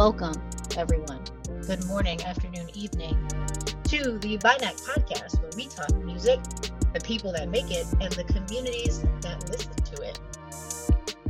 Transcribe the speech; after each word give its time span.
Welcome, 0.00 0.40
everyone. 0.78 1.22
Good 1.66 1.84
morning, 1.84 2.22
afternoon, 2.22 2.70
evening 2.72 3.28
to 3.84 4.18
the 4.20 4.38
Binac 4.38 4.80
podcast, 4.82 5.42
where 5.42 5.50
we 5.54 5.66
talk 5.66 5.94
music, 6.02 6.40
the 6.94 7.00
people 7.04 7.32
that 7.32 7.50
make 7.50 7.70
it, 7.70 7.86
and 8.00 8.10
the 8.10 8.24
communities 8.24 9.02
that 9.20 9.46
listen 9.50 9.74
to 9.74 10.02
it. 10.02 10.18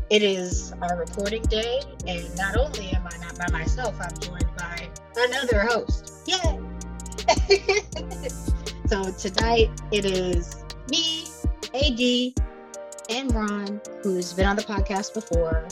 It 0.08 0.22
is 0.22 0.72
our 0.82 0.96
recording 0.96 1.42
day, 1.42 1.80
and 2.06 2.32
not 2.36 2.56
only 2.56 2.90
am 2.90 3.08
I 3.12 3.16
not 3.18 3.36
by 3.40 3.50
myself, 3.50 3.96
I'm 4.00 4.16
joined 4.20 4.56
by 4.56 4.88
another 5.16 5.62
host. 5.62 6.22
Yay! 6.28 6.60
so 8.86 9.10
tonight 9.10 9.70
it 9.90 10.04
is 10.04 10.64
me, 10.88 11.26
AD, 11.74 12.40
and 13.10 13.34
Ron, 13.34 13.80
who's 14.04 14.32
been 14.32 14.46
on 14.46 14.54
the 14.54 14.62
podcast 14.62 15.12
before, 15.12 15.66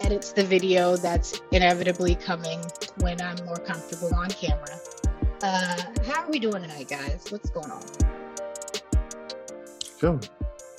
edits 0.00 0.32
the 0.32 0.44
video 0.44 0.96
that's 0.96 1.40
inevitably 1.52 2.14
coming 2.14 2.60
when 2.98 3.20
I'm 3.20 3.36
more 3.44 3.56
comfortable 3.56 4.14
on 4.14 4.28
camera. 4.30 4.78
Uh, 5.42 5.82
how 6.06 6.24
are 6.24 6.30
we 6.30 6.38
doing 6.38 6.62
tonight, 6.62 6.88
guys? 6.88 7.26
What's 7.30 7.50
going 7.50 7.70
on? 7.70 7.82
Chilling, 10.00 10.22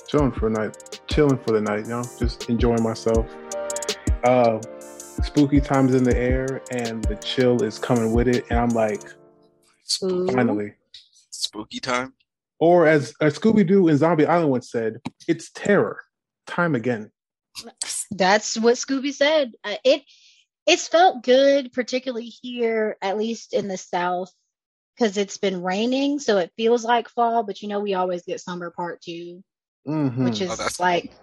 chilling 0.08 0.32
for 0.32 0.50
the 0.50 0.58
night, 0.58 1.00
chilling 1.08 1.38
for 1.38 1.52
the 1.52 1.60
night. 1.60 1.84
You 1.84 1.90
know, 1.90 2.04
just 2.18 2.48
enjoying 2.48 2.82
myself. 2.82 3.26
Uh, 4.24 4.60
spooky 5.22 5.60
times 5.60 5.94
in 5.94 6.04
the 6.04 6.16
air, 6.16 6.62
and 6.70 7.04
the 7.04 7.16
chill 7.16 7.62
is 7.62 7.78
coming 7.78 8.12
with 8.12 8.28
it. 8.28 8.44
And 8.50 8.58
I'm 8.58 8.70
like, 8.70 9.02
Ooh. 10.02 10.26
finally. 10.28 10.74
Spooky 11.30 11.80
time. 11.80 12.14
Or 12.58 12.86
as, 12.86 13.14
as 13.22 13.38
Scooby 13.38 13.66
Doo 13.66 13.88
and 13.88 13.98
Zombie 13.98 14.26
Island 14.26 14.50
once 14.50 14.70
said, 14.70 15.00
it's 15.26 15.50
terror. 15.52 15.98
Time 16.46 16.74
again. 16.74 17.10
That's 18.10 18.58
what 18.58 18.74
Scooby 18.76 19.12
said. 19.12 19.52
Uh, 19.64 19.76
it 19.84 20.02
it's 20.66 20.88
felt 20.88 21.22
good, 21.22 21.72
particularly 21.72 22.26
here, 22.26 22.96
at 23.02 23.18
least 23.18 23.54
in 23.54 23.68
the 23.68 23.76
South, 23.76 24.32
because 24.94 25.16
it's 25.16 25.38
been 25.38 25.62
raining, 25.62 26.18
so 26.18 26.38
it 26.38 26.52
feels 26.56 26.84
like 26.84 27.08
fall. 27.08 27.42
But 27.42 27.62
you 27.62 27.68
know, 27.68 27.80
we 27.80 27.94
always 27.94 28.22
get 28.22 28.40
summer 28.40 28.70
part 28.70 29.00
2 29.02 29.42
Mhm. 29.86 30.24
which 30.24 30.40
is 30.42 30.50
Oh, 30.50 30.68
like 30.78 31.14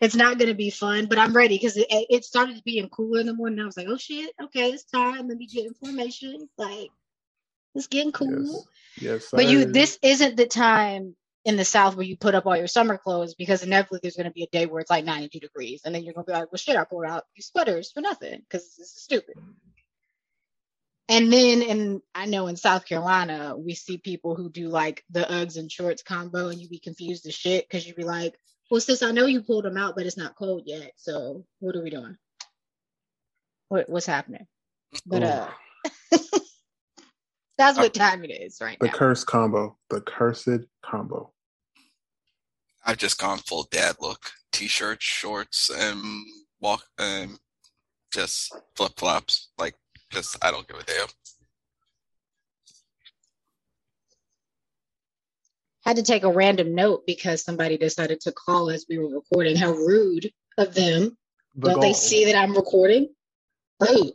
it's 0.00 0.14
not 0.14 0.38
going 0.38 0.48
to 0.48 0.54
be 0.54 0.70
fun. 0.70 1.06
But 1.06 1.18
I'm 1.18 1.34
ready 1.34 1.56
because 1.56 1.76
it, 1.76 1.86
it 1.90 2.24
started 2.24 2.62
being 2.64 2.88
cooler 2.88 3.20
in 3.20 3.26
the 3.26 3.34
morning. 3.34 3.60
I 3.60 3.64
was 3.64 3.76
like, 3.76 3.88
oh 3.88 3.96
shit, 3.96 4.32
okay, 4.42 4.70
it's 4.70 4.84
time. 4.84 5.28
Let 5.28 5.38
me 5.38 5.46
get 5.46 5.66
information. 5.66 6.48
Like 6.58 6.90
it's 7.74 7.86
getting 7.86 8.12
cool. 8.12 8.66
Yes. 9.00 9.30
But 9.32 9.48
you, 9.48 9.62
sir. 9.64 9.70
this 9.72 9.98
isn't 10.02 10.36
the 10.36 10.46
time 10.46 11.16
in 11.46 11.56
the 11.56 11.64
South 11.64 11.94
where 11.96 12.04
you 12.04 12.16
put 12.16 12.34
up 12.34 12.44
all 12.44 12.56
your 12.56 12.66
summer 12.66 12.98
clothes 12.98 13.34
because 13.36 13.62
inevitably 13.62 14.00
there's 14.02 14.16
going 14.16 14.26
to 14.26 14.32
be 14.32 14.42
a 14.42 14.48
day 14.48 14.66
where 14.66 14.80
it's 14.80 14.90
like 14.90 15.04
92 15.04 15.38
degrees, 15.38 15.82
and 15.84 15.94
then 15.94 16.02
you're 16.02 16.12
going 16.12 16.26
to 16.26 16.32
be 16.32 16.36
like, 16.36 16.50
well, 16.50 16.58
shit, 16.58 16.76
I 16.76 16.84
pulled 16.84 17.06
out 17.06 17.22
these 17.36 17.46
sweaters 17.46 17.92
for 17.92 18.00
nothing 18.00 18.40
because 18.40 18.74
this 18.76 18.88
is 18.88 19.02
stupid. 19.02 19.36
And 21.08 21.32
then, 21.32 21.62
in 21.62 22.02
I 22.16 22.26
know 22.26 22.48
in 22.48 22.56
South 22.56 22.84
Carolina, 22.84 23.54
we 23.56 23.74
see 23.74 23.96
people 23.96 24.34
who 24.34 24.50
do 24.50 24.68
like 24.68 25.04
the 25.10 25.20
Uggs 25.20 25.56
and 25.56 25.70
shorts 25.70 26.02
combo, 26.02 26.48
and 26.48 26.60
you'd 26.60 26.68
be 26.68 26.80
confused 26.80 27.26
as 27.26 27.34
shit 27.34 27.64
because 27.68 27.86
you'd 27.86 27.94
be 27.94 28.02
like, 28.02 28.34
well, 28.68 28.80
sis, 28.80 29.04
I 29.04 29.12
know 29.12 29.26
you 29.26 29.42
pulled 29.42 29.64
them 29.64 29.76
out, 29.76 29.94
but 29.94 30.04
it's 30.04 30.16
not 30.16 30.34
cold 30.34 30.64
yet. 30.66 30.92
So 30.96 31.46
what 31.60 31.76
are 31.76 31.82
we 31.82 31.90
doing? 31.90 32.16
What 33.68 33.88
what's 33.88 34.06
happening? 34.06 34.48
But 35.06 35.22
uh, 35.22 35.48
that's 37.58 37.78
what 37.78 37.94
time 37.94 38.24
it 38.24 38.32
is 38.32 38.58
right 38.60 38.78
the 38.80 38.88
now. 38.88 38.92
cursed 38.92 39.26
combo. 39.28 39.78
The 39.90 40.00
cursed 40.00 40.48
combo. 40.84 41.32
I've 42.86 42.98
just 42.98 43.18
gone 43.18 43.38
full 43.38 43.68
dad 43.70 43.96
look. 44.00 44.30
T-shirts, 44.52 45.04
shorts, 45.04 45.70
and 45.70 46.00
walk, 46.60 46.84
and 46.98 47.38
just 48.12 48.56
flip 48.74 48.92
flops. 48.96 49.48
Like, 49.58 49.74
just 50.10 50.42
I 50.42 50.50
don't 50.50 50.66
give 50.66 50.78
a 50.78 50.84
damn. 50.84 51.08
had 55.86 55.96
to 55.96 56.02
take 56.02 56.24
a 56.24 56.32
random 56.32 56.74
note 56.74 57.06
because 57.06 57.44
somebody 57.44 57.78
decided 57.78 58.20
to 58.20 58.32
call 58.32 58.70
as 58.70 58.86
we 58.88 58.98
were 58.98 59.08
recording. 59.08 59.54
How 59.54 59.70
rude 59.70 60.30
of 60.58 60.74
them. 60.74 61.16
The 61.54 61.70
Don't 61.70 61.80
they 61.80 61.92
see 61.92 62.24
that 62.24 62.34
I'm 62.34 62.56
recording? 62.56 63.08
Rude. 63.80 64.12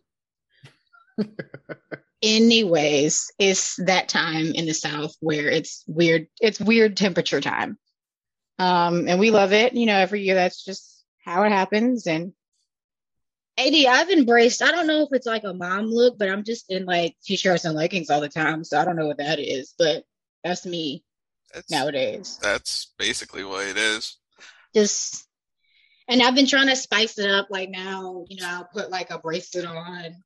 Oh. 1.18 1.26
Anyways, 2.22 3.32
it's 3.40 3.78
that 3.86 4.10
time 4.10 4.52
in 4.54 4.66
the 4.66 4.74
South 4.74 5.16
where 5.22 5.50
it's 5.50 5.84
weird. 5.88 6.28
It's 6.42 6.60
weird 6.60 6.98
temperature 6.98 7.40
time. 7.40 7.78
Um, 8.62 9.08
and 9.08 9.20
we 9.20 9.32
love 9.32 9.54
it. 9.54 9.74
You 9.74 9.88
know, 9.88 9.98
every 9.98 10.22
year 10.22 10.36
that's 10.36 10.64
just 10.64 11.04
how 11.26 11.42
it 11.44 11.52
happens. 11.52 12.06
And 12.06 12.34
AD, 13.58 13.74
I've 13.74 14.12
embraced, 14.12 14.62
I 14.62 14.72
don't 14.72 14.86
know 14.86 15.02
if 15.02 15.10
it's 15.14 15.26
like 15.26 15.44
a 15.44 15.54
mom 15.54 15.88
look, 15.88 16.20
but 16.20 16.30
I'm 16.30 16.44
just 16.44 16.70
in 16.70 16.86
like 16.86 17.16
t-shirts 17.24 17.66
and 17.66 17.76
leggings 17.76 18.12
all 18.12 18.22
the 18.22 18.30
time. 18.30 18.64
So 18.64 18.80
I 18.80 18.86
don't 18.86 18.96
know 18.96 19.08
what 19.08 19.18
that 19.18 19.40
is, 19.40 19.74
but 19.80 20.04
that's 20.44 20.64
me 20.66 21.04
That's, 21.54 21.72
nowadays. 21.72 22.38
that's 22.42 22.94
basically 23.00 23.44
what 23.44 23.66
it 23.68 23.78
is. 23.78 24.18
just 24.76 25.26
and 26.08 26.22
I've 26.22 26.36
been 26.36 26.48
trying 26.48 26.68
to 26.68 26.76
spice 26.76 27.18
it 27.18 27.30
up. 27.30 27.48
Like 27.50 27.70
now, 27.70 28.26
you 28.28 28.42
know, 28.42 28.48
I'll 28.48 28.70
put 28.72 28.92
like 28.92 29.10
a 29.10 29.18
bracelet 29.18 29.66
on 29.66 30.24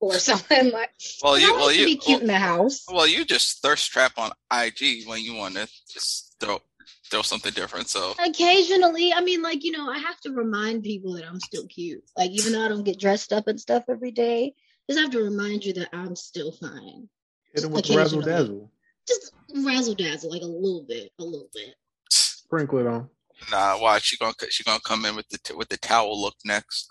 or 0.00 0.14
something 0.18 0.70
like. 0.70 0.90
Well, 1.22 1.38
you, 1.38 1.54
I 1.54 1.56
well, 1.56 1.72
you, 1.72 1.86
be 1.86 1.96
cute 1.96 2.20
in 2.20 2.26
the 2.26 2.38
house. 2.38 2.84
well, 2.92 3.06
you 3.06 3.24
just 3.24 3.62
thirst 3.62 3.90
trap 3.90 4.12
on 4.18 4.32
IG 4.52 5.06
when 5.06 5.22
you 5.22 5.34
want 5.34 5.54
to 5.54 5.68
just 5.88 6.34
throw 6.40 6.60
throw 7.10 7.22
something 7.22 7.52
different. 7.52 7.88
So 7.88 8.14
Occasionally, 8.24 9.12
I 9.12 9.20
mean, 9.20 9.42
like 9.42 9.64
you 9.64 9.72
know, 9.72 9.88
I 9.90 9.98
have 9.98 10.20
to 10.20 10.30
remind 10.32 10.82
people 10.84 11.14
that 11.14 11.26
I'm 11.26 11.40
still 11.40 11.66
cute. 11.66 12.02
Like 12.16 12.30
even 12.30 12.52
though 12.52 12.64
I 12.64 12.68
don't 12.68 12.84
get 12.84 12.98
dressed 12.98 13.32
up 13.32 13.46
and 13.48 13.60
stuff 13.60 13.84
every 13.88 14.10
day, 14.12 14.54
just 14.88 15.00
have 15.00 15.10
to 15.10 15.22
remind 15.22 15.64
you 15.64 15.72
that 15.74 15.88
I'm 15.92 16.16
still 16.16 16.52
fine. 16.52 17.08
Hit 17.54 17.64
him 17.64 17.72
with 17.72 17.86
the 17.86 17.96
razzle 17.96 18.20
dazzle. 18.22 18.70
Just 19.08 19.32
razzle 19.64 19.94
dazzle, 19.94 20.30
like 20.30 20.42
a 20.42 20.46
little 20.46 20.84
bit, 20.86 21.10
a 21.18 21.24
little 21.24 21.48
bit. 21.52 21.74
Sprinkle 22.10 22.78
it 22.78 22.86
on. 22.86 23.08
nah, 23.50 23.80
watch 23.80 24.04
she 24.04 24.16
gonna 24.16 24.34
she 24.50 24.62
gonna 24.64 24.80
come 24.84 25.04
in 25.04 25.16
with 25.16 25.28
the 25.28 25.38
t- 25.38 25.54
with 25.54 25.68
the 25.68 25.76
towel 25.78 26.20
look 26.20 26.34
next. 26.44 26.90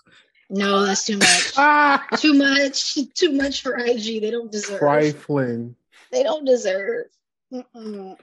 No, 0.50 0.84
that's 0.84 1.04
too 1.04 1.16
much. 1.16 1.52
Ah, 1.56 2.04
too 2.16 2.34
much. 2.34 2.98
Too 3.14 3.32
much 3.32 3.62
for 3.62 3.76
IG. 3.78 4.20
They 4.20 4.30
don't 4.32 4.50
deserve. 4.50 4.80
trifling. 4.80 5.76
They 6.10 6.22
don't 6.24 6.44
deserve. 6.44 7.06
Mm-mm. 7.52 8.16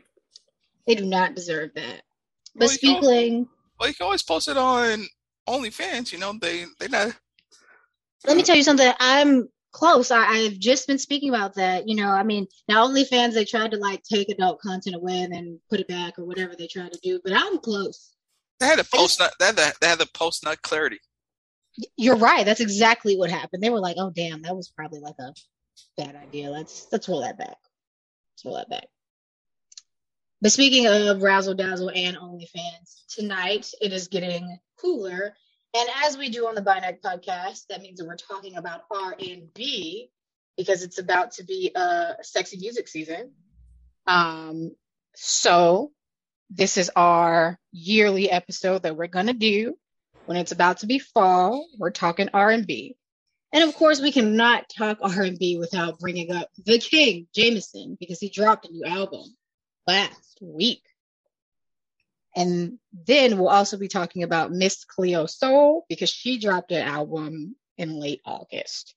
They 0.87 0.95
do 0.95 1.05
not 1.05 1.35
deserve 1.35 1.71
that. 1.75 2.01
But 2.55 2.61
Well, 2.61 2.69
speaking, 2.69 3.47
Well, 3.79 3.89
you 3.89 3.95
can 3.95 4.05
always 4.05 4.23
post 4.23 4.47
it 4.47 4.57
on 4.57 5.05
OnlyFans. 5.47 6.11
You 6.11 6.17
know 6.17 6.33
they 6.39 6.65
they 6.79 6.87
not. 6.87 7.15
let 8.25 8.37
me 8.37 8.43
tell 8.43 8.55
you 8.55 8.63
something. 8.63 8.91
I'm 8.99 9.49
close. 9.71 10.09
I, 10.09 10.25
I've 10.25 10.57
just 10.57 10.87
been 10.87 10.97
speaking 10.97 11.29
about 11.29 11.55
that. 11.55 11.87
You 11.87 11.95
know, 11.95 12.09
I 12.09 12.23
mean, 12.23 12.47
now 12.67 12.87
OnlyFans 12.87 13.33
they 13.33 13.45
tried 13.45 13.71
to 13.71 13.77
like 13.77 14.01
take 14.03 14.29
adult 14.29 14.59
content 14.61 14.95
away 14.95 15.21
and 15.21 15.31
then 15.31 15.59
put 15.69 15.79
it 15.79 15.87
back 15.87 16.17
or 16.17 16.25
whatever 16.25 16.55
they 16.55 16.67
tried 16.67 16.93
to 16.93 16.99
do, 17.03 17.19
but 17.23 17.33
I'm 17.33 17.59
close. 17.59 18.13
They 18.59 18.65
had 18.65 18.79
a 18.79 18.83
post 18.83 19.19
nut. 19.19 19.33
They 19.39 19.45
had 19.45 19.55
the, 19.55 19.73
they 19.81 19.87
had 19.87 19.99
the 19.99 20.09
post 20.13 20.43
nut 20.43 20.61
clarity. 20.61 20.99
You're 21.95 22.15
right. 22.15 22.43
That's 22.43 22.59
exactly 22.59 23.15
what 23.15 23.29
happened. 23.29 23.61
They 23.61 23.69
were 23.69 23.79
like, 23.79 23.97
"Oh, 23.99 24.09
damn, 24.09 24.41
that 24.41 24.55
was 24.55 24.69
probably 24.69 24.99
like 24.99 25.19
a 25.19 25.31
bad 25.95 26.15
idea. 26.15 26.49
Let's 26.49 26.87
let's 26.91 27.07
roll 27.07 27.21
that 27.21 27.37
back. 27.37 27.57
Let's 28.33 28.45
roll 28.45 28.55
that 28.55 28.69
back." 28.69 28.87
But 30.41 30.51
speaking 30.51 30.85
of 30.85 31.21
Razzle 31.21 31.55
Dazzle 31.55 31.91
and 31.93 32.15
OnlyFans, 32.15 33.05
tonight 33.09 33.71
it 33.81 33.91
is 33.91 34.07
getting 34.07 34.59
cooler, 34.79 35.35
and 35.75 35.89
as 36.05 36.17
we 36.17 36.29
do 36.29 36.47
on 36.47 36.55
the 36.55 36.61
Binac 36.61 37.01
podcast, 37.01 37.67
that 37.69 37.81
means 37.81 37.99
that 37.99 38.07
we're 38.07 38.15
talking 38.15 38.55
about 38.55 38.83
R 38.91 39.15
and 39.19 39.53
B 39.53 40.09
because 40.55 40.83
it's 40.83 40.99
about 40.99 41.31
to 41.33 41.43
be 41.43 41.71
a 41.75 42.15
sexy 42.21 42.57
music 42.57 42.87
season. 42.87 43.31
Um, 44.05 44.75
so 45.15 45.91
this 46.49 46.77
is 46.77 46.91
our 46.95 47.59
yearly 47.71 48.29
episode 48.29 48.83
that 48.83 48.95
we're 48.95 49.07
gonna 49.07 49.33
do 49.33 49.75
when 50.25 50.37
it's 50.37 50.51
about 50.51 50.79
to 50.79 50.87
be 50.87 50.99
fall. 50.99 51.67
We're 51.77 51.91
talking 51.91 52.29
R 52.33 52.51
and 52.51 52.67
of 53.63 53.73
course, 53.75 54.01
we 54.01 54.11
cannot 54.11 54.69
talk 54.69 54.99
R 55.01 55.21
and 55.23 55.39
B 55.39 55.57
without 55.57 55.99
bringing 55.99 56.31
up 56.31 56.49
the 56.63 56.79
King 56.79 57.27
Jameson 57.33 57.97
because 57.99 58.19
he 58.19 58.29
dropped 58.29 58.67
a 58.67 58.71
new 58.71 58.85
album 58.85 59.35
last 59.87 60.37
week. 60.41 60.83
And 62.35 62.77
then 62.93 63.37
we'll 63.39 63.49
also 63.49 63.77
be 63.77 63.87
talking 63.87 64.21
about 64.21 64.51
Miss 64.51 64.85
Cleo 64.85 65.25
Sol 65.25 65.85
because 65.89 66.09
she 66.09 66.37
dropped 66.37 66.71
an 66.71 66.87
album 66.87 67.55
in 67.77 67.99
late 67.99 68.21
August. 68.25 68.93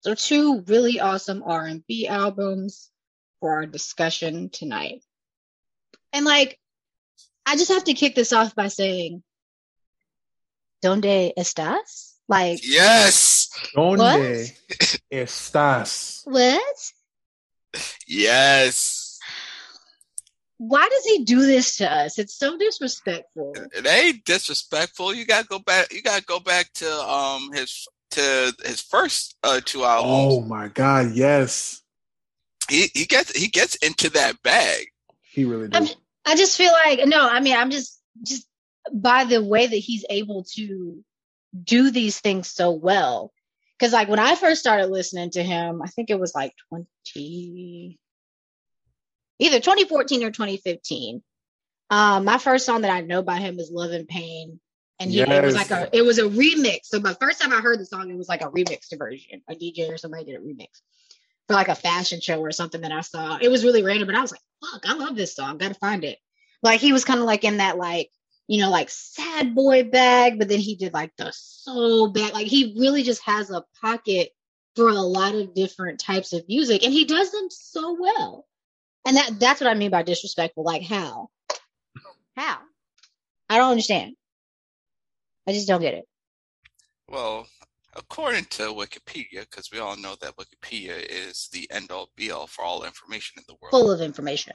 So 0.00 0.14
two 0.14 0.62
really 0.62 0.98
awesome 0.98 1.42
R&B 1.44 2.08
albums 2.08 2.90
for 3.38 3.52
our 3.52 3.66
discussion 3.66 4.48
tonight. 4.50 5.04
And 6.12 6.24
like 6.24 6.58
I 7.46 7.56
just 7.56 7.70
have 7.70 7.84
to 7.84 7.94
kick 7.94 8.14
this 8.14 8.32
off 8.32 8.54
by 8.54 8.68
saying 8.68 9.22
¿Dónde 10.84 11.32
estás? 11.38 12.14
Like 12.28 12.60
Yes, 12.62 13.50
Donde 13.76 14.50
estás? 15.12 16.22
what? 16.24 16.92
yes. 18.06 18.89
Why 20.62 20.86
does 20.90 21.04
he 21.06 21.24
do 21.24 21.40
this 21.46 21.78
to 21.78 21.90
us? 21.90 22.18
It's 22.18 22.36
so 22.36 22.58
disrespectful. 22.58 23.54
It 23.74 23.86
ain't 23.86 24.26
disrespectful. 24.26 25.14
You 25.14 25.24
gotta 25.24 25.46
go 25.46 25.58
back. 25.58 25.90
You 25.90 26.02
gotta 26.02 26.22
go 26.22 26.38
back 26.38 26.70
to 26.74 26.92
um 27.02 27.50
his 27.54 27.88
to 28.10 28.54
his 28.66 28.82
first 28.82 29.38
uh, 29.42 29.62
two 29.64 29.84
albums. 29.84 30.34
Oh 30.34 30.40
my 30.42 30.68
god, 30.68 31.12
yes. 31.12 31.80
He 32.68 32.90
he 32.92 33.06
gets 33.06 33.34
he 33.34 33.48
gets 33.48 33.76
into 33.76 34.10
that 34.10 34.42
bag. 34.42 34.88
He 35.22 35.46
really 35.46 35.70
I'm, 35.72 35.86
does. 35.86 35.96
I 36.26 36.36
just 36.36 36.58
feel 36.58 36.72
like 36.72 37.06
no. 37.06 37.26
I 37.26 37.40
mean, 37.40 37.56
I'm 37.56 37.70
just 37.70 37.98
just 38.22 38.46
by 38.92 39.24
the 39.24 39.42
way 39.42 39.66
that 39.66 39.76
he's 39.76 40.04
able 40.10 40.44
to 40.56 41.02
do 41.64 41.90
these 41.90 42.20
things 42.20 42.48
so 42.48 42.70
well. 42.70 43.32
Because 43.78 43.94
like 43.94 44.08
when 44.08 44.18
I 44.18 44.34
first 44.34 44.60
started 44.60 44.88
listening 44.88 45.30
to 45.30 45.42
him, 45.42 45.80
I 45.80 45.86
think 45.86 46.10
it 46.10 46.20
was 46.20 46.34
like 46.34 46.52
20, 46.68 47.98
either 49.40 49.58
2014 49.58 50.24
or 50.24 50.30
2015. 50.30 51.22
Um, 51.90 52.24
my 52.24 52.38
first 52.38 52.66
song 52.66 52.82
that 52.82 52.90
I 52.90 53.00
know 53.00 53.22
by 53.22 53.38
him 53.38 53.58
is 53.58 53.70
"Love 53.72 53.90
and 53.90 54.06
Pain," 54.06 54.60
and 55.00 55.10
he, 55.10 55.20
it 55.20 55.42
was 55.42 55.56
like 55.56 55.72
a 55.72 55.88
it 55.92 56.02
was 56.02 56.18
a 56.18 56.22
remix. 56.22 56.80
So, 56.84 57.00
the 57.00 57.16
first 57.16 57.40
time 57.40 57.52
I 57.52 57.60
heard 57.60 57.80
the 57.80 57.86
song, 57.86 58.10
it 58.10 58.16
was 58.16 58.28
like 58.28 58.42
a 58.42 58.50
remixed 58.50 58.96
version. 58.96 59.42
A 59.48 59.54
DJ 59.54 59.92
or 59.92 59.98
somebody 59.98 60.24
did 60.24 60.36
a 60.36 60.40
remix 60.40 60.68
for 61.48 61.54
like 61.54 61.68
a 61.68 61.74
fashion 61.74 62.20
show 62.20 62.40
or 62.40 62.52
something 62.52 62.82
that 62.82 62.92
I 62.92 63.00
saw. 63.00 63.38
It 63.40 63.48
was 63.48 63.64
really 63.64 63.82
random, 63.82 64.06
but 64.06 64.14
I 64.14 64.20
was 64.20 64.30
like, 64.30 64.40
"Fuck, 64.60 64.88
I 64.88 64.94
love 64.94 65.16
this 65.16 65.34
song. 65.34 65.58
Got 65.58 65.68
to 65.68 65.74
find 65.74 66.04
it." 66.04 66.18
Like 66.62 66.80
he 66.80 66.92
was 66.92 67.04
kind 67.04 67.18
of 67.18 67.26
like 67.26 67.42
in 67.42 67.56
that 67.56 67.76
like 67.76 68.10
you 68.46 68.60
know 68.60 68.70
like 68.70 68.88
sad 68.88 69.54
boy 69.54 69.82
bag, 69.82 70.38
but 70.38 70.48
then 70.48 70.60
he 70.60 70.76
did 70.76 70.94
like 70.94 71.10
the 71.16 71.32
soul 71.32 72.10
bag. 72.10 72.34
Like 72.34 72.46
he 72.46 72.76
really 72.78 73.02
just 73.02 73.22
has 73.24 73.50
a 73.50 73.64
pocket 73.80 74.30
for 74.76 74.88
a 74.88 74.94
lot 74.94 75.34
of 75.34 75.54
different 75.54 75.98
types 75.98 76.32
of 76.32 76.46
music, 76.46 76.84
and 76.84 76.92
he 76.92 77.04
does 77.04 77.32
them 77.32 77.48
so 77.50 77.96
well. 77.98 78.46
And 79.06 79.16
that 79.16 79.40
that's 79.40 79.60
what 79.60 79.70
I 79.70 79.74
mean 79.74 79.90
by 79.90 80.02
disrespectful. 80.02 80.64
Like 80.64 80.82
how? 80.82 81.28
How? 82.36 82.58
I 83.48 83.58
don't 83.58 83.70
understand. 83.70 84.14
I 85.48 85.52
just 85.52 85.66
don't 85.66 85.80
get 85.80 85.94
it. 85.94 86.04
Well, 87.08 87.46
according 87.96 88.44
to 88.44 88.62
Wikipedia, 88.64 89.40
because 89.40 89.70
we 89.72 89.78
all 89.78 89.96
know 89.96 90.14
that 90.20 90.36
Wikipedia 90.36 91.04
is 91.08 91.48
the 91.52 91.68
end 91.72 91.90
all 91.90 92.10
be 92.16 92.30
all 92.30 92.46
for 92.46 92.62
all 92.62 92.84
information 92.84 93.38
in 93.38 93.44
the 93.48 93.56
world. 93.60 93.72
Full 93.72 93.90
of 93.90 94.00
information. 94.00 94.54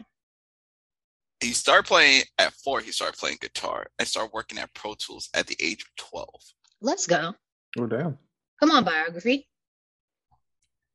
He 1.42 1.52
started 1.52 1.86
playing 1.86 2.24
at 2.38 2.54
four. 2.54 2.80
He 2.80 2.92
started 2.92 3.18
playing 3.18 3.38
guitar 3.42 3.88
and 4.00 4.08
started 4.08 4.32
working 4.34 4.58
at 4.58 4.74
Pro 4.74 4.96
Tools 4.96 5.30
at 5.34 5.48
the 5.48 5.58
age 5.62 5.82
of 5.82 5.90
twelve. 5.98 6.42
Let's 6.82 7.08
go. 7.08 7.34
Oh 7.78 7.88
damn. 7.88 8.18
Come 8.62 8.72
on, 8.72 8.86
biography. 8.86 9.50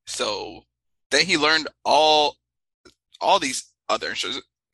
So 0.07 0.63
then 1.11 1.27
he 1.27 1.37
learned 1.37 1.69
all 1.85 2.37
all 3.21 3.39
these 3.39 3.71
other 3.89 4.15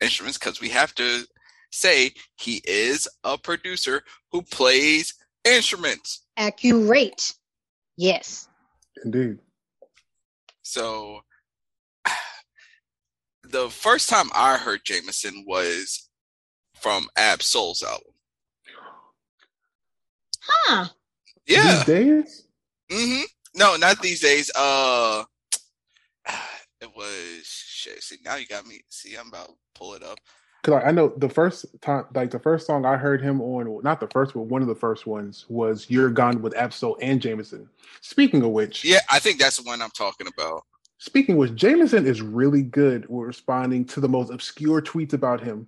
instruments 0.01 0.37
because 0.37 0.61
we 0.61 0.69
have 0.69 0.93
to 0.95 1.25
say 1.71 2.11
he 2.39 2.61
is 2.65 3.07
a 3.23 3.37
producer 3.37 4.03
who 4.31 4.41
plays 4.41 5.13
instruments. 5.43 6.25
Accurate. 6.37 7.33
Yes. 7.97 8.47
Indeed. 9.03 9.39
So 10.61 11.21
the 13.43 13.69
first 13.69 14.09
time 14.09 14.29
I 14.33 14.57
heard 14.57 14.81
Jameson 14.85 15.45
was 15.47 16.09
from 16.75 17.07
Ab 17.17 17.41
Soul's 17.41 17.83
album. 17.83 18.13
Huh. 20.41 20.85
Yeah. 21.45 21.77
These 21.77 21.85
days? 21.85 22.43
Mm-hmm. 22.91 23.23
No, 23.55 23.75
not 23.75 24.01
these 24.01 24.21
days. 24.21 24.51
Uh, 24.55 25.23
it 26.81 26.95
was 26.95 27.45
shit. 27.77 28.03
See, 28.03 28.17
now 28.25 28.35
you 28.35 28.47
got 28.47 28.67
me. 28.67 28.81
See, 28.89 29.15
I'm 29.15 29.27
about 29.29 29.47
to 29.49 29.53
pull 29.75 29.93
it 29.95 30.03
up. 30.03 30.19
Cause 30.63 30.73
like, 30.73 30.85
I 30.85 30.91
know 30.91 31.13
the 31.17 31.29
first 31.29 31.65
time, 31.81 32.05
like 32.15 32.31
the 32.31 32.39
first 32.39 32.67
song 32.67 32.85
I 32.85 32.97
heard 32.97 33.21
him 33.21 33.41
on, 33.41 33.81
not 33.83 33.99
the 34.01 34.07
first, 34.07 34.33
but 34.33 34.41
one 34.43 34.61
of 34.61 34.67
the 34.67 34.75
first 34.75 35.07
ones 35.07 35.45
was 35.49 35.89
"You're 35.89 36.09
Gone" 36.09 36.41
with 36.41 36.55
Ab-Soul 36.57 36.97
and 37.01 37.21
Jameson. 37.21 37.69
Speaking 38.01 38.43
of 38.43 38.49
which, 38.51 38.83
Yeah, 38.83 38.99
I 39.09 39.19
think 39.19 39.39
that's 39.39 39.57
the 39.57 39.63
one 39.63 39.81
I'm 39.81 39.91
talking 39.91 40.27
about. 40.27 40.63
speaking 40.99 41.35
of 41.35 41.39
which, 41.39 41.55
Jameson 41.55 42.05
is 42.07 42.21
really 42.21 42.63
good 42.63 43.07
with 43.09 43.27
responding 43.27 43.85
to 43.85 44.01
the 44.01 44.09
most 44.09 44.31
obscure 44.31 44.81
tweets 44.81 45.13
about 45.13 45.41
him. 45.41 45.67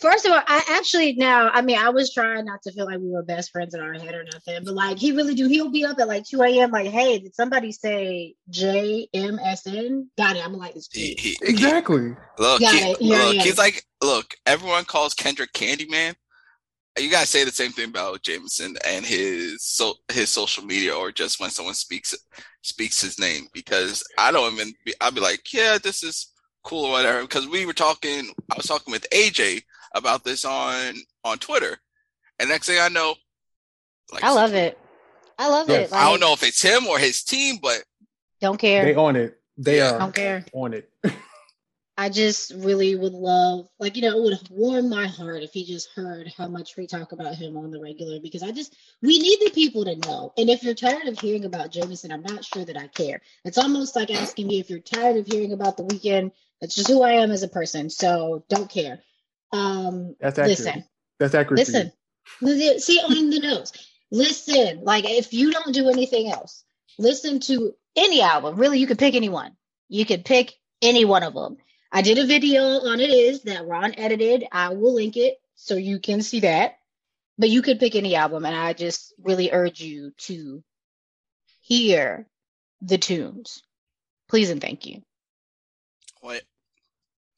First 0.00 0.26
of 0.26 0.32
all, 0.32 0.42
I 0.46 0.62
actually 0.68 1.14
now, 1.14 1.48
I 1.50 1.62
mean, 1.62 1.78
I 1.78 1.88
was 1.88 2.12
trying 2.12 2.44
not 2.44 2.60
to 2.64 2.72
feel 2.72 2.84
like 2.84 2.98
we 2.98 3.08
were 3.08 3.22
best 3.22 3.50
friends 3.50 3.74
in 3.74 3.80
our 3.80 3.94
head 3.94 4.14
or 4.14 4.24
nothing, 4.30 4.62
but 4.64 4.74
like 4.74 4.98
he 4.98 5.12
really 5.12 5.34
do. 5.34 5.48
He'll 5.48 5.70
be 5.70 5.86
up 5.86 5.98
at 5.98 6.06
like 6.06 6.24
2 6.26 6.42
a.m. 6.42 6.70
like, 6.70 6.88
hey, 6.88 7.18
did 7.18 7.34
somebody 7.34 7.72
say 7.72 8.34
JMSN? 8.50 10.06
Got 10.18 10.36
it. 10.36 10.44
I'm 10.44 10.50
gonna 10.52 10.56
like 10.58 10.74
this 10.74 10.88
He, 10.92 11.14
tweet. 11.14 11.20
he, 11.20 11.28
he- 11.30 11.50
Exactly. 11.50 12.14
look, 12.38 12.60
Got 12.60 12.74
he- 12.74 12.90
it. 12.90 13.00
Yeah, 13.00 13.16
look, 13.24 13.34
yeah. 13.36 13.42
he's 13.42 13.58
like, 13.58 13.84
look, 14.02 14.34
everyone 14.44 14.84
calls 14.84 15.14
Kendrick 15.14 15.52
Candyman. 15.52 16.14
You 16.98 17.10
gotta 17.10 17.26
say 17.26 17.44
the 17.44 17.50
same 17.50 17.72
thing 17.72 17.90
about 17.90 18.22
Jameson 18.22 18.74
and 18.86 19.04
his 19.04 19.62
so 19.62 19.94
his 20.10 20.30
social 20.30 20.64
media, 20.64 20.94
or 20.94 21.12
just 21.12 21.38
when 21.40 21.50
someone 21.50 21.74
speaks 21.74 22.14
speaks 22.62 23.00
his 23.02 23.18
name, 23.18 23.48
because 23.52 24.02
I 24.18 24.32
don't 24.32 24.54
even. 24.54 24.72
Be, 24.84 24.94
I'll 25.00 25.10
be 25.12 25.20
like, 25.20 25.52
yeah, 25.52 25.76
this 25.82 26.02
is 26.02 26.32
cool 26.64 26.86
or 26.86 26.92
whatever. 26.92 27.20
Because 27.20 27.46
we 27.48 27.66
were 27.66 27.74
talking, 27.74 28.30
I 28.50 28.56
was 28.56 28.66
talking 28.66 28.92
with 28.92 29.06
AJ 29.10 29.62
about 29.94 30.24
this 30.24 30.44
on 30.44 30.94
on 31.24 31.38
Twitter, 31.38 31.78
and 32.38 32.48
next 32.48 32.66
thing 32.66 32.78
I 32.80 32.88
know, 32.88 33.14
like 34.12 34.24
I 34.24 34.32
love 34.32 34.54
it. 34.54 34.78
I 35.38 35.48
love 35.48 35.68
Yes. 35.68 35.90
it. 35.90 35.94
I 35.94 36.08
don't 36.10 36.20
know 36.20 36.32
if 36.32 36.42
it's 36.42 36.62
him 36.62 36.86
or 36.86 36.98
his 36.98 37.22
team, 37.22 37.58
but 37.60 37.82
Don't 38.40 38.58
care. 38.58 38.84
They 38.84 38.94
on 38.94 39.16
it. 39.16 39.40
They 39.58 39.78
Yeah. 39.78 39.92
are 39.92 39.98
don't 39.98 40.14
care. 40.14 40.44
on 40.52 40.74
it. 40.74 40.90
I 41.98 42.10
just 42.10 42.52
really 42.56 42.94
would 42.94 43.14
love, 43.14 43.68
like, 43.78 43.96
you 43.96 44.02
know, 44.02 44.18
it 44.18 44.22
would 44.22 44.48
warm 44.50 44.90
my 44.90 45.06
heart 45.06 45.42
if 45.42 45.52
he 45.54 45.64
just 45.64 45.88
heard 45.94 46.30
how 46.36 46.46
much 46.46 46.76
we 46.76 46.86
talk 46.86 47.12
about 47.12 47.34
him 47.36 47.56
on 47.56 47.70
the 47.70 47.80
regular 47.80 48.20
because 48.20 48.42
I 48.42 48.50
just, 48.50 48.76
we 49.00 49.18
need 49.18 49.38
the 49.40 49.50
people 49.50 49.82
to 49.86 49.96
know. 49.96 50.30
And 50.36 50.50
if 50.50 50.62
you're 50.62 50.74
tired 50.74 51.06
of 51.06 51.18
hearing 51.18 51.46
about 51.46 51.70
Jameson, 51.72 52.12
I'm 52.12 52.22
not 52.22 52.44
sure 52.44 52.66
that 52.66 52.76
I 52.76 52.88
care. 52.88 53.22
It's 53.46 53.56
almost 53.56 53.96
like 53.96 54.10
asking 54.10 54.46
me 54.46 54.60
if 54.60 54.68
you're 54.68 54.78
tired 54.80 55.16
of 55.16 55.26
hearing 55.26 55.54
about 55.54 55.78
the 55.78 55.84
Weeknd. 55.84 56.32
That's 56.60 56.74
just 56.74 56.88
who 56.88 57.02
I 57.02 57.12
am 57.12 57.30
as 57.30 57.42
a 57.42 57.48
person. 57.48 57.88
So 57.88 58.44
don't 58.50 58.68
care. 58.70 59.00
Um, 59.52 60.16
That's 60.20 60.38
accurate. 60.38 60.58
listen, 60.58 60.84
That's 61.18 61.34
accurate. 61.34 61.58
listen, 61.58 61.92
Listen, 62.40 62.80
see 62.80 62.98
on 62.98 63.30
the 63.30 63.40
nose. 63.40 63.72
Listen, 64.10 64.82
like 64.82 65.04
if 65.08 65.32
you 65.32 65.52
don't 65.52 65.74
do 65.74 65.88
anything 65.88 66.30
else, 66.30 66.64
listen 66.98 67.40
to 67.40 67.74
any 67.96 68.20
album. 68.22 68.56
Really, 68.56 68.78
you 68.78 68.86
could 68.86 68.98
pick 68.98 69.14
anyone. 69.14 69.56
You 69.88 70.04
could 70.04 70.24
pick 70.24 70.54
any 70.82 71.04
one 71.04 71.22
of 71.22 71.34
them. 71.34 71.56
I 71.92 72.02
did 72.02 72.18
a 72.18 72.26
video 72.26 72.62
on 72.62 73.00
it 73.00 73.10
is 73.10 73.42
that 73.42 73.66
Ron 73.66 73.94
edited. 73.96 74.44
I 74.52 74.70
will 74.70 74.94
link 74.94 75.16
it 75.16 75.36
so 75.54 75.76
you 75.76 75.98
can 75.98 76.22
see 76.22 76.40
that. 76.40 76.78
But 77.38 77.50
you 77.50 77.62
could 77.62 77.78
pick 77.78 77.94
any 77.94 78.16
album, 78.16 78.44
and 78.44 78.56
I 78.56 78.72
just 78.72 79.12
really 79.22 79.52
urge 79.52 79.80
you 79.80 80.12
to 80.18 80.62
hear 81.60 82.26
the 82.80 82.98
tunes. 82.98 83.62
Please 84.28 84.50
and 84.50 84.60
thank 84.60 84.86
you. 84.86 85.02
what 86.20 86.42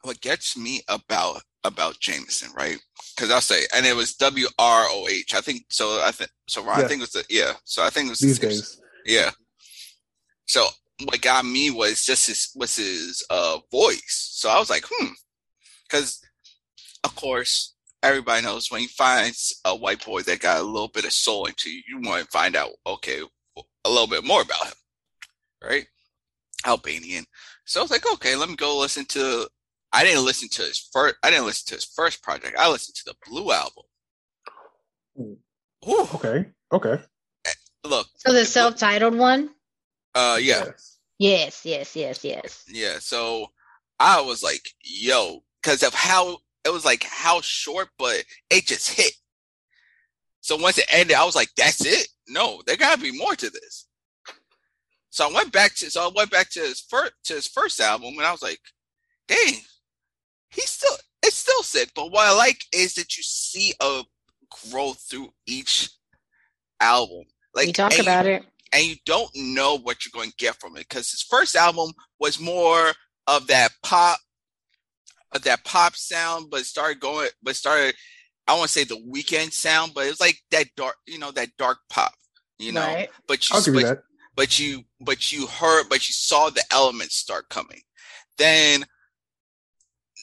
what 0.03 0.21
gets 0.21 0.57
me 0.57 0.83
about 0.89 1.43
about 1.65 1.99
Jameson, 2.01 2.51
right? 2.57 2.79
Because 3.15 3.31
I'll 3.31 3.41
say, 3.41 3.63
and 3.75 3.85
it 3.85 3.97
was 3.97 4.15
W 4.15 4.47
R 4.59 4.85
O 4.89 5.09
H. 5.11 5.35
I 5.35 5.41
think 5.41 5.65
so. 5.71 6.01
I 6.03 6.13
think 6.13 6.31
so. 6.49 6.63
Ron, 6.65 6.77
I 6.79 6.81
Yeah. 6.83 6.89
think 6.89 6.99
it 7.01 7.03
was 7.03 7.13
the 7.13 7.25
yeah. 7.29 7.53
So 7.65 7.83
I 7.83 7.91
think 7.91 8.07
it 8.07 8.11
was 8.11 8.21
These 8.21 8.39
the 8.39 8.47
days. 8.49 8.81
Yeah. 9.05 9.31
So 10.47 10.67
what 11.05 11.21
got 11.21 11.45
me 11.45 11.71
was 11.71 12.05
just 12.05 12.27
his 12.29 12.51
was 12.55 12.77
his 12.77 13.23
uh 13.31 13.59
voice. 13.71 14.29
So 14.33 14.49
I 14.49 14.59
was 14.59 14.71
like, 14.71 14.85
hmm, 14.89 15.13
because 15.89 16.21
of 17.05 17.15
course 17.15 17.75
everybody 18.03 18.43
knows 18.45 18.71
when 18.71 18.83
you 18.83 18.89
find 18.89 19.35
a 19.65 19.75
white 19.75 20.05
boy 20.05 20.23
that 20.23 20.41
got 20.41 20.61
a 20.61 20.63
little 20.63 20.89
bit 20.89 21.05
of 21.05 21.13
soul 21.13 21.47
into 21.47 21.71
you, 21.71 21.83
you 21.89 22.01
want 22.01 22.25
to 22.25 22.31
find 22.31 22.55
out 22.57 22.71
okay 22.87 23.21
a 23.85 23.91
little 23.91 24.07
bit 24.07 24.25
more 24.25 24.43
about 24.43 24.67
him, 24.67 24.75
right? 25.65 25.87
Albanian. 26.67 27.25
So 27.65 27.81
I 27.81 27.83
was 27.83 27.91
like, 27.91 28.11
okay, 28.15 28.35
let 28.37 28.49
me 28.49 28.57
go 28.57 28.79
listen 28.79 29.05
to. 29.07 29.49
I 29.93 30.05
didn't 30.05 30.25
listen 30.25 30.49
to 30.51 30.63
his 30.63 30.79
first. 30.93 31.17
I 31.23 31.31
didn't 31.31 31.47
listen 31.47 31.67
to 31.69 31.75
his 31.75 31.85
first 31.85 32.23
project. 32.23 32.57
I 32.59 32.71
listened 32.71 32.97
to 32.97 33.05
the 33.07 33.15
Blue 33.27 33.51
album. 33.53 33.85
Ooh. 35.19 35.39
Ooh, 35.89 36.09
Okay. 36.15 36.47
Okay. 36.73 37.03
look, 37.85 38.07
So 38.17 38.33
the 38.33 38.45
self-titled 38.45 39.17
one? 39.17 39.51
uh, 40.15 40.39
yeah, 40.41 40.65
Yes. 40.67 40.95
Yes, 41.21 41.67
yes, 41.67 41.97
yes, 41.97 42.25
yes. 42.25 42.65
Yeah, 42.69 42.99
so 43.01 43.51
I 43.99 44.21
was 44.21 44.43
like, 44.43 44.71
yo, 44.85 45.43
because 45.63 45.83
of 45.83 45.93
how 45.95 46.39
it 46.65 46.71
was 46.73 46.85
like 46.85 47.03
how 47.05 47.41
short, 47.41 47.89
but 47.99 48.23
it 48.51 48.67
just 48.67 48.91
hit. 48.91 49.13
So 50.41 50.57
once 50.57 50.79
it 50.79 50.87
ended, 50.93 51.17
I 51.17 51.25
was 51.25 51.35
like, 51.35 51.49
that's 51.57 51.85
it? 51.85 52.09
No, 52.29 52.63
there 52.67 52.77
gotta 52.77 53.01
be 53.01 53.17
more 53.17 53.35
to 53.35 53.51
this. 53.51 53.87
So 55.11 55.29
I 55.29 55.33
went 55.33 55.53
back 55.53 55.75
to 55.77 55.91
so 55.91 56.09
I 56.09 56.13
went 56.15 56.31
back 56.31 56.51
to 56.51 56.61
his 56.61 56.81
first 56.81 57.13
to 57.25 57.35
his 57.35 57.49
first 57.49 57.81
album 57.81 58.15
and 58.19 58.27
I 58.27 58.31
was 58.33 58.43
like, 58.43 58.61
dang, 59.27 59.55
he's 60.51 60.71
still 60.71 60.97
it's 61.23 61.37
still 61.37 61.63
sick. 61.63 61.91
But 61.95 62.11
what 62.11 62.27
I 62.27 62.35
like 62.35 62.59
is 62.73 62.95
that 62.95 63.17
you 63.17 63.23
see 63.23 63.75
a 63.81 64.03
growth 64.71 65.05
through 65.11 65.29
each 65.47 65.91
album. 66.81 67.25
Like 67.55 67.67
we 67.67 67.73
talk 67.73 67.93
and 67.93 67.99
you- 67.99 68.05
about 68.05 68.27
it. 68.27 68.45
and 68.73 68.85
you 68.85 68.97
don't 69.05 69.31
know 69.35 69.79
what 69.79 70.05
you're 70.05 70.19
going 70.19 70.31
to 70.31 70.37
get 70.37 70.57
from 70.61 70.77
it 70.77 70.89
because 70.89 71.11
his 71.11 71.23
first 71.23 71.57
album 71.57 71.93
was 72.21 72.41
more 72.41 72.93
of 73.27 73.47
that 73.49 73.73
pop 73.83 74.19
of 75.33 75.43
that 75.43 75.63
pop 75.65 75.95
sound 75.95 76.47
but 76.51 76.65
started 76.65 76.99
going 77.01 77.29
but 77.43 77.55
started 77.55 77.95
i 78.47 78.55
want 78.55 78.63
to 78.63 78.73
say 78.73 78.85
the 78.85 78.97
Weeknd 79.13 79.53
sound 79.53 79.93
but 79.95 80.07
it 80.07 80.11
was 80.11 80.21
like 80.21 80.39
that 80.51 80.67
dark 80.75 80.95
you 81.07 81.19
know 81.19 81.31
that 81.33 81.51
dark 81.59 81.77
pop 81.91 82.15
you 82.59 82.73
know. 82.73 82.81
Right. 82.81 83.09
But 83.27 83.49
you, 83.49 83.57
I'll 83.57 83.65
but, 83.65 83.83
that. 83.83 84.03
but 84.37 84.59
you, 84.59 84.83
but 85.01 85.33
you 85.33 85.47
heard, 85.47 85.85
but 85.89 86.09
you 86.09 86.13
saw 86.13 86.51
the 86.51 86.65
elements 86.73 87.17
start 87.17 87.49
coming. 87.49 87.81
Then 88.37 88.85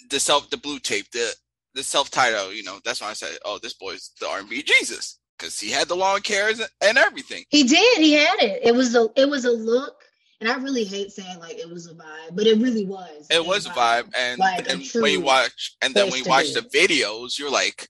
the 0.09 0.19
self, 0.19 0.49
the 0.49 0.57
blue 0.57 0.79
tape, 0.79 1.09
the 1.11 1.33
the 1.73 1.83
self 1.83 2.09
title, 2.09 2.53
you 2.53 2.63
know, 2.63 2.79
that's 2.85 3.01
why 3.01 3.09
I 3.09 3.13
said, 3.13 3.37
oh, 3.43 3.59
this 3.61 3.73
boy's 3.73 4.11
the 4.19 4.27
R&B 4.27 4.63
Jesus 4.63 5.19
because 5.37 5.59
he 5.59 5.69
had 5.69 5.87
the 5.87 5.95
long 5.95 6.21
hairs 6.25 6.61
and 6.81 6.97
everything. 6.97 7.43
He 7.49 7.63
did. 7.63 7.97
He 7.97 8.13
had 8.13 8.39
it. 8.39 8.61
It 8.63 8.73
was 8.73 8.95
a 8.95 9.09
it 9.15 9.29
was 9.29 9.45
a 9.45 9.51
look, 9.51 9.95
and 10.39 10.49
I 10.49 10.55
really 10.55 10.83
hate 10.83 11.11
saying 11.11 11.39
like 11.39 11.57
it 11.57 11.69
was 11.69 11.87
a 11.87 11.93
vibe, 11.93 12.35
but 12.35 12.47
it 12.47 12.57
really 12.57 12.85
was. 12.85 13.27
It 13.29 13.45
was 13.45 13.65
a 13.65 13.69
vibe, 13.69 14.11
and, 14.17 14.39
Like 14.39 14.69
and 14.69 14.83
when 14.95 15.11
you 15.11 15.21
watch, 15.21 15.75
and 15.81 15.93
then 15.93 16.09
when 16.09 16.23
you 16.23 16.29
watch 16.29 16.53
the 16.53 16.61
videos, 16.61 17.37
you're 17.37 17.51
like, 17.51 17.87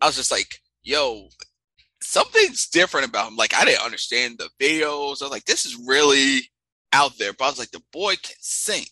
I 0.00 0.06
was 0.06 0.16
just 0.16 0.30
like, 0.30 0.60
yo, 0.82 1.28
something's 2.02 2.68
different 2.68 3.08
about 3.08 3.28
him. 3.28 3.36
Like 3.36 3.54
I 3.54 3.64
didn't 3.64 3.84
understand 3.84 4.38
the 4.38 4.50
videos. 4.62 5.22
I 5.22 5.24
was 5.24 5.30
like, 5.30 5.44
this 5.44 5.64
is 5.64 5.76
really 5.86 6.50
out 6.92 7.16
there. 7.18 7.32
But 7.32 7.44
I 7.44 7.48
was 7.48 7.58
like, 7.58 7.70
the 7.70 7.82
boy 7.92 8.14
can 8.22 8.36
sing. 8.40 8.86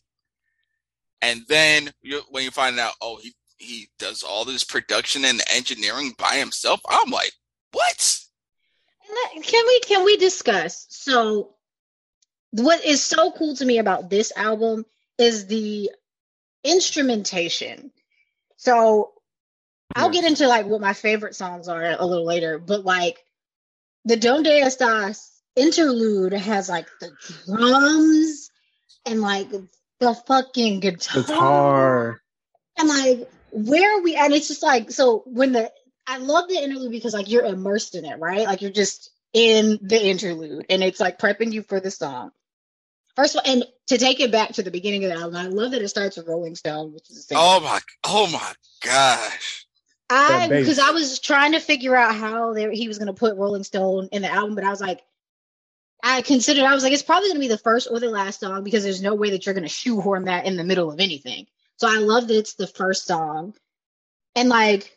And 1.25 1.41
then 1.49 1.91
you, 2.03 2.21
when 2.29 2.45
you 2.45 2.51
find 2.51 2.79
out, 2.79 2.93
oh, 3.01 3.17
he 3.17 3.35
he 3.57 3.89
does 3.99 4.23
all 4.23 4.45
this 4.45 4.63
production 4.63 5.25
and 5.25 5.41
engineering 5.51 6.13
by 6.19 6.35
himself, 6.35 6.81
I'm 6.87 7.11
like, 7.11 7.33
what? 7.73 8.19
Can 9.43 9.67
we 9.67 9.81
can 9.81 10.05
we 10.05 10.19
discuss? 10.19 10.87
So, 10.91 11.55
what 12.51 12.85
is 12.85 13.03
so 13.03 13.33
cool 13.33 13.57
to 13.57 13.65
me 13.65 13.79
about 13.79 14.11
this 14.11 14.33
album 14.37 14.85
is 15.17 15.47
the 15.47 15.91
instrumentation. 16.63 17.91
So, 18.57 19.13
I'll 19.97 20.11
get 20.11 20.25
hmm. 20.25 20.29
into 20.29 20.47
like 20.47 20.67
what 20.67 20.83
my 20.83 20.93
favorite 20.93 21.37
songs 21.37 21.69
are 21.69 21.97
a 21.99 22.05
little 22.05 22.27
later, 22.27 22.59
but 22.59 22.85
like 22.85 23.19
the 24.05 24.17
Donde 24.17 24.47
Estás 24.47 25.31
interlude 25.57 26.35
has 26.35 26.69
like 26.69 26.89
the 27.01 27.13
drums 27.47 28.51
and 29.07 29.23
like 29.23 29.49
the 30.05 30.15
fucking 30.15 30.81
guitar. 30.81 31.23
Guitar. 31.23 32.23
And 32.77 32.89
like, 32.89 33.31
where 33.51 33.99
are 33.99 34.03
we? 34.03 34.17
And 34.17 34.33
it's 34.33 34.49
just 34.49 34.63
like, 34.63 34.91
so 34.91 35.23
when 35.27 35.53
the, 35.53 35.71
I 36.07 36.19
love 36.19 36.49
the 36.49 36.63
interlude 36.63 36.91
because 36.91 37.15
like 37.15 37.31
you're 37.31 37.45
immersed 37.45 37.95
in 37.95 38.05
it, 38.05 38.19
right? 38.19 38.47
Like 38.47 38.63
you're 38.63 38.71
just 38.71 39.11
in 39.33 39.79
the 39.83 40.05
interlude 40.05 40.67
and 40.69 40.83
it's 40.83 41.01
like 41.01 41.19
prepping 41.19 41.53
you 41.53 41.63
for 41.63 41.81
the 41.81 41.91
song. 41.91 42.31
First 43.17 43.37
of 43.37 43.43
all, 43.45 43.53
and 43.53 43.65
to 43.87 43.99
take 43.99 44.21
it 44.21 44.33
back 44.33 44.53
to 44.55 44.63
the 44.63 44.71
beginning 44.71 45.05
of 45.05 45.11
the 45.11 45.17
album, 45.17 45.37
I 45.37 45.47
love 45.47 45.71
that 45.71 45.83
it 45.83 45.89
starts 45.89 46.17
with 46.17 46.27
Rolling 46.27 46.57
Stone, 46.57 46.93
which 46.93 47.09
is 47.11 47.17
the 47.17 47.23
same. 47.23 47.39
Oh 47.41 47.61
my, 47.61 47.81
oh 48.05 48.27
my 48.31 48.53
gosh. 48.83 49.67
I 50.11 50.49
because 50.49 50.79
I 50.79 50.91
was 50.91 51.21
trying 51.21 51.53
to 51.53 51.61
figure 51.61 51.97
out 51.97 52.15
how 52.15 52.53
they, 52.53 52.75
he 52.75 52.89
was 52.89 52.99
going 52.99 53.07
to 53.07 53.15
put 53.15 53.37
Rolling 53.37 53.65
Stone 53.65 54.09
in 54.13 54.23
the 54.23 54.31
album, 54.31 54.55
but 54.55 54.65
I 54.65 54.71
was 54.71 54.81
like, 54.81 55.01
I 56.07 56.21
considered 56.21 56.65
I 56.65 56.75
was 56.75 56.83
like, 56.85 56.93
it's 56.93 57.03
probably 57.03 57.31
going 57.31 57.37
to 57.37 57.41
be 57.41 57.49
the 57.49 57.57
first 57.59 57.89
or 57.91 57.99
the 57.99 58.11
last 58.11 58.41
song 58.41 58.63
because 58.63 58.85
there's 58.85 59.01
no 59.01 59.15
way 59.15 59.31
that 59.31 59.47
you're 59.47 59.55
going 59.55 59.63
to 59.65 59.69
shoehorn 59.71 60.27
that 60.27 60.45
in 60.45 60.57
the 60.57 60.63
middle 60.63 60.91
of 60.91 61.01
anything. 61.01 61.47
So 61.79 61.89
I 61.89 61.97
love 61.99 62.29
that 62.29 62.37
it's 62.39 62.55
the 62.55 62.67
first 62.67 63.07
song, 63.07 63.55
and 64.37 64.49
like, 64.49 64.97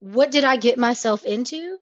what 0.00 0.30
did 0.30 0.44
I 0.44 0.56
get 0.56 0.78
myself 0.78 1.24
into? 1.24 1.78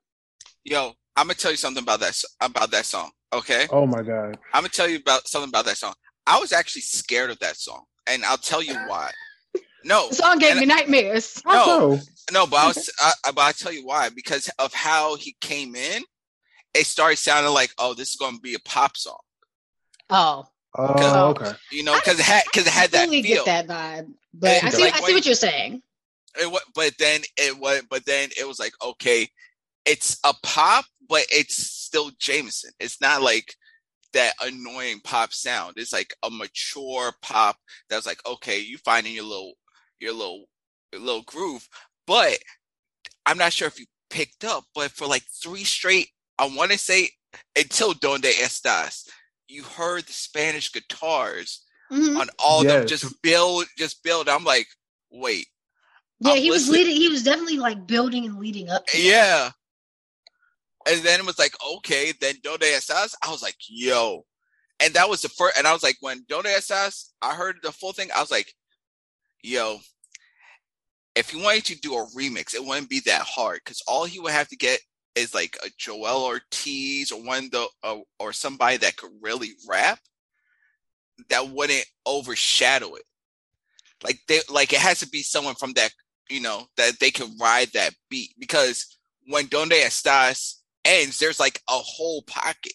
Yo, 0.65 0.95
I'm 1.17 1.27
gonna 1.27 1.35
tell 1.35 1.51
you 1.51 1.57
something 1.59 1.83
about 1.83 2.01
that 2.01 2.19
about 2.41 2.71
that 2.71 2.87
song. 2.87 3.11
Okay, 3.33 3.67
Oh 3.71 3.87
my 3.87 4.03
god. 4.03 4.39
I'm 4.55 4.63
gonna 4.63 4.69
tell 4.71 4.89
you 4.89 4.97
about 4.97 5.29
something 5.29 5.51
about 5.51 5.67
that 5.67 5.77
song. 5.77 5.93
I 6.27 6.39
was 6.39 6.53
actually 6.53 6.83
scared 6.83 7.31
of 7.31 7.39
that 7.41 7.57
song, 7.57 7.85
and 8.07 8.25
I'll 8.25 8.39
tell 8.39 8.63
you 8.63 8.75
why. 8.87 9.11
No, 9.85 10.09
The 10.11 10.15
song 10.15 10.39
gave 10.39 10.53
and- 10.53 10.61
me 10.61 10.67
nightmares. 10.67 11.43
No. 11.45 11.53
Oh. 11.53 12.01
No, 12.33 12.47
but 12.47 12.57
I 12.57 12.67
was, 12.69 12.91
I, 12.99 13.13
I- 13.27 13.33
but 13.33 13.43
I 13.43 13.53
tell 13.53 13.73
you 13.73 13.85
why 13.87 14.09
because 14.09 14.49
of 14.59 14.73
how 14.73 15.17
he 15.17 15.37
came 15.41 15.77
in. 15.77 16.03
It 16.77 16.87
started 16.87 17.17
sounding 17.17 17.53
like, 17.53 17.71
oh, 17.79 17.95
this 17.95 18.11
is 18.11 18.17
gonna 18.17 18.39
be 18.39 18.55
a 18.55 18.59
pop 18.61 18.97
song, 18.97 19.19
Oh, 20.11 20.47
oh, 20.77 21.31
okay. 21.31 21.53
you 21.73 21.83
know, 21.85 21.95
because 21.95 22.19
it 22.19 22.25
had 22.27 22.45
because 22.45 22.67
it 22.67 22.73
had 22.73 22.91
that 22.91 23.01
totally 23.01 23.23
feel. 23.23 23.45
get 23.45 23.67
that 23.67 23.67
vibe, 23.67 24.13
but 24.35 24.51
And, 24.51 24.69
I 24.69 24.71
see, 24.71 24.83
like, 24.83 24.95
I 24.95 25.01
see 25.07 25.15
what 25.15 25.27
you're 25.27 25.35
saying. 25.35 25.83
It 26.41 26.51
wa- 26.51 26.61
but 26.75 26.93
then 26.99 27.23
it 27.39 27.59
was, 27.59 27.83
but 27.89 28.05
then 28.05 28.29
it 28.39 28.47
was 28.47 28.59
like, 28.59 28.75
okay, 28.85 29.29
it's 29.87 30.19
a 30.25 30.35
pop, 30.43 30.85
but 31.09 31.25
it's 31.31 31.57
still 31.57 32.11
Jameson. 32.19 32.73
It's 32.79 33.01
not 33.01 33.23
like 33.23 33.55
that 34.13 34.35
annoying 34.43 35.01
pop 35.03 35.33
sound. 35.33 35.75
It's 35.77 35.93
like 35.93 36.15
a 36.23 36.31
mature 36.31 37.13
pop 37.23 37.57
that's 37.89 38.07
like, 38.07 38.21
okay, 38.27 38.59
you 38.61 38.77
finding 38.79 39.15
your 39.15 39.25
little, 39.25 39.55
your 39.99 40.13
little, 40.13 40.45
your 40.93 41.01
little 41.03 41.23
groove. 41.23 41.67
But 42.07 42.39
I'm 43.25 43.39
not 43.39 43.53
sure 43.53 43.69
if 43.69 43.81
you 43.81 43.87
picked 44.11 44.45
up, 44.45 44.65
but 44.75 44.91
for 44.91 45.07
like 45.07 45.25
three 45.43 45.65
straight, 45.65 46.09
I 46.39 46.47
want 46.47 46.73
to 46.73 46.79
say 46.79 47.11
until 47.57 47.93
Donde 47.95 48.25
Estás, 48.25 49.09
you 49.49 49.63
heard 49.63 50.05
the 50.05 50.13
Spanish 50.13 50.73
guitars 50.73 51.63
Mhm. 51.91 52.19
on 52.19 52.29
all 52.39 52.63
of 52.63 52.67
them 52.67 52.87
just 52.87 53.23
build, 53.23 53.67
just 53.79 54.03
build. 54.03 54.29
I'm 54.29 54.45
like, 54.45 54.67
wait. 55.11 55.47
Yeah, 56.21 56.33
I'm 56.33 56.39
he 56.39 56.51
was 56.51 56.69
leading. 56.69 56.97
He 56.97 57.09
was 57.09 57.23
definitely 57.23 57.59
like 57.59 57.87
building 57.87 58.25
and 58.25 58.39
leading 58.39 58.69
up. 58.71 58.87
To 58.87 58.97
that. 58.97 59.03
Yeah. 59.03 59.51
And 60.89 61.03
then 61.03 61.21
it 61.21 61.27
was 61.27 61.39
like, 61.39 61.55
okay, 61.77 62.13
then 62.21 62.37
Donde 62.43 62.63
Estás? 62.63 63.15
I 63.23 63.31
was 63.31 63.43
like, 63.43 63.57
yo. 63.69 64.25
And 64.81 64.95
that 64.95 65.09
was 65.09 65.23
the 65.23 65.29
first, 65.29 65.57
and 65.59 65.67
I 65.67 65.73
was 65.73 65.83
like, 65.83 65.97
when 66.01 66.25
Donde 66.29 66.47
Estás, 66.47 67.11
I 67.23 67.35
heard 67.35 67.59
the 67.63 67.73
full 67.73 67.93
thing, 67.93 68.11
I 68.15 68.21
was 68.21 68.31
like, 68.31 68.53
yo, 69.43 69.81
if 71.15 71.33
you 71.33 71.39
wanted 71.41 71.65
to 71.67 71.81
do 71.81 71.95
a 71.95 72.07
remix, 72.17 72.55
it 72.55 72.65
wouldn't 72.65 72.91
be 72.91 73.01
that 73.01 73.23
hard 73.23 73.61
because 73.65 73.83
all 73.87 74.05
he 74.05 74.21
would 74.21 74.33
have 74.33 74.49
to 74.49 74.57
get 74.57 74.81
is 75.17 75.35
like 75.35 75.57
a 75.65 75.71
Joel 75.77 76.25
Ortiz 76.25 77.11
or 77.11 77.23
one 77.23 77.49
the, 77.51 77.67
uh, 77.83 77.99
or 78.21 78.33
somebody 78.33 78.77
that 78.79 78.97
could 78.97 79.11
really 79.21 79.53
rap 79.69 79.99
that 81.31 81.49
wouldn't 81.49 81.87
overshadow 82.05 82.95
it. 82.95 83.03
Like 84.05 84.21
they, 84.29 84.41
like 84.51 84.73
it 84.73 84.79
has 84.79 85.01
to 85.01 85.09
be 85.09 85.23
someone 85.23 85.55
from 85.55 85.73
that, 85.73 85.91
you 86.29 86.41
know, 86.41 86.67
that 86.77 87.01
they 87.01 87.11
can 87.11 87.37
ride 87.41 87.69
that 87.73 87.95
beat 88.11 88.31
because 88.39 88.99
when 89.27 89.47
Donde 89.47 89.73
Estás 89.73 90.57
ends, 90.85 91.19
there's 91.19 91.41
like 91.41 91.61
a 91.69 91.73
whole 91.73 92.23
pocket. 92.23 92.75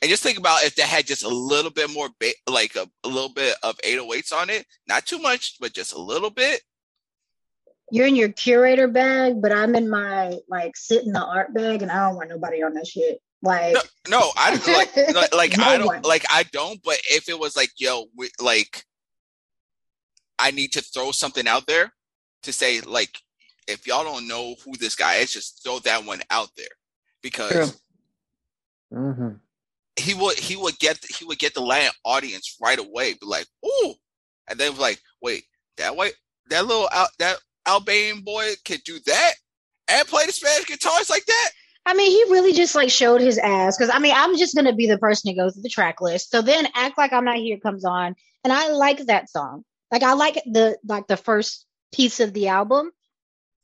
And 0.00 0.10
just 0.10 0.22
think 0.22 0.38
about 0.38 0.64
if 0.64 0.74
they 0.76 0.82
had 0.82 1.06
just 1.06 1.24
a 1.24 1.28
little 1.28 1.70
bit 1.70 1.90
more, 1.90 2.08
ba- 2.18 2.32
like 2.48 2.74
a, 2.74 2.88
a 3.04 3.08
little 3.08 3.32
bit 3.34 3.54
of 3.62 3.76
808s 3.78 4.32
on 4.32 4.48
it, 4.48 4.64
not 4.88 5.04
too 5.04 5.18
much, 5.18 5.56
but 5.60 5.74
just 5.74 5.92
a 5.92 6.00
little 6.00 6.30
bit. 6.30 6.62
You're 7.92 8.06
in 8.06 8.16
your 8.16 8.30
curator 8.30 8.88
bag, 8.88 9.40
but 9.42 9.52
I'm 9.52 9.74
in 9.74 9.88
my 9.88 10.38
like 10.48 10.76
sit 10.76 11.04
in 11.04 11.12
the 11.12 11.24
art 11.24 11.52
bag, 11.54 11.82
and 11.82 11.90
I 11.90 12.06
don't 12.06 12.16
want 12.16 12.28
nobody 12.30 12.62
on 12.62 12.74
that 12.74 12.86
shit. 12.86 13.20
Like, 13.42 13.74
No, 13.74 13.80
no, 14.08 14.30
I 14.36 14.56
don't 14.56 14.66
like, 14.66 14.96
like, 15.14 15.34
like 15.34 15.58
No 15.58 15.64
I 15.64 15.78
don't, 15.78 15.86
one. 15.86 16.02
like 16.02 16.24
I 16.30 16.44
don't. 16.52 16.80
But 16.82 16.98
if 17.10 17.28
it 17.28 17.38
was 17.38 17.56
like, 17.56 17.70
yo, 17.76 18.06
we, 18.16 18.30
like, 18.40 18.84
I 20.38 20.50
need 20.50 20.72
to 20.72 20.82
throw 20.82 21.10
something 21.10 21.48
out 21.48 21.66
there 21.66 21.92
to 22.42 22.52
say, 22.52 22.80
like, 22.80 23.18
if 23.66 23.86
y'all 23.86 24.04
don't 24.04 24.28
know 24.28 24.56
who 24.64 24.72
this 24.78 24.96
guy 24.96 25.16
is, 25.16 25.32
just 25.32 25.62
throw 25.64 25.78
that 25.80 26.04
one 26.04 26.20
out 26.30 26.48
there 26.56 26.66
because. 27.22 27.80
True. 28.90 28.98
hmm 28.98 29.28
he 29.96 30.14
would 30.14 30.38
he 30.38 30.56
would 30.56 30.78
get 30.78 30.98
he 31.18 31.24
would 31.24 31.38
get 31.38 31.54
the 31.54 31.60
Latin 31.60 31.92
audience 32.04 32.56
right 32.60 32.78
away, 32.78 33.12
be 33.14 33.26
like, 33.26 33.46
ooh, 33.64 33.94
and 34.48 34.58
then 34.58 34.70
was 34.72 34.80
like, 34.80 35.00
wait, 35.22 35.44
that 35.76 35.94
white 35.94 36.14
that 36.48 36.66
little 36.66 36.88
out 36.92 37.08
that 37.18 37.38
Albanian 37.66 38.20
boy 38.22 38.52
could 38.64 38.82
do 38.84 38.98
that 39.06 39.32
and 39.88 40.08
play 40.08 40.26
the 40.26 40.32
Spanish 40.32 40.66
guitars 40.66 41.10
like 41.10 41.24
that. 41.26 41.50
I 41.86 41.94
mean, 41.94 42.10
he 42.10 42.32
really 42.32 42.52
just 42.52 42.74
like 42.74 42.90
showed 42.90 43.20
his 43.20 43.38
ass 43.38 43.76
because 43.76 43.92
I 43.94 43.98
mean, 43.98 44.14
I'm 44.14 44.36
just 44.36 44.54
gonna 44.54 44.74
be 44.74 44.86
the 44.86 44.98
person 44.98 45.30
who 45.30 45.36
goes 45.36 45.54
to 45.54 45.60
the 45.60 45.68
track 45.68 46.00
list. 46.00 46.30
So 46.30 46.42
then, 46.42 46.68
act 46.74 46.98
like 46.98 47.12
I'm 47.12 47.24
not 47.24 47.36
here 47.36 47.58
comes 47.58 47.84
on, 47.84 48.14
and 48.44 48.52
I 48.52 48.68
like 48.68 49.06
that 49.06 49.30
song. 49.30 49.64
Like, 49.90 50.02
I 50.02 50.12
like 50.12 50.34
the 50.46 50.78
like 50.86 51.06
the 51.06 51.16
first 51.16 51.66
piece 51.92 52.20
of 52.20 52.32
the 52.32 52.48
album. 52.48 52.90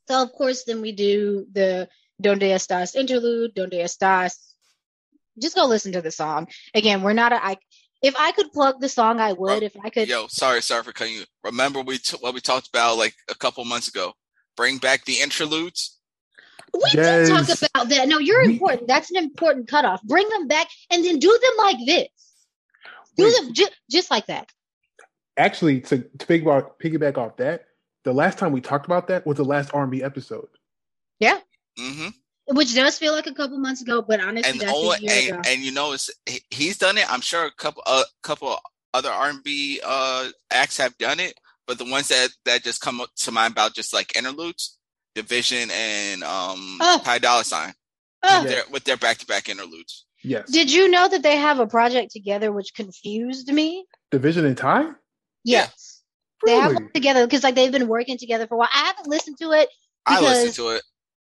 So 0.09 0.23
of 0.23 0.33
course, 0.33 0.65
then 0.65 0.81
we 0.81 0.93
do 0.93 1.47
the 1.53 1.89
Donde 2.21 2.43
Estás 2.43 2.95
interlude, 2.95 3.55
Donde 3.55 3.73
Estás. 3.73 4.39
Just 5.39 5.55
go 5.55 5.67
listen 5.67 5.93
to 5.93 6.01
the 6.01 6.11
song 6.11 6.49
again. 6.75 7.03
We're 7.03 7.13
not 7.13 7.33
a. 7.33 7.45
I, 7.45 7.57
if 8.03 8.15
I 8.19 8.33
could 8.33 8.53
plug 8.53 8.81
the 8.81 8.89
song, 8.89 9.21
I 9.21 9.33
would. 9.33 9.63
If 9.63 9.77
I 9.83 9.91
could, 9.91 10.09
Yo, 10.09 10.27
sorry, 10.29 10.63
sorry 10.63 10.83
for 10.83 10.93
cutting 10.93 11.15
you. 11.15 11.25
Remember 11.45 11.81
we 11.81 11.99
t- 11.99 12.17
what 12.21 12.35
we 12.35 12.41
talked 12.41 12.69
about 12.69 12.99
like 12.99 13.15
a 13.31 13.35
couple 13.35 13.65
months 13.65 13.89
ago. 13.89 14.13
Bring 14.57 14.79
back 14.79 15.05
the 15.05 15.21
interludes. 15.21 15.99
We 16.73 16.91
did 16.93 17.29
talk 17.29 17.45
about 17.45 17.89
that. 17.89 18.09
No, 18.09 18.19
you're 18.19 18.43
important. 18.43 18.89
That's 18.89 19.11
an 19.11 19.17
important 19.17 19.69
cutoff. 19.69 20.03
Bring 20.03 20.29
them 20.29 20.47
back 20.49 20.69
and 20.91 21.05
then 21.05 21.19
do 21.19 21.39
them 21.43 21.65
like 21.65 21.79
this. 21.87 22.09
Do 23.17 23.25
Wait. 23.25 23.35
them 23.37 23.55
ju- 23.55 23.69
just 23.91 24.11
like 24.11 24.27
that. 24.27 24.51
Actually, 25.39 25.81
to, 25.83 25.99
to 25.99 26.27
piggyback, 26.27 26.73
piggyback 26.83 27.19
off 27.19 27.37
that, 27.37 27.67
the 28.05 28.13
last 28.13 28.39
time 28.39 28.53
we 28.53 28.61
talked 28.61 28.87
about 28.87 29.09
that 29.09 29.27
was 29.27 29.37
the 29.37 29.45
last 29.45 29.71
R&B 29.75 30.03
episode. 30.03 30.49
hmm 31.79 32.09
Which 32.49 32.75
does 32.75 32.97
feel 32.99 33.13
like 33.13 33.27
a 33.27 33.35
couple 33.35 33.59
months 33.59 33.83
ago, 33.83 34.03
but 34.03 34.21
honestly, 34.21 34.51
And 34.53 34.61
that's 34.61 34.73
only 34.73 34.97
a 34.99 35.01
year 35.01 35.13
and, 35.13 35.29
ago. 35.41 35.51
and 35.51 35.63
you 35.63 35.73
know 35.73 35.93
it's 35.93 36.11
he's 36.51 36.79
done 36.79 36.97
it. 36.97 37.11
I'm 37.13 37.21
sure 37.21 37.45
a 37.45 37.51
couple 37.51 37.83
a 37.87 38.03
couple 38.23 38.57
other 38.95 39.11
R&B 39.11 39.81
uh 39.85 40.29
acts 40.51 40.77
have 40.79 40.97
done 40.99 41.19
it, 41.21 41.35
but 41.67 41.79
the 41.79 41.85
ones 41.85 42.09
that 42.09 42.29
that 42.45 42.63
just 42.63 42.81
come 42.81 43.01
up 43.01 43.11
to 43.17 43.33
mind 43.33 43.53
about 43.53 43.75
just 43.75 43.93
like 43.93 44.17
interludes, 44.17 44.79
Division 45.17 45.71
and 45.73 46.23
um 46.23 46.79
Oh. 46.81 47.01
Ty 47.05 47.19
Dolla 47.19 47.43
Sign. 47.45 47.75
Oh, 48.23 48.43
with 48.43 48.51
their 48.53 48.63
with 48.71 48.85
their 48.85 48.97
back 48.97 49.19
to 49.19 49.27
back 49.27 49.49
interludes. 49.49 50.05
Yes. 50.23 50.49
Did 50.51 50.73
you 50.73 50.89
know 50.89 51.09
that 51.09 51.23
they 51.23 51.37
have 51.37 51.59
a 51.59 51.67
project 51.67 52.13
together 52.13 52.53
which 52.53 52.75
confused 52.75 53.49
me? 53.53 53.87
Division 54.13 54.45
and 54.47 54.57
tie? 54.57 54.91
Yes. 55.45 56.03
They 56.45 56.53
have 56.53 56.71
Really? 56.73 56.85
one 56.85 56.93
together 56.93 57.27
because 57.27 57.43
like 57.43 57.55
they've 57.57 57.73
been 57.73 57.89
working 57.89 58.19
together 58.19 58.47
for 58.47 58.55
a 58.55 58.59
while. 58.59 58.69
I 58.73 58.87
haven't 58.87 59.09
listened 59.09 59.39
to 59.39 59.51
it. 59.53 59.69
I 60.07 60.21
listen 60.21 60.43
Because- 60.45 60.57
to 60.57 60.69
it. 60.71 60.83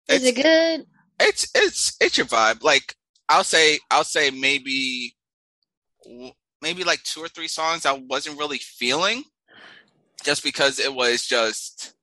Is 0.08 0.24
it 0.24 0.36
good? 0.36 0.86
It's 1.20 1.48
it's 1.54 1.96
it's 2.00 2.18
your 2.18 2.26
vibe. 2.26 2.62
Like 2.62 2.94
I'll 3.28 3.44
say 3.44 3.78
I'll 3.90 4.04
say 4.04 4.30
maybe 4.30 5.14
maybe 6.62 6.84
like 6.84 7.02
two 7.02 7.20
or 7.20 7.28
three 7.28 7.48
songs 7.48 7.86
I 7.86 7.92
wasn't 7.92 8.38
really 8.38 8.58
feeling 8.58 9.24
just 10.24 10.42
because 10.42 10.78
it 10.78 10.94
was 10.94 11.24
just 11.24 11.94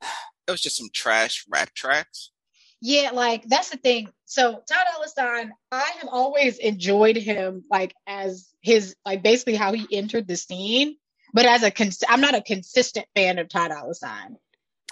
it 0.46 0.50
was 0.50 0.60
just 0.60 0.76
some 0.76 0.88
trash 0.92 1.44
rap 1.48 1.72
tracks. 1.74 2.30
Yeah, 2.80 3.10
like 3.12 3.44
that's 3.44 3.70
the 3.70 3.76
thing. 3.76 4.08
So 4.24 4.60
Ty 4.68 4.76
Dolla 4.92 5.08
Sign, 5.08 5.52
I 5.70 5.90
have 6.00 6.08
always 6.10 6.58
enjoyed 6.58 7.16
him 7.16 7.62
like 7.70 7.94
as 8.08 8.48
his 8.60 8.96
like 9.06 9.22
basically 9.22 9.54
how 9.54 9.72
he 9.72 9.86
entered 9.92 10.26
the 10.26 10.36
scene, 10.36 10.96
but 11.32 11.46
as 11.46 11.62
a 11.62 11.70
cons- 11.70 12.02
I'm 12.08 12.20
not 12.20 12.34
a 12.34 12.42
consistent 12.42 13.06
fan 13.14 13.38
of 13.38 13.48
Ty 13.48 13.68
Dolla 13.68 13.94
Sign. 13.94 14.36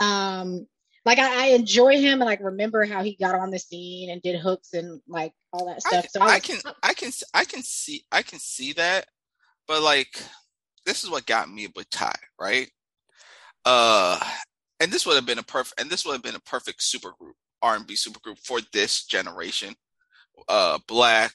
Um, 0.01 0.67
like 1.05 1.19
I, 1.19 1.45
I 1.45 1.47
enjoy 1.49 1.99
him 1.99 2.21
and 2.21 2.27
like 2.27 2.41
remember 2.43 2.85
how 2.85 3.03
he 3.03 3.17
got 3.17 3.35
on 3.35 3.51
the 3.51 3.59
scene 3.59 4.11
and 4.11 4.21
did 4.23 4.39
hooks 4.39 4.75
and 4.75 5.01
like 5.09 5.33
all 5.53 5.67
that 5.67 5.81
I, 5.87 6.01
stuff. 6.01 6.09
So 6.11 6.21
I 6.21 6.35
was- 6.37 6.43
can 6.43 6.61
I 6.83 6.95
can 6.95 7.11
I 7.35 7.45
can 7.45 7.63
see 7.63 8.05
I 8.13 8.23
can 8.23 8.39
see 8.39 8.73
that, 8.75 9.07
but 9.67 9.83
like 9.83 10.23
this 10.87 11.05
is 11.05 11.11
what 11.11 11.27
got 11.27 11.51
me 11.51 11.69
with 11.75 11.89
Ty, 11.91 12.15
right? 12.39 12.71
Uh, 13.65 14.19
and 14.81 14.91
this 14.91 15.05
would 15.07 15.17
have 15.17 15.27
been 15.27 15.39
a 15.39 15.43
perfect 15.43 15.81
and 15.81 15.91
this 15.91 16.05
would 16.05 16.13
have 16.13 16.23
been 16.23 16.35
a 16.35 16.41
perfect 16.41 16.81
supergroup 16.81 17.35
R 17.63 17.77
and 17.77 17.87
B 17.87 17.95
supergroup 17.95 18.39
for 18.45 18.61
this 18.73 19.05
generation. 19.05 19.75
Uh, 20.49 20.79
Black, 20.89 21.33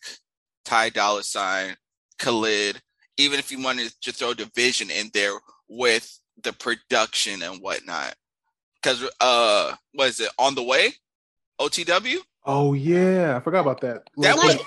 Ty 0.64 0.90
Dolla 0.90 1.24
Sign, 1.24 1.76
Khalid. 2.20 2.82
Even 3.18 3.40
if 3.40 3.52
you 3.52 3.62
wanted 3.62 3.94
to 4.02 4.12
throw 4.12 4.34
Division 4.34 4.90
in 4.90 5.10
there 5.14 5.34
with 5.70 6.20
the 6.44 6.52
production 6.54 7.42
and 7.44 7.62
whatnot, 7.62 8.16
because 8.86 9.04
uh, 9.20 9.74
what 9.94 10.10
is 10.10 10.20
it 10.20 10.32
on 10.38 10.54
the 10.54 10.62
way? 10.64 10.94
OTW. 11.60 12.18
Oh 12.46 12.74
yeah, 12.74 13.36
I 13.36 13.40
forgot 13.40 13.62
about 13.62 13.82
that. 13.82 14.04
That 14.18 14.36
was- 14.38 14.58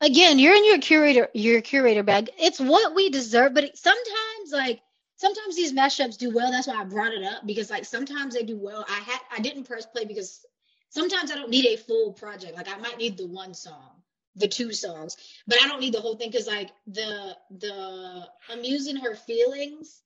again, 0.00 0.38
you're 0.38 0.54
in 0.54 0.64
your 0.64 0.78
curator 0.78 1.28
your 1.34 1.60
curator 1.60 2.04
bag. 2.04 2.30
It's 2.38 2.60
what 2.60 2.94
we 2.94 3.10
deserve, 3.10 3.54
but 3.54 3.64
it, 3.64 3.76
sometimes 3.76 4.52
like 4.52 4.80
sometimes 5.16 5.56
these 5.56 5.72
mashups 5.72 6.16
do 6.16 6.32
well. 6.32 6.52
That's 6.52 6.68
why 6.68 6.76
I 6.80 6.84
brought 6.84 7.12
it 7.12 7.24
up 7.24 7.44
because 7.44 7.70
like 7.70 7.84
sometimes 7.84 8.34
they 8.34 8.44
do 8.44 8.56
well. 8.56 8.84
I 8.88 9.00
had 9.00 9.20
I 9.36 9.40
didn't 9.40 9.64
press 9.64 9.86
play 9.86 10.04
because 10.04 10.46
sometimes 10.90 11.32
I 11.32 11.34
don't 11.34 11.50
need 11.50 11.66
a 11.66 11.76
full 11.76 12.12
project. 12.12 12.56
Like 12.56 12.68
I 12.68 12.78
might 12.78 12.98
need 12.98 13.16
the 13.16 13.26
one 13.26 13.54
song, 13.54 14.02
the 14.36 14.46
two 14.46 14.72
songs, 14.72 15.16
but 15.48 15.60
I 15.60 15.66
don't 15.66 15.80
need 15.80 15.94
the 15.94 16.00
whole 16.00 16.14
thing 16.14 16.30
because 16.30 16.46
like 16.46 16.70
the 16.86 17.36
the 17.58 18.28
amusing 18.52 18.96
her 18.96 19.16
feelings. 19.16 20.00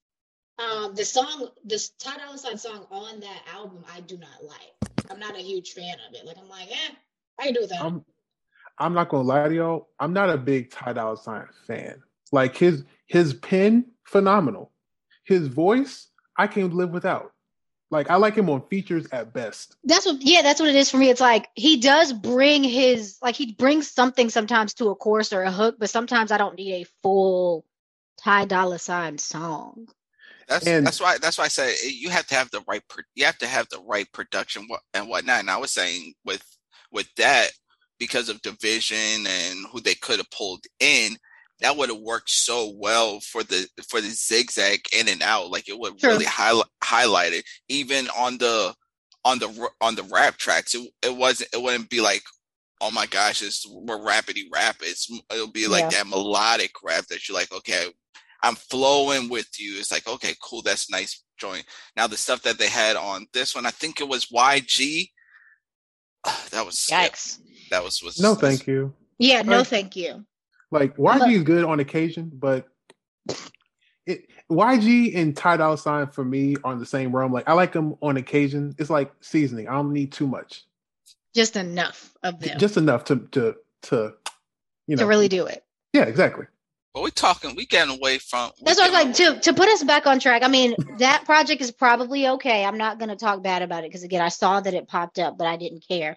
Um, 0.58 0.94
the 0.94 1.04
song, 1.04 1.48
the 1.64 1.88
Ty 1.98 2.16
Dolla 2.16 2.38
Sign 2.38 2.56
song 2.56 2.86
on 2.90 3.20
that 3.20 3.42
album, 3.52 3.84
I 3.92 4.00
do 4.00 4.16
not 4.16 4.42
like. 4.42 5.10
I'm 5.10 5.20
not 5.20 5.36
a 5.36 5.42
huge 5.42 5.72
fan 5.72 5.96
of 6.08 6.14
it. 6.14 6.25
Like 6.25 6.38
I'm 6.38 6.48
like, 6.48 6.70
eh, 6.70 6.94
I 7.38 7.44
can 7.44 7.54
do 7.54 7.60
with 7.60 7.70
that. 7.70 7.82
I'm 7.82 8.04
I'm 8.78 8.94
not 8.94 9.08
gonna 9.08 9.26
lie 9.26 9.48
to 9.48 9.54
y'all. 9.54 9.88
I'm 10.00 10.12
not 10.12 10.30
a 10.30 10.36
big 10.36 10.70
Ty 10.70 10.94
Dolla 10.94 11.16
Sign 11.16 11.46
fan. 11.66 12.02
Like 12.32 12.56
his 12.56 12.84
his 13.06 13.34
pen, 13.34 13.86
phenomenal. 14.04 14.72
His 15.25 15.48
voice, 15.48 16.08
I 16.36 16.46
can 16.46 16.70
live 16.70 16.90
without. 16.90 17.32
Like 17.90 18.10
I 18.10 18.16
like 18.16 18.34
him 18.34 18.50
on 18.50 18.62
features 18.69 19.06
at 19.12 19.32
best. 19.32 19.76
That's 19.84 20.06
what, 20.06 20.16
yeah, 20.21 20.42
that's 20.42 20.60
what 20.60 20.69
it 20.69 20.75
is 20.75 20.90
for 20.90 20.97
me. 20.97 21.08
It's 21.08 21.21
like 21.21 21.49
he 21.54 21.78
does 21.78 22.12
bring 22.12 22.64
his, 22.64 23.16
like 23.23 23.36
he 23.36 23.52
brings 23.52 23.90
something 23.90 24.28
sometimes 24.28 24.75
to 24.75 24.88
a 24.88 24.97
chorus 24.97 25.32
or 25.32 25.42
a 25.42 25.52
hook, 25.52 25.76
but 25.78 25.90
sometimes 25.90 26.32
I 26.32 26.38
don't 26.38 26.56
need 26.56 26.82
a 26.82 26.86
full 27.02 27.64
Ty 28.19 28.47
Dolla 28.47 28.78
Sign 28.78 29.19
song. 29.19 29.86
That's 30.49 30.67
And- 30.67 30.87
that's 30.87 31.00
why 31.00 31.19
that's 31.19 31.39
why 31.39 31.45
I 31.45 31.49
said 31.49 31.71
eh, 31.85 31.89
you 31.93 32.11
have 32.11 32.26
to 32.28 32.35
have 32.35 32.50
the 32.50 32.63
right 32.69 32.82
you 33.15 33.25
have 33.25 33.39
to 33.39 33.47
have 33.47 33.69
the 33.69 33.80
right 33.80 34.11
production 34.13 34.67
and 34.95 35.09
whatnot. 35.09 35.41
And 35.41 35.50
I 35.50 35.56
was 35.56 35.73
saying 35.73 36.15
with 36.25 36.43
with 36.93 37.09
that 37.17 37.50
because 37.99 38.28
of 38.28 38.41
division 38.43 39.26
and 39.26 39.67
who 39.73 39.80
they 39.80 39.95
could 39.95 40.19
have 40.19 40.30
pulled 40.30 40.63
in, 40.80 41.17
that 41.61 41.76
would 41.76 41.89
have 41.89 41.99
worked 41.99 42.30
so 42.30 42.73
well 42.76 43.21
for 43.21 43.43
the 43.43 43.69
for 43.89 44.00
the 44.00 44.11
zigzag 44.11 44.80
in 44.93 45.09
and 45.09 45.23
out. 45.23 45.50
Like 45.50 45.69
it 45.69 45.78
would 45.78 45.99
True. 45.99 46.11
really 46.11 46.25
highlight 46.26 46.67
highlight 46.85 47.32
it 47.32 47.45
even 47.69 48.09
on 48.11 48.39
the 48.39 48.75
on 49.25 49.39
the 49.41 49.69
on 49.80 49.97
the 49.97 50.04
rap 50.04 50.37
tracks. 50.37 50.75
It 50.75 50.89
it 51.02 51.17
wasn't 51.17 51.50
it 51.52 51.61
wouldn't 51.63 51.91
be 51.91 52.00
like. 52.00 52.23
Oh 52.82 52.91
my 52.91 53.06
gosh, 53.06 53.41
it's 53.41 53.67
we're 53.67 53.97
rapidy 53.99 54.43
rap. 54.52 54.76
It's 54.82 55.11
it'll 55.32 55.50
be 55.50 55.67
like 55.67 55.85
Yeah. 55.85 55.89
that 56.04 56.09
melodic 56.09 56.73
rap 56.85 57.06
that 57.06 57.26
you're 57.26 57.35
like, 57.35 57.50
okay, 57.50 57.87
I'm 58.47 58.54
flowing 58.54 59.28
with 59.28 59.49
you. 59.59 59.78
It's 59.78 59.91
like, 59.91 60.06
okay, 60.06 60.35
cool, 60.43 60.63
that's 60.63 60.89
nice 60.91 61.23
joint. 61.37 61.65
Now 61.97 62.06
the 62.06 62.17
stuff 62.17 62.43
that 62.43 62.59
they 62.59 62.69
had 62.69 62.97
on 62.97 63.26
this 63.32 63.54
one, 63.54 63.67
I 63.67 63.71
think 63.71 64.00
it 64.00 64.09
was 64.09 64.26
YG. 64.26 65.11
That 66.50 66.65
was 66.67 66.76
Yikes. 66.91 67.39
that 67.71 67.82
was 67.85 68.02
was 68.02 68.21
No, 68.21 68.35
thank 68.35 68.67
you. 68.67 68.95
Yeah, 69.19 69.43
no, 69.43 69.59
Right. 69.59 69.67
thank 69.67 69.97
you. 69.97 70.25
Like 70.71 70.99
I'm 70.99 71.23
a- 71.23 71.25
YG 71.26 71.32
is 71.37 71.43
good 71.43 71.65
on 71.65 71.80
occasion, 71.80 72.30
but 72.32 72.67
it, 74.06 74.28
YG 74.50 75.17
and 75.17 75.37
Ty 75.37 75.56
Dolla 75.59 75.78
Sign 75.78 76.06
for 76.09 76.25
me 76.25 76.56
are 76.65 76.73
in 76.73 76.78
the 76.78 76.87
same 76.87 77.15
realm. 77.15 77.32
Like 77.32 77.49
I 77.49 77.52
like 77.52 77.73
them 77.73 77.97
on 78.02 78.17
occasion. 78.17 78.75
It's 78.78 78.91
like 78.91 79.13
seasoning. 79.21 79.69
I 79.69 79.73
don't 79.73 79.93
need 79.93 80.13
too 80.13 80.26
much. 80.26 80.65
Just 81.35 81.56
enough 81.56 82.15
of 82.23 82.41
them 82.41 82.59
Just 82.59 82.76
enough 82.76 83.04
to 83.06 83.17
to 83.32 83.56
to 83.82 84.15
you 84.87 84.97
know 84.97 85.02
to 85.02 85.06
really 85.06 85.28
do 85.28 85.47
it. 85.47 85.65
Yeah, 85.93 86.04
exactly. 86.04 86.47
But 86.97 87.02
we 87.02 87.11
talking, 87.11 87.54
we 87.54 87.67
getting 87.67 87.95
away 87.95 88.17
from. 88.17 88.52
That's 88.63 88.78
what 88.78 88.91
I 88.91 89.04
was 89.04 89.04
like 89.04 89.15
to 89.17 89.41
to 89.41 89.52
put 89.52 89.69
us 89.69 89.85
back 89.85 90.06
on 90.06 90.19
track. 90.19 90.43
I 90.43 90.49
mean, 90.49 90.75
that 90.97 91.26
project 91.26 91.61
is 91.61 91.71
probably 91.71 92.26
okay. 92.26 92.65
I'm 92.65 92.78
not 92.78 92.99
going 92.99 93.11
to 93.11 93.17
talk 93.17 93.43
bad 93.43 93.61
about 93.61 93.85
it 93.85 93.91
because 93.91 94.02
again, 94.02 94.23
I 94.23 94.30
saw 94.30 94.63
that 94.63 94.73
it 94.73 94.89
popped 94.89 95.19
up, 95.19 95.37
but 95.37 95.47
I 95.47 95.59
didn't 95.59 95.85
care. 95.87 96.17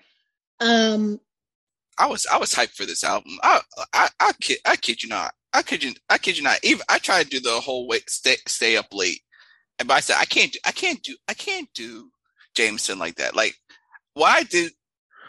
Um, 0.62 1.20
I 1.98 2.06
was 2.06 2.26
I 2.32 2.38
was 2.38 2.54
hyped 2.54 2.76
for 2.76 2.86
this 2.86 3.04
album. 3.04 3.34
I 3.44 3.60
I 3.92 4.08
I 4.22 4.32
kid 4.40 4.60
I 4.64 4.78
kid 4.78 5.04
you 5.04 5.10
not. 5.10 5.34
I 5.54 5.64
kid 5.64 5.84
you 5.84 5.96
I 6.10 6.18
kid 6.18 6.38
you 6.38 6.44
not. 6.44 6.60
Even 6.64 6.84
I 6.88 6.98
tried 6.98 7.24
to 7.24 7.30
do 7.30 7.40
the 7.42 7.60
whole 7.60 7.86
way 7.86 8.00
stay 8.08 8.38
stay 8.48 8.78
up 8.78 8.88
late, 8.94 9.20
and 9.80 9.88
but 9.90 9.96
I 9.96 10.00
said 10.00 10.16
I 10.18 10.24
can't 10.24 10.54
do 10.54 10.60
I 10.66 10.72
can't 10.72 11.04
do 11.04 11.18
I 11.28 11.34
can't 11.34 11.68
do 11.74 12.10
Jameson 12.56 13.00
like 13.00 13.16
that. 13.16 13.36
Like 13.36 13.58
what 14.14 14.30
I 14.30 14.44
did, 14.44 14.72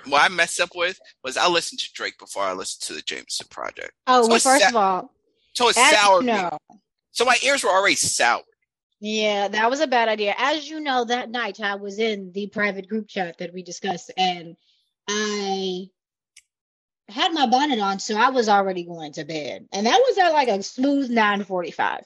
what 0.06 0.22
I 0.22 0.28
messed 0.32 0.60
up 0.60 0.76
with 0.76 1.00
was 1.24 1.36
I 1.36 1.48
listened 1.48 1.80
to 1.80 1.92
Drake 1.92 2.20
before 2.20 2.44
I 2.44 2.52
listened 2.52 2.82
to 2.86 2.92
the 2.94 3.02
Jameson 3.02 3.48
project. 3.50 3.90
oh, 4.06 4.22
So 4.22 4.28
well, 4.28 4.38
first 4.38 4.68
of 4.68 4.76
all, 4.76 5.10
So 5.54 5.68
it 5.68 5.76
as 5.76 5.96
soured 5.96 6.24
you 6.24 6.32
me. 6.32 6.48
So 7.12 7.24
my 7.24 7.36
ears 7.42 7.64
were 7.64 7.70
already 7.70 7.96
soured. 7.96 8.44
Yeah, 9.00 9.48
that 9.48 9.70
was 9.70 9.80
a 9.80 9.86
bad 9.86 10.08
idea. 10.08 10.34
As 10.36 10.68
you 10.68 10.80
know, 10.80 11.04
that 11.06 11.30
night 11.30 11.58
I 11.60 11.76
was 11.76 11.98
in 11.98 12.32
the 12.32 12.48
private 12.48 12.88
group 12.88 13.08
chat 13.08 13.38
that 13.38 13.54
we 13.54 13.62
discussed, 13.62 14.10
and 14.16 14.56
I 15.08 15.86
had 17.08 17.32
my 17.32 17.46
bonnet 17.46 17.80
on, 17.80 17.98
so 17.98 18.16
I 18.16 18.30
was 18.30 18.48
already 18.48 18.84
going 18.84 19.12
to 19.14 19.24
bed, 19.24 19.66
and 19.72 19.86
that 19.86 20.02
was 20.06 20.18
at 20.18 20.32
like 20.32 20.48
a 20.48 20.62
smooth 20.62 21.10
nine 21.10 21.44
forty-five. 21.44 22.04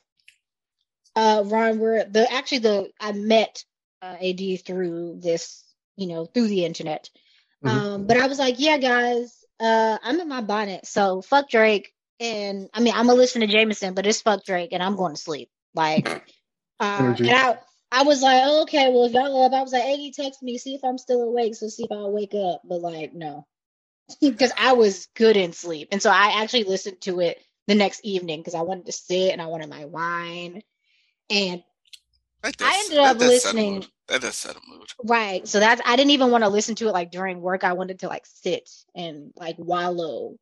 Uh, 1.16 1.42
Ron, 1.46 1.78
we're 1.78 2.04
the 2.04 2.32
actually 2.32 2.58
the 2.58 2.90
I 3.00 3.12
met 3.12 3.64
uh, 4.00 4.16
AD 4.22 4.64
through 4.64 5.20
this, 5.20 5.64
you 5.96 6.06
know, 6.06 6.26
through 6.26 6.48
the 6.48 6.64
internet. 6.64 7.10
Mhm. 7.64 7.70
Um, 7.70 8.06
but 8.06 8.16
I 8.16 8.26
was 8.26 8.38
like, 8.38 8.56
yeah, 8.58 8.78
guys, 8.78 9.44
uh, 9.58 9.98
I'm 10.02 10.20
in 10.20 10.28
my 10.28 10.42
bonnet, 10.42 10.86
so 10.86 11.22
fuck 11.22 11.48
Drake, 11.50 11.92
and 12.24 12.70
I 12.72 12.80
mean, 12.80 12.94
I'm 12.94 13.06
gonna 13.06 13.18
listen 13.18 13.42
to 13.42 13.46
Jameson, 13.46 13.94
but 13.94 14.06
it's 14.06 14.22
fuck 14.22 14.44
Drake, 14.44 14.70
and 14.72 14.82
I'm 14.82 14.96
going 14.96 15.14
to 15.14 15.20
sleep. 15.20 15.50
Like, 15.74 16.08
uh, 16.80 17.14
and 17.18 17.30
I, 17.30 17.58
I 17.92 18.02
was 18.04 18.22
like, 18.22 18.44
okay, 18.62 18.90
well, 18.90 19.04
if 19.04 19.12
y'all 19.12 19.44
up, 19.44 19.52
I 19.52 19.62
was 19.62 19.72
like, 19.72 19.84
Aggie, 19.84 20.12
text 20.12 20.42
me, 20.42 20.56
see 20.58 20.74
if 20.74 20.82
I'm 20.84 20.98
still 20.98 21.22
awake, 21.22 21.54
so 21.54 21.68
see 21.68 21.84
if 21.84 21.92
I'll 21.92 22.12
wake 22.12 22.34
up. 22.34 22.62
But 22.64 22.80
like, 22.80 23.12
no, 23.14 23.46
because 24.20 24.52
I 24.58 24.72
was 24.72 25.08
good 25.14 25.36
in 25.36 25.52
sleep, 25.52 25.88
and 25.92 26.00
so 26.00 26.10
I 26.10 26.40
actually 26.42 26.64
listened 26.64 27.00
to 27.02 27.20
it 27.20 27.38
the 27.66 27.74
next 27.74 28.00
evening 28.04 28.40
because 28.40 28.54
I 28.54 28.62
wanted 28.62 28.86
to 28.86 28.92
sit 28.92 29.32
and 29.32 29.42
I 29.42 29.46
wanted 29.46 29.68
my 29.68 29.84
wine, 29.84 30.62
and 31.30 31.62
That 32.42 32.56
I 32.60 32.82
ended 32.84 32.98
up 32.98 33.18
that 33.18 33.24
does 33.24 33.42
set 33.42 33.54
listening- 33.54 33.86
That 34.08 34.20
does 34.22 34.36
set 34.36 34.56
a 34.56 34.60
mood. 34.66 34.88
Right. 35.02 35.46
So 35.46 35.60
that's 35.60 35.82
I 35.84 35.96
didn't 35.96 36.10
even 36.12 36.30
want 36.30 36.44
to 36.44 36.50
listen 36.50 36.74
to 36.76 36.88
it 36.88 36.92
like 36.92 37.10
during 37.10 37.40
work. 37.40 37.64
I 37.64 37.72
wanted 37.74 37.98
to 38.00 38.08
like 38.08 38.24
sit 38.26 38.68
and 38.94 39.32
like 39.36 39.56
wallow 39.58 40.36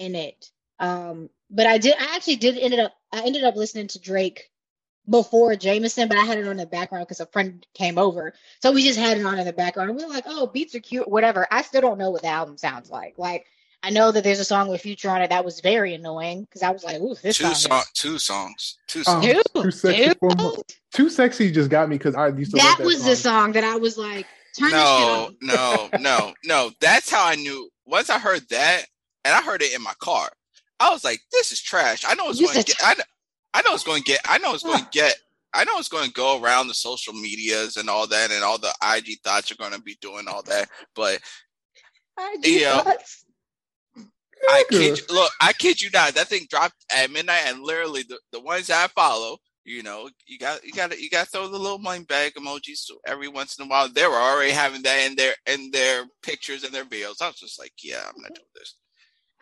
in 0.00 0.14
it. 0.16 0.50
Um, 0.80 1.30
but 1.50 1.66
I 1.66 1.78
did 1.78 1.94
I 1.98 2.16
actually 2.16 2.36
did 2.36 2.58
ended 2.58 2.80
up 2.80 2.92
I 3.12 3.20
ended 3.22 3.44
up 3.44 3.54
listening 3.56 3.88
to 3.88 4.00
Drake 4.00 4.50
before 5.08 5.54
Jameson, 5.56 6.08
but 6.08 6.16
I 6.18 6.24
had 6.24 6.38
it 6.38 6.46
on 6.46 6.56
the 6.56 6.66
background 6.66 7.06
because 7.06 7.20
a 7.20 7.26
friend 7.26 7.66
came 7.74 7.98
over. 7.98 8.32
So 8.62 8.72
we 8.72 8.82
just 8.84 8.98
had 8.98 9.18
it 9.18 9.24
on 9.26 9.38
in 9.38 9.44
the 9.46 9.52
background. 9.52 9.94
We 9.96 10.04
were 10.04 10.10
like, 10.10 10.24
oh, 10.26 10.46
beats 10.46 10.74
are 10.74 10.80
cute, 10.80 11.08
whatever. 11.08 11.46
I 11.50 11.62
still 11.62 11.80
don't 11.80 11.98
know 11.98 12.10
what 12.10 12.22
the 12.22 12.28
album 12.28 12.56
sounds 12.58 12.90
like. 12.90 13.14
Like 13.18 13.46
I 13.82 13.90
know 13.90 14.12
that 14.12 14.24
there's 14.24 14.40
a 14.40 14.44
song 14.44 14.68
with 14.68 14.82
Future 14.82 15.10
on 15.10 15.22
it 15.22 15.30
that 15.30 15.44
was 15.44 15.60
very 15.60 15.94
annoying 15.94 16.42
because 16.42 16.62
I 16.62 16.70
was 16.70 16.84
like, 16.84 17.00
ooh, 17.00 17.14
this 17.22 17.38
Two 17.38 17.44
song. 17.44 17.54
song, 17.54 17.80
is- 17.80 17.90
two 17.94 18.18
songs, 18.18 18.78
two 18.86 19.00
Um, 19.00 19.04
songs. 19.04 19.26
Dude, 19.26 19.42
Too 19.62 19.70
sexy 19.70 20.04
dude. 20.04 20.18
for 20.18 20.30
mo- 20.36 20.62
Too 20.94 21.08
sexy 21.10 21.50
just 21.50 21.70
got 21.70 21.88
me 21.88 21.96
because 21.96 22.14
I 22.14 22.28
used 22.28 22.50
to 22.52 22.56
that 22.58 22.64
love 22.64 22.78
that 22.78 22.84
was 22.86 23.04
the 23.04 23.16
song. 23.16 23.32
song 23.44 23.52
that 23.52 23.64
I 23.64 23.76
was 23.76 23.96
like, 23.98 24.26
Turn 24.58 24.70
no, 24.72 25.30
no, 25.40 25.88
no, 25.98 26.34
no. 26.44 26.70
That's 26.80 27.08
how 27.10 27.24
I 27.24 27.36
knew. 27.36 27.70
Once 27.86 28.10
I 28.10 28.18
heard 28.18 28.42
that, 28.50 28.82
and 29.24 29.32
I 29.34 29.42
heard 29.42 29.62
it 29.62 29.72
in 29.74 29.80
my 29.82 29.92
car, 30.00 30.28
I 30.80 30.90
was 30.90 31.04
like, 31.04 31.20
"This 31.30 31.52
is 31.52 31.60
trash." 31.60 32.04
I 32.06 32.14
know 32.14 32.30
it's 32.30 32.40
You 32.40 32.46
going 32.46 32.58
to 32.58 32.64
get. 32.64 32.76
I 32.82 32.94
know, 32.94 33.04
I 33.54 33.62
know 33.62 33.74
it's 33.74 33.84
going 33.84 34.02
to 34.02 34.04
get. 34.04 34.20
I 34.28 34.38
know 34.38 34.54
it's 34.54 34.62
going 34.62 34.82
to 34.82 34.88
get. 34.90 35.14
I 35.52 35.64
know 35.64 35.78
it's 35.78 35.88
going 35.88 36.06
to 36.06 36.12
go 36.12 36.40
around 36.40 36.68
the 36.68 36.74
social 36.74 37.12
medias 37.12 37.76
and 37.76 37.90
all 37.90 38.06
that, 38.06 38.30
and 38.30 38.42
all 38.42 38.58
the 38.58 38.72
IG 38.82 39.20
thoughts 39.22 39.50
are 39.50 39.56
going 39.56 39.72
to 39.72 39.80
be 39.80 39.96
doing 40.00 40.28
all 40.28 40.42
that. 40.44 40.68
But 40.94 41.20
off. 42.18 42.30
Yeah. 42.42 42.82
thoughts. 42.82 43.24
I 44.48 44.64
kid 44.70 44.98
you, 44.98 45.04
look, 45.10 45.30
I 45.40 45.52
kid 45.52 45.82
you 45.82 45.90
not. 45.92 46.14
That 46.14 46.28
thing 46.28 46.46
dropped 46.48 46.86
at 46.94 47.10
midnight, 47.10 47.42
and 47.46 47.62
literally 47.62 48.04
the, 48.08 48.18
the 48.32 48.40
ones 48.40 48.68
that 48.68 48.82
I 48.84 48.88
follow, 48.88 49.38
you 49.64 49.82
know, 49.82 50.08
you 50.26 50.38
got 50.38 50.64
you 50.64 50.72
got 50.72 50.92
to 50.92 51.02
you 51.02 51.10
got 51.10 51.26
to 51.26 51.30
throw 51.30 51.48
the 51.48 51.58
little 51.58 51.78
money 51.78 52.04
bag 52.04 52.32
emojis 52.34 52.90
every 53.06 53.28
once 53.28 53.58
in 53.58 53.66
a 53.66 53.68
while. 53.68 53.88
They 53.88 54.06
were 54.06 54.14
already 54.14 54.52
having 54.52 54.82
that 54.82 55.06
in 55.06 55.14
their 55.14 55.34
in 55.46 55.70
their 55.72 56.04
pictures 56.22 56.64
and 56.64 56.72
their 56.72 56.86
videos. 56.86 57.20
I 57.20 57.26
was 57.26 57.36
just 57.38 57.58
like, 57.58 57.72
yeah, 57.82 58.00
I'm 58.00 58.20
not 58.20 58.34
doing 58.34 58.46
this. 58.54 58.76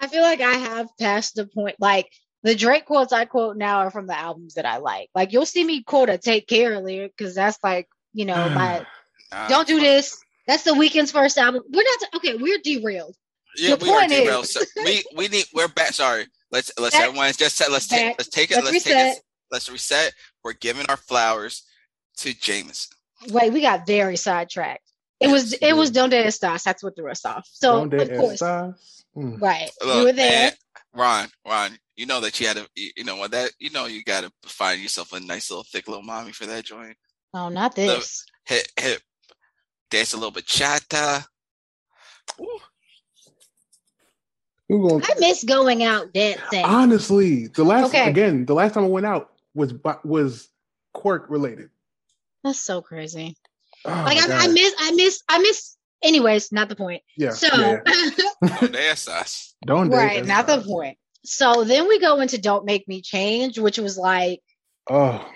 I 0.00 0.06
feel 0.08 0.22
like 0.22 0.40
I 0.40 0.52
have 0.54 0.88
passed 0.98 1.34
the 1.34 1.46
point. 1.46 1.76
Like 1.80 2.08
the 2.42 2.54
Drake 2.54 2.86
quotes 2.86 3.12
I 3.12 3.24
quote 3.24 3.56
now 3.56 3.78
are 3.78 3.90
from 3.90 4.06
the 4.06 4.18
albums 4.18 4.54
that 4.54 4.66
I 4.66 4.78
like. 4.78 5.08
Like 5.14 5.32
you'll 5.32 5.46
see 5.46 5.64
me 5.64 5.82
quote 5.82 6.08
a 6.08 6.18
"Take 6.18 6.46
Care" 6.46 6.80
lyric 6.80 7.14
because 7.16 7.34
that's 7.34 7.58
like 7.62 7.88
you 8.12 8.24
know 8.24 8.48
my 8.54 8.86
Nah, 9.32 9.48
don't 9.48 9.68
do 9.68 9.78
this. 9.80 10.18
That's 10.46 10.62
the 10.62 10.70
Weeknd's 10.70 11.12
first 11.12 11.36
album. 11.36 11.62
We're 11.70 11.82
not 11.82 11.98
okay. 12.16 12.36
We're 12.36 12.58
derailed. 12.64 13.14
Yeah, 13.56 13.74
The 13.76 13.84
we 13.84 13.90
are 13.90 13.98
point 14.00 14.12
is- 14.12 14.18
derailed. 14.20 14.46
So 14.46 14.60
we 14.76 15.04
we 15.16 15.28
need 15.28 15.44
we're 15.52 15.68
back. 15.68 15.92
Sorry, 15.92 16.26
let's 16.50 16.70
let's 16.78 16.94
Back. 16.94 17.04
everyone 17.08 17.30
just 17.32 17.56
set. 17.56 17.70
Let's 17.70 17.86
take 17.88 18.16
let's 18.18 18.28
take 18.30 18.50
it. 18.50 18.56
Let's 18.56 18.72
Let's, 18.72 18.84
take 18.84 18.94
reset. 18.94 19.16
it. 19.16 19.22
Let's 19.50 19.70
reset. 19.70 20.12
We're 20.44 20.52
giving 20.54 20.86
our 20.86 20.96
flowers 20.96 21.64
to 22.18 22.32
Jameson. 22.32 22.96
Wait, 23.30 23.52
we 23.52 23.60
got 23.60 23.86
very 23.86 24.16
sidetracked. 24.16 24.84
It 25.20 25.28
was 25.28 25.52
it 25.54 25.74
was 25.76 25.90
we 25.90 25.94
Donde 25.94 26.12
Estás. 26.12 26.62
That's 26.62 26.82
what 26.82 26.94
threw 26.96 27.10
us 27.10 27.24
off. 27.26 27.46
So 27.52 27.84
Donde 27.86 27.94
of 28.00 28.08
course, 28.18 28.40
estás? 28.40 29.02
Mm. 29.18 29.40
right, 29.40 29.70
we 29.82 29.88
Look, 29.88 30.06
were 30.06 30.12
there. 30.12 30.30
man, 30.30 30.52
Ron, 30.94 31.28
Ron, 31.46 31.78
you 31.96 32.06
know 32.06 32.20
that 32.20 32.38
you 32.40 32.46
had 32.46 32.56
to, 32.58 32.68
you 32.76 32.90
you 32.98 33.04
know 33.04 33.16
what 33.16 33.32
that, 33.32 33.50
you 33.58 33.70
know, 33.70 33.86
you 33.86 34.04
got 34.04 34.24
to 34.24 34.32
find 34.48 34.80
yourself 34.80 35.12
a 35.12 35.20
nice 35.20 35.50
little 35.50 35.64
thick 35.64 35.88
little 35.88 36.02
mommy 36.04 36.32
for 36.32 36.46
that 36.46 36.64
joint. 36.64 36.96
Oh, 37.34 37.48
not 37.48 37.74
this. 37.74 38.24
Hit, 38.46 38.70
hit, 38.78 39.02
dance 39.90 40.12
a 40.14 40.16
little 40.16 40.32
bachata. 40.32 41.24
Ooh, 42.40 42.60
Who 44.68 44.88
gonna 44.88 45.04
I 45.04 45.14
miss 45.18 45.44
going 45.44 45.82
out 45.82 46.12
dancing. 46.12 46.64
Honestly, 46.64 47.46
the 47.48 47.64
last 47.64 47.88
Okay. 47.88 48.08
again, 48.08 48.44
the 48.46 48.54
last 48.54 48.74
time 48.74 48.84
I 48.84 48.88
went 48.88 49.06
out 49.06 49.32
was 49.54 49.72
bu- 49.72 50.00
was 50.04 50.48
quirk 50.94 51.26
related. 51.28 51.70
That's 52.44 52.60
so 52.60 52.82
crazy. 52.82 53.36
Oh 53.84 53.90
Like 53.90 54.18
I, 54.18 54.44
I 54.44 54.48
miss, 54.48 54.74
I 54.78 54.92
miss, 54.92 55.22
I 55.28 55.38
miss. 55.40 55.76
Anyways, 56.02 56.52
not 56.52 56.68
the 56.68 56.76
point. 56.76 57.02
yeah, 57.16 57.30
So, 57.30 57.48
yeah. 57.56 57.80
that's 58.68 59.08
us. 59.08 59.54
Don't 59.66 59.90
right, 59.90 60.24
not 60.24 60.46
the 60.46 60.62
point. 60.62 60.98
So 61.24 61.64
then 61.64 61.88
we 61.88 61.98
go 61.98 62.20
into 62.20 62.38
"Don't 62.38 62.64
Make 62.64 62.86
Me 62.86 63.02
Change," 63.02 63.58
which 63.58 63.78
was 63.78 63.98
like, 63.98 64.40
Oh, 64.88 65.28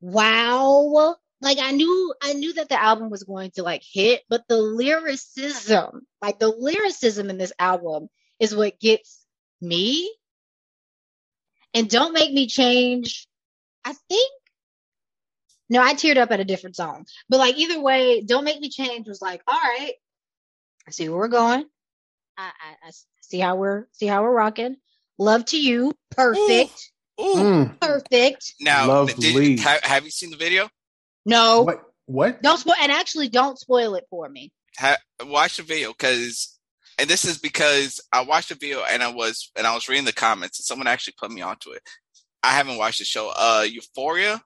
wow. 0.00 1.16
Like 1.40 1.58
I 1.60 1.72
knew, 1.72 2.14
I 2.22 2.34
knew 2.34 2.52
that 2.54 2.68
the 2.68 2.80
album 2.80 3.10
was 3.10 3.24
going 3.24 3.50
to 3.52 3.62
like 3.64 3.82
hit, 3.82 4.22
but 4.28 4.42
the 4.48 4.58
lyricism, 4.58 6.06
like 6.20 6.38
the 6.38 6.48
lyricism 6.48 7.30
in 7.30 7.38
this 7.38 7.52
album, 7.58 8.08
is 8.38 8.54
what 8.54 8.78
gets 8.78 9.24
me. 9.60 10.14
And 11.74 11.88
"Don't 11.90 12.12
Make 12.12 12.32
Me 12.32 12.46
Change," 12.46 13.26
I 13.84 13.94
think. 14.08 14.30
No, 15.72 15.82
I 15.82 15.94
teared 15.94 16.18
up 16.18 16.30
at 16.30 16.38
a 16.38 16.44
different 16.44 16.76
song. 16.76 17.06
But 17.30 17.38
like 17.38 17.56
either 17.56 17.80
way, 17.80 18.20
Don't 18.20 18.44
Make 18.44 18.60
Me 18.60 18.68
Change 18.68 19.08
was 19.08 19.22
like, 19.22 19.40
all 19.48 19.58
right, 19.58 19.94
I 20.86 20.90
see 20.90 21.08
where 21.08 21.18
we're 21.18 21.28
going. 21.28 21.64
I, 22.36 22.42
I, 22.44 22.88
I 22.88 22.90
see 23.22 23.38
how 23.38 23.56
we're 23.56 23.86
see 23.92 24.06
how 24.06 24.22
we're 24.22 24.34
rocking. 24.34 24.76
Love 25.18 25.46
2 25.46 25.62
U. 25.62 25.92
Perfect. 26.10 26.92
Ooh. 27.18 27.24
Mm. 27.24 27.80
Perfect. 27.80 28.52
Now, 28.60 28.86
Lovely. 28.86 29.14
did, 29.54 29.60
ha- 29.60 29.80
have 29.82 30.04
you 30.04 30.10
seen 30.10 30.30
the 30.30 30.36
video? 30.36 30.68
No. 31.24 31.62
what? 31.62 31.82
What? 32.04 32.42
Don't 32.42 32.58
spoil 32.58 32.74
and 32.78 32.92
actually 32.92 33.30
don't 33.30 33.58
spoil 33.58 33.94
it 33.94 34.04
for 34.10 34.28
me. 34.28 34.52
Ha- 34.78 34.98
watch 35.24 35.56
the 35.56 35.62
video 35.62 35.92
because, 35.92 36.58
and 36.98 37.08
this 37.08 37.24
is 37.24 37.38
because 37.38 37.98
I 38.12 38.24
watched 38.24 38.50
the 38.50 38.56
video 38.56 38.82
and 38.82 39.02
I 39.02 39.10
was 39.10 39.50
and 39.56 39.66
I 39.66 39.74
was 39.74 39.88
reading 39.88 40.04
the 40.04 40.12
comments 40.12 40.58
and 40.58 40.66
someone 40.66 40.86
actually 40.86 41.14
put 41.18 41.30
me 41.30 41.40
onto 41.40 41.70
it. 41.70 41.80
I 42.42 42.50
haven't 42.50 42.76
watched 42.76 42.98
the 42.98 43.06
show. 43.06 43.32
Uh, 43.34 43.64
Euphoria. 43.66 44.42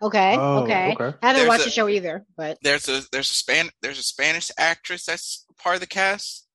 Okay. 0.00 0.36
Oh, 0.38 0.62
okay. 0.62 0.92
okay. 0.92 1.16
I 1.22 1.26
haven't 1.26 1.40
There's 1.40 1.48
watched 1.48 1.62
a- 1.62 1.64
the 1.64 1.70
show 1.70 1.88
either, 1.88 2.24
but 2.36 2.58
There's 2.62 2.88
a 2.88 3.02
there's 3.10 3.30
a 3.30 3.34
span 3.34 3.70
there's 3.82 3.98
a 3.98 4.02
Spanish 4.02 4.50
actress 4.56 5.04
that's 5.06 5.44
part 5.58 5.74
of 5.74 5.80
the 5.80 5.86
cast. 5.86 6.46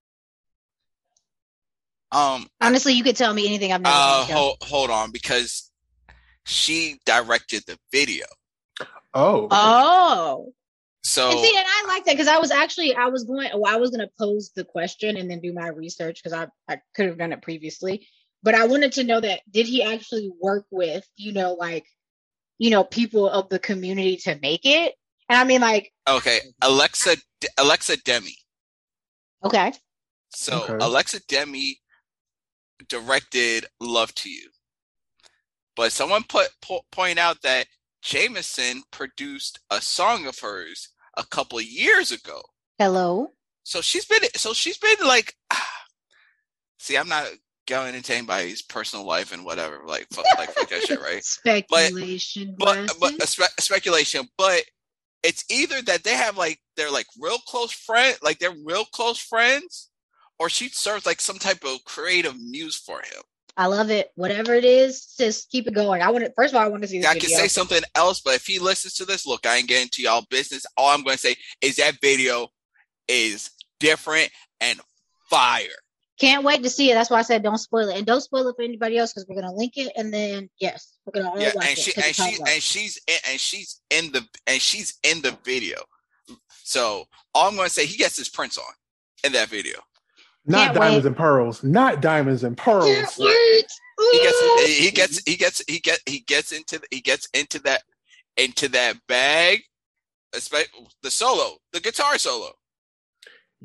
Um, 2.11 2.47
honestly, 2.61 2.93
you 2.93 3.03
could 3.03 3.17
tell 3.17 3.33
me 3.33 3.47
anything 3.47 3.73
I've 3.73 3.81
never 3.81 3.95
uh, 3.95 4.25
seen. 4.25 4.35
hold 4.35 4.57
hold 4.61 4.89
on 4.91 5.11
because 5.11 5.71
she 6.45 6.99
directed 7.05 7.63
the 7.65 7.77
video. 7.91 8.25
Oh, 9.13 9.47
Oh. 9.51 10.53
So 11.05 11.31
And 11.31 11.39
see, 11.39 11.53
and 11.55 11.65
I 11.67 11.85
like 11.87 12.05
that 12.05 12.13
because 12.13 12.29
I 12.29 12.37
was 12.37 12.51
actually 12.51 12.95
I 12.95 13.07
was 13.07 13.25
going 13.25 13.49
well, 13.55 13.73
I 13.73 13.77
was 13.77 13.89
gonna 13.89 14.09
pose 14.17 14.51
the 14.55 14.63
question 14.63 15.17
and 15.17 15.29
then 15.29 15.41
do 15.41 15.51
my 15.51 15.67
research 15.67 16.21
because 16.23 16.31
I, 16.37 16.47
I 16.73 16.79
could 16.95 17.07
have 17.07 17.17
done 17.17 17.33
it 17.33 17.41
previously. 17.41 18.07
But 18.41 18.55
I 18.55 18.67
wanted 18.67 18.93
to 18.93 19.03
know 19.03 19.19
that 19.19 19.41
did 19.49 19.67
he 19.67 19.83
actually 19.83 20.31
work 20.41 20.65
with, 20.69 21.05
you 21.15 21.31
know, 21.33 21.53
like, 21.53 21.85
you 22.63 22.69
know, 22.69 22.85
people 22.85 23.29
of 23.29 23.49
the 23.49 23.59
community 23.59 24.15
to 24.15 24.39
make 24.41 24.61
it? 24.63 24.93
And 25.27 25.37
I 25.37 25.43
mean 25.43 25.59
like, 25.59 25.91
okay, 26.07 26.39
Alexa 26.61 27.17
Alexa 27.57 27.97
Demie. 28.05 28.37
okay, 29.43 29.73
So 30.33 30.63
Okay. 30.63 30.77
Alexa 30.79 31.19
Demie 31.27 31.81
directed 32.87 33.65
"Love 33.81 34.15
2 34.15 34.29
U," 34.29 34.49
but 35.75 35.91
someone 35.91 36.23
put 36.23 36.47
po- 36.61 36.85
point 36.89 37.19
out 37.19 37.41
that 37.41 37.67
Jameson 38.01 38.83
produced 38.91 39.59
a 39.69 39.81
song 39.81 40.25
of 40.25 40.39
hers 40.39 40.87
a 41.17 41.25
couple 41.25 41.57
of 41.59 41.65
years 41.65 42.13
ago. 42.13 42.41
hello. 42.79 43.33
So 43.63 43.81
she's 43.81 44.05
been 44.05 44.21
so 44.37 44.53
she's 44.53 44.77
been 44.77 45.05
like, 45.05 45.35
see, 46.79 46.95
I'm 46.97 47.09
not 47.09 47.27
going 47.67 47.95
into 47.95 48.13
anybody's 48.13 48.61
personal 48.61 49.05
life 49.05 49.31
and 49.31 49.45
whatever, 49.45 49.81
like 49.85 50.07
fuck, 50.11 50.25
like 50.37 50.51
fuck 50.51 50.69
that 50.69 50.83
shit, 50.83 51.01
right? 51.01 51.23
Speculation. 51.23 52.55
But 52.57 52.91
but 52.99 53.21
a 53.21 53.27
spe- 53.27 53.59
speculation, 53.59 54.27
but 54.37 54.63
it's 55.23 55.45
either 55.49 55.81
that 55.83 56.03
they 56.03 56.13
have 56.13 56.37
like 56.37 56.59
they're 56.75 56.91
like 56.91 57.07
real 57.19 57.37
close 57.39 57.71
friend, 57.71 58.17
like 58.21 58.39
they're 58.39 58.55
real 58.65 58.85
close 58.85 59.17
friends, 59.17 59.89
or 60.39 60.49
she 60.49 60.69
serves 60.69 61.05
like 61.05 61.21
some 61.21 61.37
type 61.39 61.63
of 61.63 61.83
creative 61.85 62.35
muse 62.39 62.75
for 62.75 62.99
him. 62.99 63.21
I 63.55 63.67
love 63.67 63.91
it. 63.91 64.09
Whatever 64.15 64.55
it 64.55 64.65
is, 64.65 65.13
just 65.17 65.49
keep 65.51 65.67
it 65.67 65.75
going. 65.75 66.01
I 66.01 66.09
want 66.09 66.25
to 66.25 66.33
first 66.35 66.53
of 66.53 66.57
all, 66.57 66.65
I 66.65 66.69
want 66.69 66.81
to 66.81 66.87
see 66.87 66.99
this 66.99 67.07
I 67.07 67.13
video. 67.13 67.37
say 67.37 67.47
something 67.47 67.83
else, 67.95 68.19
but 68.19 68.35
if 68.35 68.45
he 68.45 68.59
listens 68.59 68.95
to 68.95 69.05
this, 69.05 69.27
look, 69.27 69.45
I 69.45 69.57
ain't 69.57 69.67
getting 69.67 69.89
to 69.93 70.01
y'all 70.01 70.25
business. 70.29 70.65
All 70.75 70.89
I'm 70.89 71.03
going 71.03 71.15
to 71.15 71.21
say 71.21 71.35
is 71.61 71.75
that 71.75 71.99
video 72.01 72.47
is 73.07 73.51
different 73.79 74.31
and 74.59 74.79
fire. 75.29 75.67
Can't 76.23 76.43
wait 76.45 76.63
to 76.63 76.69
see 76.69 76.89
it. 76.91 76.93
That's 76.93 77.09
why 77.09 77.19
I 77.19 77.23
said 77.23 77.43
don't 77.43 77.57
spoil 77.57 77.89
it, 77.89 77.97
and 77.97 78.05
don't 78.05 78.21
spoil 78.21 78.47
it 78.47 78.55
for 78.55 78.61
anybody 78.63 78.97
else 78.97 79.13
because 79.13 79.27
we're 79.27 79.41
gonna 79.41 79.53
link 79.53 79.73
it, 79.77 79.91
and 79.97 80.13
then 80.13 80.49
yes, 80.59 80.97
we're 81.05 81.21
gonna 81.21 81.29
all 81.29 81.39
Yeah, 81.39 81.51
watch 81.55 81.67
and 81.67 81.77
it. 81.77 81.81
she 81.81 81.91
'cause 81.93 82.03
and 82.05 82.15
she 82.15 82.37
and 82.47 82.63
she's 82.63 82.99
in, 83.07 83.17
and 83.29 83.39
she's 83.41 83.81
in 83.89 84.11
the 84.11 84.27
and 84.47 84.61
she's 84.61 84.93
in 85.03 85.21
the 85.21 85.37
video. 85.43 85.83
So 86.63 87.05
all 87.33 87.49
I'm 87.49 87.55
going 87.55 87.67
to 87.67 87.73
say, 87.73 87.85
he 87.85 87.97
gets 87.97 88.17
his 88.17 88.29
prints 88.29 88.57
on 88.57 88.73
in 89.23 89.33
that 89.33 89.49
video. 89.49 89.79
not 90.45 90.67
can't 90.67 90.75
diamonds 90.75 91.03
wait. 91.03 91.07
and 91.09 91.17
pearls. 91.17 91.63
Not 91.63 92.01
diamonds 92.01 92.43
and 92.43 92.57
pearls. 92.57 92.85
Can't 92.85 93.17
wait. 93.19 93.65
He 94.11 94.19
gets 94.19 94.41
he 94.79 94.91
gets 94.91 95.21
he 95.25 95.35
gets 95.35 95.63
he 95.67 95.79
get 95.79 95.99
he 96.05 96.19
gets 96.21 96.51
into 96.51 96.81
he 96.91 97.01
gets 97.01 97.27
into 97.33 97.59
that 97.63 97.83
into 98.37 98.69
that 98.69 98.95
bag, 99.07 99.63
espe- 100.33 100.67
the 101.01 101.11
solo, 101.11 101.57
the 101.73 101.79
guitar 101.79 102.17
solo. 102.17 102.53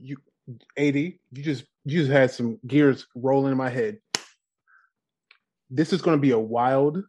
You, 0.01 0.17
eighty. 0.77 1.21
You 1.33 1.43
just 1.43 1.65
you 1.89 2.01
just 2.01 2.11
had 2.11 2.31
some 2.31 2.59
gears 2.67 3.07
rolling 3.15 3.53
in 3.53 3.59
my 3.59 3.71
head. 3.71 3.99
This 5.71 5.93
is 5.93 6.03
going 6.03 6.17
to 6.17 6.21
be 6.21 6.31
a 6.33 6.39
wild. 6.39 7.03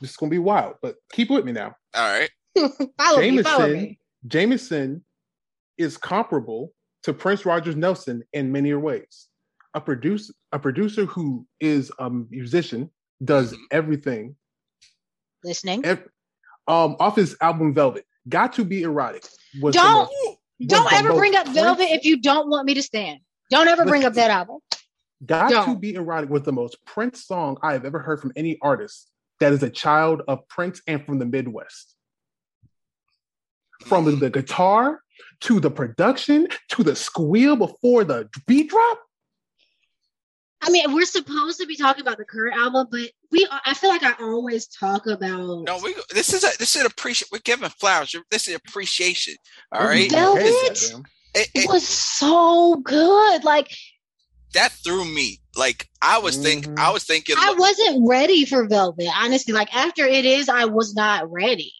This 0.00 0.10
is 0.10 0.16
going 0.16 0.30
to 0.30 0.34
be 0.34 0.38
wild, 0.38 0.74
but 0.82 0.96
keep 1.12 1.30
with 1.30 1.44
me 1.44 1.52
now. 1.52 1.74
All 1.94 2.18
right. 2.20 2.30
follow 2.98 3.20
me, 3.20 3.42
follow 3.42 3.66
Jameson, 3.66 3.72
me. 3.72 3.98
Jameson 4.26 5.04
is 5.78 5.96
comparable 5.96 6.72
to 7.04 7.12
Prince 7.12 7.44
Rogers 7.46 7.76
Nelson 7.76 8.22
in 8.32 8.52
many 8.52 8.72
ways. 8.74 9.28
A 9.74 9.80
producer, 9.80 10.32
a 10.52 10.58
producer 10.58 11.04
who 11.06 11.46
is 11.60 11.90
a 11.98 12.08
musician, 12.10 12.90
does 13.24 13.52
Mhm. 13.54 13.58
everything. 13.70 14.36
Listening. 15.42 15.84
Ev- 15.84 16.08
um, 16.68 16.96
off 17.00 17.16
his 17.16 17.36
album 17.40 17.74
Velvet, 17.74 18.06
"Got 18.28 18.52
to 18.54 18.64
Be 18.64 18.82
Erotic" 18.82 19.24
was 19.60 19.74
Don't 19.74 20.08
most- 20.10 20.38
don't 20.66 20.92
ever 20.92 21.12
bring 21.14 21.34
up 21.34 21.44
Prince- 21.44 21.58
Velvet 21.58 21.88
if 21.90 22.04
you 22.04 22.20
don't 22.20 22.48
want 22.48 22.66
me 22.66 22.74
to 22.74 22.82
stand. 22.82 23.20
Don't 23.50 23.68
ever 23.68 23.84
bring 23.84 24.04
up 24.04 24.14
that 24.14 24.30
album. 24.30 24.58
"Got 25.24 25.48
to 25.48 25.54
don't. 25.54 25.80
Be 25.80 25.94
Erotic" 25.94 26.30
was 26.30 26.42
the 26.42 26.52
most 26.52 26.84
Prince 26.84 27.24
song 27.26 27.56
I 27.62 27.72
have 27.72 27.84
ever 27.84 27.98
heard 28.00 28.20
from 28.20 28.32
any 28.36 28.58
artist 28.60 29.10
that 29.40 29.52
is 29.52 29.62
a 29.62 29.70
child 29.70 30.22
of 30.28 30.46
Prince 30.48 30.80
and 30.86 31.04
from 31.04 31.18
the 31.18 31.26
Midwest. 31.26 31.94
from 33.86 34.18
the 34.18 34.30
guitar 34.30 35.00
to 35.40 35.60
the 35.60 35.70
production 35.70 36.48
to 36.68 36.82
the 36.82 36.96
squeal 36.96 37.54
before 37.56 38.04
the 38.04 38.28
beat 38.46 38.70
drop. 38.70 39.00
I 40.62 40.70
mean, 40.70 40.94
we're 40.94 41.04
supposed 41.04 41.60
to 41.60 41.66
be 41.66 41.76
talking 41.76 42.00
about 42.00 42.16
the 42.16 42.24
current 42.24 42.56
album, 42.56 42.86
but 42.90 43.10
we 43.30 43.46
I 43.66 43.74
feel 43.74 43.90
like 43.90 44.02
I 44.02 44.14
always 44.20 44.66
talk 44.68 45.06
about 45.06 45.64
No, 45.64 45.78
we 45.82 45.94
this 46.10 46.32
is 46.32 46.44
a 46.44 46.56
this 46.58 46.74
is 46.74 46.80
an 46.82 46.86
appreciation. 46.86 47.28
We're 47.32 47.40
giving 47.44 47.68
flowers. 47.68 48.16
This 48.30 48.48
is 48.48 48.54
appreciation. 48.54 49.34
All 49.72 49.84
right. 49.84 50.08
Don't 50.08 50.38
Velvet? 50.38 50.94
Petty, 51.34 51.46
goddamn. 51.54 51.60
it, 51.60 51.60
it 51.60 51.64
it, 51.64 51.68
was 51.70 51.86
so 51.86 52.76
good. 52.76 53.44
Like 53.44 53.70
that 54.54 54.72
threw 54.72 55.04
me. 55.04 55.40
Like 55.56 55.88
I 56.02 56.18
was 56.18 56.36
think 56.36 56.66
Mhm. 56.66 56.78
I 56.78 56.90
was 56.90 57.04
thinking. 57.04 57.36
I 57.38 57.54
wasn't 57.58 58.08
ready 58.08 58.44
for 58.44 58.66
Velvet. 58.66 59.08
Honestly, 59.16 59.52
like 59.54 59.74
after 59.74 60.04
it 60.04 60.24
is, 60.24 60.48
I 60.48 60.64
was 60.66 60.94
not 60.94 61.30
ready. 61.30 61.72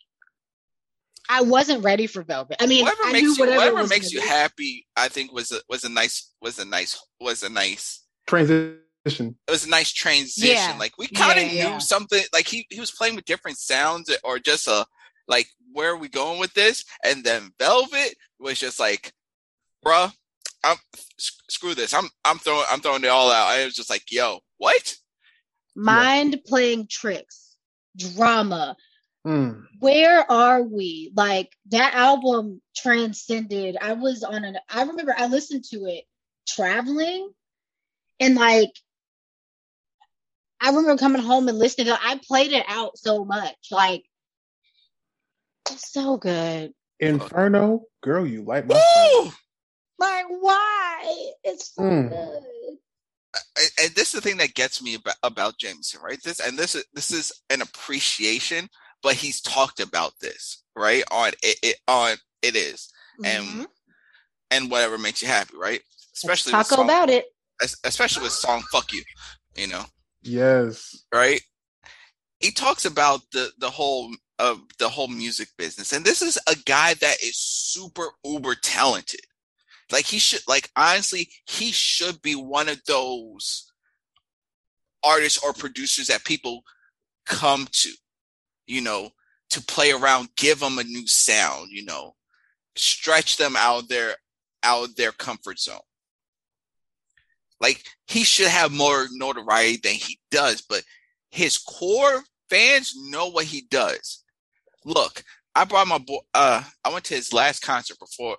I 1.29 1.41
wasn't 1.43 1.83
ready 1.83 2.07
for 2.07 2.23
Velvet. 2.23 2.57
I 2.61 2.67
mean, 2.67 2.85
whatever 2.85 3.05
I 3.07 3.13
makes 3.13 3.23
knew 3.23 3.33
you 3.35 3.41
whatever, 3.41 3.73
whatever 3.75 3.89
makes 3.89 4.13
you 4.13 4.21
be. 4.21 4.27
happy. 4.27 4.87
I 4.97 5.09
think 5.09 5.33
was 5.33 5.53
a, 5.53 5.61
was 5.69 5.85
a 5.85 5.89
nice 5.89 6.33
was 6.43 6.59
a 6.59 6.65
nice 6.67 7.03
was 7.21 7.43
a 7.43 7.49
nice 7.49 8.03
Transition. 8.27 9.37
it 9.47 9.51
was 9.51 9.65
a 9.67 9.71
nice 9.71 9.91
transition. 9.93 10.55
Yeah. 10.55 10.77
Like 10.79 10.93
we 10.99 11.09
kind 11.09 11.39
of 11.39 11.45
Yeah, 11.47 11.53
knew 11.65 11.71
yeah. 11.71 11.79
something. 11.79 12.23
Like 12.33 12.47
he 12.47 12.67
he 12.71 12.79
was 12.81 12.91
playing 12.91 13.17
with 13.17 13.25
different 13.25 13.59
sounds 13.59 14.15
or 14.23 14.39
just 14.39 14.67
a 14.69 14.85
like 15.27 15.49
where 15.73 15.91
are 15.93 15.97
we 15.97 16.09
going 16.09 16.39
with 16.39 16.53
this? 16.55 16.85
And 17.05 17.25
then 17.25 17.51
Velvet 17.59 18.15
was 18.39 18.59
just 18.59 18.79
like, 18.79 19.13
bruh, 19.85 20.13
I'm 20.65 20.77
s- 21.19 21.43
screw 21.49 21.75
this. 21.75 21.95
I'm 21.95 22.09
I'm 22.25 22.39
throwing 22.39 22.65
I'm 22.71 22.81
throwing 22.81 23.05
it 23.05 23.09
all 23.09 23.31
out. 23.31 23.49
I 23.49 23.65
was 23.65 23.75
just 23.75 23.91
like, 23.91 24.11
yo, 24.11 24.41
what? 24.59 24.97
Mind 25.77 26.41
playing 26.47 26.87
tricks, 26.89 27.57
drama. 27.97 28.77
Mm. 29.27 29.65
Where 29.81 30.31
are 30.31 30.63
we? 30.63 31.13
Like 31.17 31.51
that 31.71 31.95
album 31.95 32.61
transcended. 32.77 33.77
I 33.81 33.95
was 33.95 34.23
on 34.23 34.45
an. 34.45 34.59
I 34.69 34.83
remember 34.83 35.15
I 35.17 35.27
listened 35.27 35.65
to 35.71 35.87
it 35.87 36.05
traveling, 36.47 37.31
and 38.21 38.35
like 38.35 38.73
I 40.61 40.69
remember 40.69 40.97
coming 40.97 41.23
home 41.23 41.49
and 41.49 41.59
listening. 41.59 41.89
to 41.89 41.99
I 42.01 42.21
played 42.27 42.53
it 42.53 42.65
out 42.69 42.97
so 42.99 43.25
much. 43.25 43.57
Like 43.71 44.05
it's 45.71 45.93
so 45.93 46.17
good. 46.17 46.73
Inferno, 47.01 47.83
girl, 48.03 48.27
you 48.27 48.43
light 48.43 48.67
my 48.67 48.75
fire. 48.75 49.25
Woo! 49.25 49.33
Like 49.99 50.27
why? 50.29 51.33
It's 51.45 51.75
so 51.75 51.83
Mm. 51.85 52.09
good. 52.09 52.79
and, 53.59 53.71
and 53.83 53.95
this 53.95 54.15
is 54.15 54.21
the 54.23 54.23
thing 54.23 54.39
that 54.39 54.55
gets 54.55 54.83
me 54.83 54.95
about, 54.97 55.17
about 55.23 55.59
Jameson, 55.59 56.01
right? 56.03 56.23
This 56.23 56.41
and 56.41 56.59
this 56.59 56.75
is 56.75 56.85
this 56.95 57.13
is 57.13 57.33
an 57.51 57.63
appreciation, 57.63 58.69
but 59.03 59.15
he's 59.15 59.41
talked 59.41 59.81
about 59.81 60.13
this, 60.21 60.65
right? 60.77 61.05
On 61.11 61.31
it, 61.43 61.59
it 61.63 61.77
on 61.89 62.17
it 62.43 62.57
is, 62.57 62.91
and 63.25 63.47
Mhm. 63.47 63.67
and 64.51 64.71
whatever 64.71 64.99
makes 64.99 65.23
you 65.23 65.29
happy, 65.29 65.57
right? 65.57 65.83
Especially 66.15 66.53
Let's 66.55 66.69
talk 66.71 66.79
song, 66.79 66.87
about 66.87 67.11
it. 67.11 67.27
especially 67.85 68.25
with 68.25 68.33
song 68.33 68.63
"Fuck 68.73 68.93
You," 68.93 69.05
you 69.57 69.69
know, 69.69 69.85
Yes. 70.23 71.05
right? 71.15 71.43
He 72.41 72.53
talks 72.53 72.85
about 72.85 73.23
the 73.33 73.53
the 73.59 73.71
whole 73.71 74.15
of 74.39 74.63
the 74.79 74.89
whole 74.89 75.09
music 75.09 75.49
business, 75.59 75.93
and 75.93 76.05
this 76.05 76.23
is 76.23 76.39
a 76.49 76.57
guy 76.57 76.95
that 76.95 77.23
is 77.23 77.37
super 77.39 78.11
uber 78.25 78.55
talented. 78.57 79.23
Like 79.91 80.07
he 80.07 80.19
should, 80.19 80.41
like 80.49 80.71
honestly, 80.77 81.31
he 81.47 81.73
should 81.73 82.23
be 82.23 82.35
one 82.35 82.69
of 82.69 82.83
those 82.87 83.71
artists 85.03 85.43
or 85.45 85.53
producers 85.53 86.07
that 86.07 86.25
people 86.25 86.63
come 87.27 87.69
to, 87.71 87.91
you 88.67 88.81
know, 88.81 89.11
to 89.51 89.63
play 89.63 89.93
around, 89.93 90.29
give 90.37 90.61
them 90.61 90.79
a 90.79 90.85
new 90.85 91.07
sound, 91.07 91.69
you 91.71 91.85
know, 91.85 92.15
stretch 92.77 93.37
them 93.37 93.57
out 93.57 93.89
their 93.89 94.17
out 94.63 94.89
their 94.97 95.13
comfort 95.13 95.59
zone. 95.59 95.79
Like 97.61 97.85
he 98.07 98.25
should 98.25 98.49
have 98.49 98.73
more 98.73 99.07
notoriety 99.13 99.81
than 99.83 99.95
he 99.95 100.19
does, 100.31 100.63
but 100.63 100.83
his 101.31 101.59
core 101.59 102.23
fans 102.51 102.95
know 102.97 103.29
what 103.29 103.45
he 103.45 103.63
does. 103.71 104.25
Look, 104.85 105.23
I 105.55 105.65
brought 105.65 105.87
my 105.87 105.99
boy. 105.99 106.19
Uh, 106.33 106.63
I 106.85 106.93
went 106.93 107.05
to 107.07 107.15
his 107.15 107.33
last 107.33 107.63
concert 107.63 107.99
before 107.99 108.37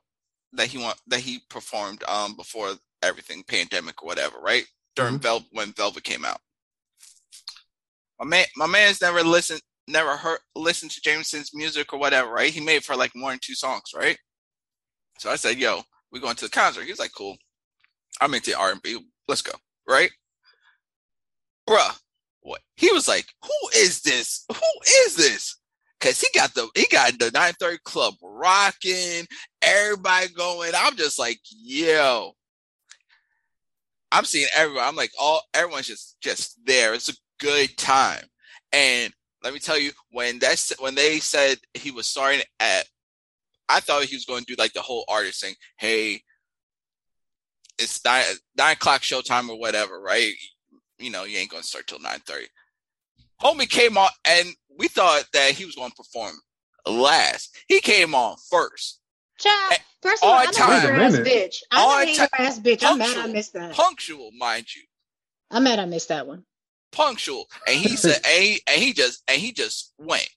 that 0.55 0.67
he 0.67 0.77
want 0.77 0.97
that 1.07 1.19
he 1.19 1.39
performed 1.49 2.03
um 2.07 2.35
before 2.35 2.73
everything 3.01 3.43
pandemic 3.43 4.01
or 4.03 4.07
whatever, 4.07 4.39
right? 4.39 4.65
During 4.95 5.19
Mhm. 5.19 5.21
Vel- 5.21 5.45
when 5.51 5.73
Velvet 5.73 6.03
came 6.03 6.25
out. 6.25 6.41
My 8.19 8.25
man, 8.25 8.45
my 8.55 8.67
man's 8.67 9.01
never 9.01 9.23
listened, 9.23 9.61
never 9.87 10.15
heard 10.17 10.39
listened 10.55 10.91
to 10.91 11.01
Jameson's 11.01 11.53
music 11.53 11.93
or 11.93 11.99
whatever, 11.99 12.29
right? 12.31 12.53
He 12.53 12.61
made 12.61 12.83
for 12.85 12.95
like 12.95 13.15
more 13.15 13.31
than 13.31 13.39
two 13.41 13.55
songs, 13.55 13.91
right? 13.93 14.17
So 15.19 15.29
I 15.31 15.35
said, 15.35 15.57
"Yo, 15.57 15.83
we 16.11 16.19
going 16.19 16.35
to 16.37 16.45
the 16.45 16.49
concert." 16.51 16.83
He 16.85 16.91
was 16.91 16.99
like, 16.99 17.11
"Cool, 17.13 17.37
I'm 18.21 18.33
into 18.33 18.57
R 18.57 18.71
and 18.71 18.81
B. 18.81 18.99
Let's 19.27 19.41
go." 19.41 19.53
Right, 19.87 20.11
bruh. 21.69 21.99
What 22.41 22.61
he 22.75 22.91
was 22.91 23.07
like? 23.07 23.25
Who 23.43 23.69
is 23.75 24.01
this? 24.01 24.45
Who 24.49 24.81
is 25.05 25.15
this? 25.15 25.57
Cause 26.01 26.21
he 26.21 26.27
got 26.37 26.53
the 26.53 26.69
he 26.75 26.85
got 26.91 27.17
the 27.17 27.31
930 27.31 27.77
club 27.83 28.15
rocking, 28.21 29.25
everybody 29.61 30.27
going. 30.33 30.71
I'm 30.75 30.95
just 30.95 31.17
like, 31.17 31.39
yo. 31.49 32.33
I'm 34.11 34.25
seeing 34.25 34.47
everyone. 34.55 34.83
I'm 34.85 34.95
like, 34.95 35.11
all 35.19 35.41
everyone's 35.53 35.87
just 35.87 36.19
just 36.21 36.59
there. 36.65 36.93
It's 36.93 37.09
a 37.09 37.15
good 37.39 37.75
time. 37.77 38.23
And 38.71 39.13
let 39.43 39.53
me 39.53 39.59
tell 39.59 39.79
you, 39.79 39.91
when 40.11 40.39
that's 40.39 40.71
when 40.79 40.95
they 40.95 41.19
said 41.19 41.57
he 41.73 41.91
was 41.91 42.07
starting 42.07 42.41
at 42.59 42.85
I 43.67 43.79
thought 43.79 44.03
he 44.03 44.15
was 44.15 44.25
going 44.25 44.43
to 44.43 44.55
do 44.55 44.61
like 44.61 44.73
the 44.73 44.81
whole 44.81 45.05
artist 45.09 45.41
thing. 45.41 45.55
Hey, 45.77 46.21
it's 47.79 48.03
nine 48.05 48.23
nine 48.57 48.73
o'clock 48.73 49.01
showtime 49.01 49.49
or 49.49 49.59
whatever, 49.59 49.99
right? 49.99 50.33
You 50.99 51.09
know, 51.09 51.23
you 51.23 51.37
ain't 51.37 51.51
gonna 51.51 51.63
start 51.63 51.87
till 51.87 51.99
nine 51.99 52.19
thirty. 52.19 52.47
Homie 53.41 53.69
came 53.69 53.97
on, 53.97 54.09
and 54.25 54.49
we 54.77 54.87
thought 54.87 55.25
that 55.33 55.51
he 55.51 55.65
was 55.65 55.75
going 55.75 55.89
to 55.91 55.95
perform 55.95 56.35
last. 56.85 57.55
He 57.67 57.79
came 57.81 58.15
on 58.15 58.35
first, 58.49 58.99
Child, 59.37 59.73
first 60.01 60.23
of 60.23 60.29
all, 60.29 60.35
I'm 60.39 60.47
a 60.47 60.51
time. 60.53 60.81
hater 60.81 60.93
ass 60.93 61.11
Wait 61.13 61.19
a 61.19 61.23
minute. 61.23 61.27
bitch. 61.51 61.57
I'm 61.71 61.87
On 61.89 62.01
a 62.01 62.05
hater 62.05 62.27
ass 62.37 62.59
bitch. 62.59 62.83
I'm 62.85 62.97
mad 62.97 63.17
I 63.17 63.27
missed 63.27 63.53
that. 63.53 63.73
punctual, 63.73 64.31
mind 64.37 64.73
you, 64.73 64.83
I'm 65.51 65.63
mad 65.63 65.79
I 65.79 65.85
missed 65.85 66.07
that 66.09 66.25
one. 66.27 66.45
punctual. 66.91 67.47
And 67.67 67.77
he 67.77 67.97
said, 67.97 68.19
and 68.25 68.43
he, 68.43 68.61
and 68.67 68.81
he 68.81 68.93
just, 68.93 69.23
and 69.27 69.39
he 69.41 69.51
just 69.51 69.93
went. 69.97 70.29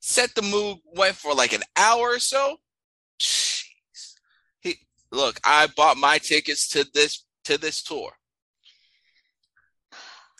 Set 0.00 0.34
the 0.34 0.42
mood, 0.42 0.78
went 0.94 1.14
for 1.16 1.34
like 1.34 1.52
an 1.52 1.62
hour 1.76 2.08
or 2.10 2.18
so. 2.18 2.58
Jeez. 3.20 4.14
He 4.60 4.76
look, 5.12 5.38
I 5.44 5.68
bought 5.76 5.96
my 5.96 6.18
tickets 6.18 6.68
to 6.70 6.84
this 6.94 7.24
to 7.44 7.58
this 7.58 7.82
tour. 7.82 8.12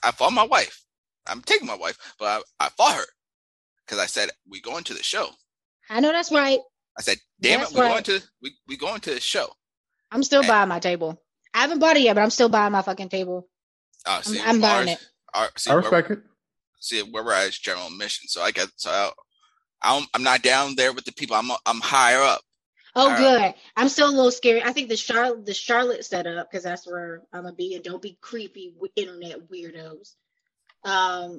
I 0.02 0.10
fought 0.12 0.32
my 0.32 0.44
wife. 0.44 0.82
I'm 1.28 1.42
taking 1.42 1.66
my 1.66 1.74
wife, 1.76 1.98
but 2.18 2.42
I, 2.60 2.66
I 2.66 2.68
fought 2.70 2.96
her 2.96 3.04
because 3.86 3.98
I 3.98 4.06
said 4.06 4.30
we 4.48 4.60
going 4.60 4.84
to 4.84 4.94
the 4.94 5.02
show. 5.02 5.30
I 5.90 6.00
know 6.00 6.12
that's 6.12 6.32
right. 6.32 6.58
I 6.98 7.02
said, 7.02 7.18
"Damn 7.40 7.60
That's 7.60 7.72
it, 7.72 7.74
we 7.76 7.80
right. 7.82 8.04
going 8.04 8.20
to 8.20 8.26
we 8.42 8.54
we 8.66 8.76
going 8.76 9.00
to 9.00 9.14
the 9.14 9.20
show." 9.20 9.48
I'm 10.10 10.22
still 10.22 10.42
Eh. 10.44 10.48
buying 10.48 10.68
my 10.68 10.78
table. 10.80 11.20
I 11.54 11.60
haven't 11.60 11.78
bought 11.78 11.96
it 11.96 12.02
yet, 12.02 12.14
but 12.14 12.22
I'm 12.22 12.30
still 12.30 12.48
buying 12.48 12.72
my 12.72 12.82
fucking 12.82 13.08
table. 13.08 13.48
Uh, 14.04 14.20
see, 14.22 14.40
I'm 14.40 14.60
buying 14.60 14.88
ours- 14.90 14.98
it. 15.00 15.06
our- 15.34 15.50
see, 15.56 15.70
I 15.70 15.74
respect 15.74 16.10
it. 16.10 16.18
see 16.80 17.02
where 17.02 17.24
we're 17.24 17.32
at 17.32 17.48
is 17.48 17.58
general 17.58 17.86
admission. 17.88 18.28
So 18.28 18.42
I 18.42 18.50
get 18.50 18.68
so 18.76 18.90
I, 18.90 19.10
I'm 19.82 20.06
I'm 20.14 20.22
not 20.22 20.42
down 20.42 20.74
there 20.76 20.92
with 20.92 21.04
the 21.04 21.12
people. 21.12 21.36
I'm 21.36 21.50
I'm 21.66 21.80
higher 21.80 22.20
up. 22.22 22.40
Oh, 22.98 23.10
All 23.10 23.16
good. 23.18 23.54
I'm 23.76 23.90
still 23.90 24.08
a 24.08 24.10
little 24.14 24.30
scared. 24.30 24.62
I 24.64 24.72
think 24.72 24.88
the 24.88 24.96
Charlotte, 24.96 25.44
the 25.44 25.52
Charlotte 25.52 26.04
setup, 26.06 26.50
because 26.50 26.64
that's 26.64 26.86
where 26.86 27.22
I'm 27.32 27.42
gonna 27.42 27.54
be, 27.54 27.74
and 27.74 27.84
don't 27.84 28.00
be 28.00 28.16
creepy 28.22 28.70
w- 28.74 28.90
internet 28.96 29.50
weirdos. 29.50 30.14
Um, 30.86 31.38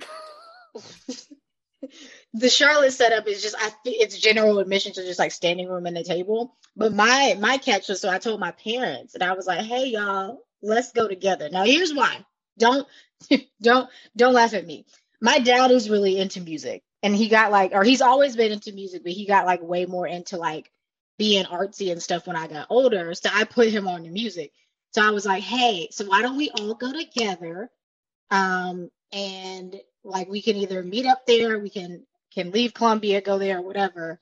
the 2.34 2.50
Charlotte 2.50 2.92
setup 2.92 3.28
is 3.28 3.42
just, 3.42 3.56
I 3.58 3.70
think 3.84 3.98
it's 4.02 4.20
general 4.20 4.60
admission 4.60 4.94
to 4.94 5.04
just 5.04 5.20
like 5.20 5.32
standing 5.32 5.68
room 5.70 5.86
and 5.86 5.98
a 5.98 6.04
table. 6.04 6.56
But 6.76 6.94
my 6.94 7.36
my 7.40 7.58
catch 7.58 7.90
was, 7.90 8.02
so 8.02 8.10
I 8.10 8.20
told 8.20 8.40
my 8.40 8.52
parents, 8.52 9.16
and 9.16 9.24
I 9.24 9.34
was 9.34 9.48
like, 9.48 9.66
"Hey, 9.66 9.88
y'all, 9.88 10.40
let's 10.62 10.92
go 10.92 11.08
together." 11.08 11.50
Now, 11.50 11.66
here's 11.66 11.94
why. 11.94 12.24
Don't 12.60 12.88
don't 13.62 13.90
don't 14.16 14.34
laugh 14.34 14.54
at 14.54 14.68
me. 14.68 14.86
My 15.22 15.40
dad 15.40 15.72
is 15.72 15.90
really 15.90 16.20
into 16.20 16.42
music, 16.42 16.84
and 17.02 17.16
he 17.16 17.30
got 17.30 17.52
like, 17.52 17.72
or 17.74 17.84
he's 17.84 18.02
always 18.02 18.36
been 18.36 18.52
into 18.52 18.74
music, 18.74 19.04
but 19.04 19.14
he 19.14 19.26
got 19.26 19.48
like 19.48 19.62
way 19.64 19.86
more 19.86 20.08
into 20.08 20.38
like 20.38 20.72
being 21.18 21.46
artsy 21.46 21.92
and 21.92 22.02
stuff 22.04 22.28
when 22.28 22.36
I 22.36 22.48
got 22.48 22.68
older. 22.70 23.14
So 23.16 23.30
I 23.34 23.46
put 23.46 23.70
him 23.70 23.88
on 23.88 24.04
the 24.04 24.10
music. 24.10 24.52
So 24.94 25.02
I 25.06 25.12
was 25.12 25.26
like, 25.26 25.44
hey, 25.44 25.90
so 25.92 26.06
why 26.06 26.22
don't 26.22 26.38
we 26.38 26.52
all 26.52 26.76
go 26.76 26.92
together? 26.94 27.72
Um, 28.32 28.90
and 29.12 29.76
like 30.04 30.30
we 30.30 30.41
can 30.41 30.56
either 30.58 30.84
meet 30.84 31.06
up 31.06 31.26
there, 31.26 31.60
we 31.60 31.70
can 31.70 32.04
can 32.34 32.52
leave 32.52 32.74
Columbia, 32.74 33.22
go 33.22 33.38
there, 33.38 33.62
whatever, 33.62 34.20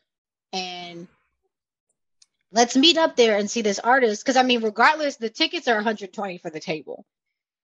and 0.53 1.07
let's 2.51 2.77
meet 2.77 2.97
up 2.97 3.15
there 3.15 3.37
and 3.37 3.49
see 3.49 3.61
this 3.61 3.79
artist. 3.79 4.23
Because 4.23 4.37
I 4.37 4.43
mean, 4.43 4.63
regardless, 4.63 5.17
the 5.17 5.29
tickets 5.29 5.67
are 5.67 5.75
120 5.75 6.37
for 6.37 6.49
the 6.49 6.59
table. 6.59 7.05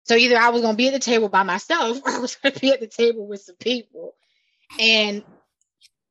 So 0.04 0.16
either 0.16 0.36
I 0.36 0.48
was 0.50 0.62
gonna 0.62 0.76
be 0.76 0.88
at 0.88 0.92
the 0.92 0.98
table 0.98 1.28
by 1.28 1.42
myself 1.42 2.00
or 2.04 2.10
I 2.10 2.18
was 2.18 2.36
gonna 2.36 2.58
be 2.58 2.72
at 2.72 2.80
the 2.80 2.86
table 2.86 3.26
with 3.26 3.42
some 3.42 3.56
people. 3.56 4.14
And 4.78 5.24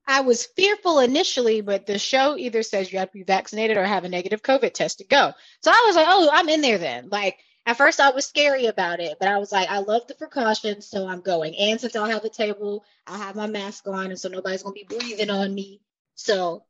I 0.08 0.22
was 0.22 0.46
fearful 0.46 1.00
initially, 1.00 1.62
but 1.62 1.86
the 1.86 2.00
show 2.00 2.36
either 2.36 2.64
says 2.64 2.92
you 2.92 3.00
have 3.00 3.12
to 3.12 3.18
be 3.20 3.24
vaccinated 3.24 3.78
or 3.78 3.84
have 3.84 4.06
a 4.06 4.10
negative 4.10 4.42
COVID 4.42 4.74
test 4.74 4.98
to 4.98 5.06
go. 5.06 5.34
So 5.62 5.72
I 5.72 5.84
was 5.86 5.96
like, 5.96 6.08
oh, 6.10 6.30
I'm 6.32 6.50
in 6.50 6.62
there 6.62 6.80
then. 6.80 7.10
Like 7.10 7.38
at 7.70 7.78
first 7.78 8.00
I 8.00 8.10
was 8.10 8.26
scary 8.26 8.66
about 8.66 9.00
it, 9.00 9.18
but 9.20 9.28
I 9.28 9.38
was 9.38 9.52
like, 9.52 9.70
I 9.70 9.78
love 9.78 10.08
the 10.08 10.16
precautions, 10.16 10.88
so 10.88 11.08
I'm 11.08 11.22
going. 11.22 11.56
And 11.56 11.80
since 11.80 11.96
I'll 11.96 12.06
have 12.06 12.24
the 12.24 12.30
table, 12.30 12.84
I'll 13.06 13.20
have 13.20 13.36
my 13.36 13.46
mask 13.46 13.88
on, 13.88 14.08
and 14.08 14.20
so 14.20 14.28
nobody's 14.28 14.64
gonna 14.64 14.74
be 14.74 14.88
breathing 14.90 15.30
on 15.30 15.54
me. 15.54 15.80
So 16.16 16.64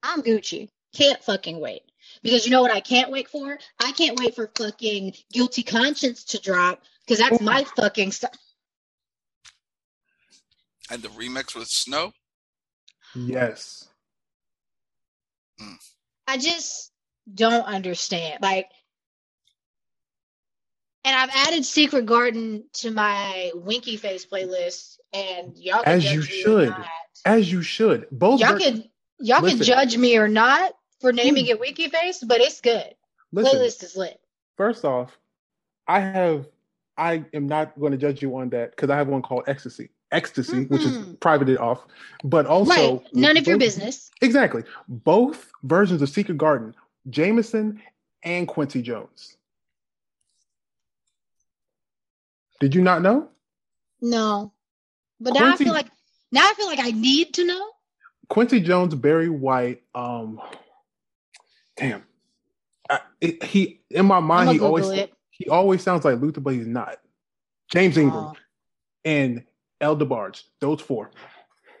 I'm 0.00 0.22
Gucci. 0.22 0.68
Can't 0.94 1.20
fucking 1.24 1.58
wait. 1.58 1.82
Because 2.22 2.46
you 2.46 2.52
know 2.52 2.62
what 2.62 2.70
I 2.70 2.78
can't 2.78 3.10
wait 3.10 3.28
for? 3.28 3.58
I 3.82 3.90
can't 3.90 4.16
wait 4.16 4.36
for 4.36 4.48
fucking 4.56 5.14
guilty 5.32 5.64
conscience 5.64 6.22
to 6.26 6.40
drop 6.40 6.80
because 7.04 7.18
that's 7.18 7.40
my 7.40 7.64
fucking 7.76 8.12
stuff. 8.12 8.38
And 10.88 11.02
the 11.02 11.08
remix 11.08 11.56
with 11.56 11.68
Snoh. 11.68 12.12
Yes. 13.16 13.88
Hmm. 15.58 15.74
I 16.28 16.38
just 16.38 16.92
don't 17.34 17.66
understand. 17.66 18.40
Like, 18.40 18.68
and 21.04 21.14
I've 21.16 21.30
added 21.48 21.64
Secret 21.64 22.06
Garden 22.06 22.64
to 22.74 22.90
my 22.90 23.50
Winky 23.54 23.96
Face 23.96 24.24
playlist, 24.26 24.98
and 25.12 25.56
y'all 25.56 25.82
can 25.82 25.96
As 25.96 26.04
judge 26.04 26.12
you 26.14 26.20
me 26.20 26.24
or 26.26 26.28
should. 26.42 26.68
not. 26.70 26.86
As 27.26 27.52
you 27.52 27.62
should. 27.62 28.06
Both 28.10 28.40
Y'all 28.40 28.58
can 28.58 28.84
y'all 29.20 29.42
Listen. 29.42 29.58
can 29.58 29.66
judge 29.66 29.96
me 29.96 30.16
or 30.18 30.28
not 30.28 30.74
for 31.00 31.12
naming 31.12 31.46
it 31.46 31.60
Winky 31.60 31.88
Face, 31.88 32.22
but 32.22 32.40
it's 32.40 32.60
good. 32.60 32.94
listen. 33.32 33.58
Playlist 33.58 33.82
is 33.82 33.96
lit. 33.96 34.20
First 34.56 34.84
off, 34.84 35.16
I 35.88 36.00
have 36.00 36.46
I 36.96 37.24
am 37.34 37.46
not 37.48 37.78
going 37.80 37.90
to 37.92 37.98
judge 37.98 38.22
you 38.22 38.36
on 38.36 38.50
that 38.50 38.70
because 38.70 38.88
I 38.90 38.96
have 38.96 39.08
one 39.08 39.20
called 39.22 39.44
Ecstasy. 39.48 39.90
Ecstasy, 40.12 40.64
which 40.66 40.82
is 40.84 40.96
Mhm. 40.96 41.18
privated 41.18 41.58
off, 41.58 41.84
but 42.22 42.46
also 42.46 42.70
right. 42.70 43.14
None 43.14 43.36
of 43.36 43.48
your 43.48 43.58
business. 43.58 44.12
Exactly. 44.20 44.62
Both 44.86 45.50
versions 45.64 46.02
of 46.02 46.08
Secret 46.08 46.38
Garden, 46.38 46.72
Jameson 47.10 47.82
and 48.22 48.46
Quincy 48.46 48.80
Jones. 48.80 49.36
Did 52.60 52.74
you 52.74 52.82
not 52.82 53.02
know? 53.02 53.28
No. 54.00 54.52
But 55.20 55.34
now 55.34 55.52
I 55.52 55.56
feel 55.56 55.72
like 55.72 55.88
now 56.32 56.42
I 56.42 56.54
feel 56.54 56.66
like 56.66 56.80
I 56.80 56.90
need 56.90 57.34
to 57.34 57.44
know. 57.44 57.70
Quincy 58.28 58.60
Jones, 58.60 58.94
Barry 58.94 59.28
White. 59.28 59.82
Um, 59.94 60.40
damn. 61.76 62.04
I, 62.90 63.00
it, 63.20 63.42
he 63.44 63.80
in 63.90 64.06
my 64.06 64.20
mind, 64.20 64.50
he 64.50 64.54
Google 64.56 64.66
always 64.68 64.88
it. 64.90 65.12
he 65.30 65.48
always 65.48 65.82
sounds 65.82 66.04
like 66.04 66.20
Luther, 66.20 66.40
but 66.40 66.54
he's 66.54 66.66
not. 66.66 66.98
James 67.72 67.96
Ingram 67.96 68.24
Oh, 68.24 68.34
and 69.04 69.44
El 69.80 69.96
DeBarge. 69.96 70.42
Those 70.60 70.80
four. 70.80 71.10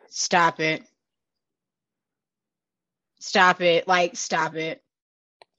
stop 0.08 0.60
it. 0.60 0.82
Stop 3.20 3.60
it. 3.60 3.86
Like 3.88 4.16
stop 4.16 4.54
it. 4.54 4.82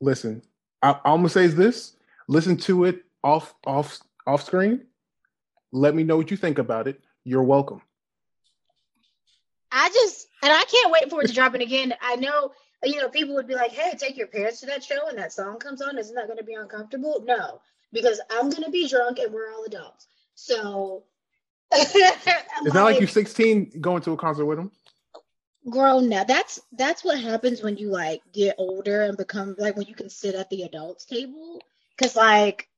Listen, 0.01 0.41
I, 0.81 0.91
I'm 1.05 1.17
gonna 1.17 1.29
say 1.29 1.45
is 1.45 1.55
this: 1.55 1.95
listen 2.27 2.57
to 2.57 2.85
it 2.85 3.03
off 3.23 3.53
off 3.65 3.99
off 4.27 4.43
screen. 4.43 4.85
Let 5.75 5.93
me 5.93 6.03
know 6.03 6.17
what 6.17 6.31
you 6.31 6.37
think 6.37 6.57
about 6.57 6.87
it. 6.87 7.01
You're 7.25 7.43
welcome. 7.43 7.81
I 9.71 9.89
just 9.89 10.27
and 10.41 10.53
I 10.53 10.63
can't 10.63 10.91
wait 10.91 11.09
for 11.09 11.21
it 11.21 11.27
to 11.27 11.33
drop. 11.33 11.53
And 11.53 11.61
again, 11.61 11.93
I 12.01 12.15
know 12.15 12.51
you 12.83 13.01
know 13.01 13.09
people 13.09 13.35
would 13.35 13.47
be 13.47 13.55
like, 13.55 13.71
"Hey, 13.71 13.93
take 13.97 14.15
your 14.15 14.27
parents 14.27 14.61
to 14.61 14.67
that 14.67 14.83
show," 14.83 15.07
and 15.09 15.17
that 15.17 15.33
song 15.33 15.59
comes 15.59 15.81
on. 15.81 15.97
Isn't 15.97 16.15
that 16.15 16.27
going 16.27 16.37
to 16.37 16.45
be 16.45 16.53
uncomfortable? 16.53 17.21
No, 17.25 17.61
because 17.91 18.21
I'm 18.31 18.49
going 18.49 18.63
to 18.63 18.71
be 18.71 18.87
drunk 18.87 19.19
and 19.19 19.33
we're 19.33 19.51
all 19.51 19.65
adults. 19.65 20.07
So 20.35 21.03
It's 21.73 22.73
not 22.73 22.83
like 22.85 22.99
you're 22.99 23.07
16 23.07 23.81
going 23.81 24.01
to 24.03 24.13
a 24.13 24.17
concert 24.17 24.45
with 24.45 24.57
them. 24.57 24.71
grown 25.69 26.09
now. 26.09 26.23
That's 26.23 26.61
that's 26.73 27.03
what 27.03 27.19
happens 27.19 27.61
when 27.61 27.77
you 27.77 27.89
like 27.89 28.21
get 28.33 28.55
older 28.57 29.01
and 29.01 29.17
become 29.17 29.55
like 29.57 29.75
when 29.75 29.87
you 29.87 29.95
can 29.95 30.09
sit 30.09 30.35
at 30.35 30.49
the 30.49 30.63
adults 30.63 31.05
table. 31.05 31.61
Cause 31.97 32.15
like 32.15 32.69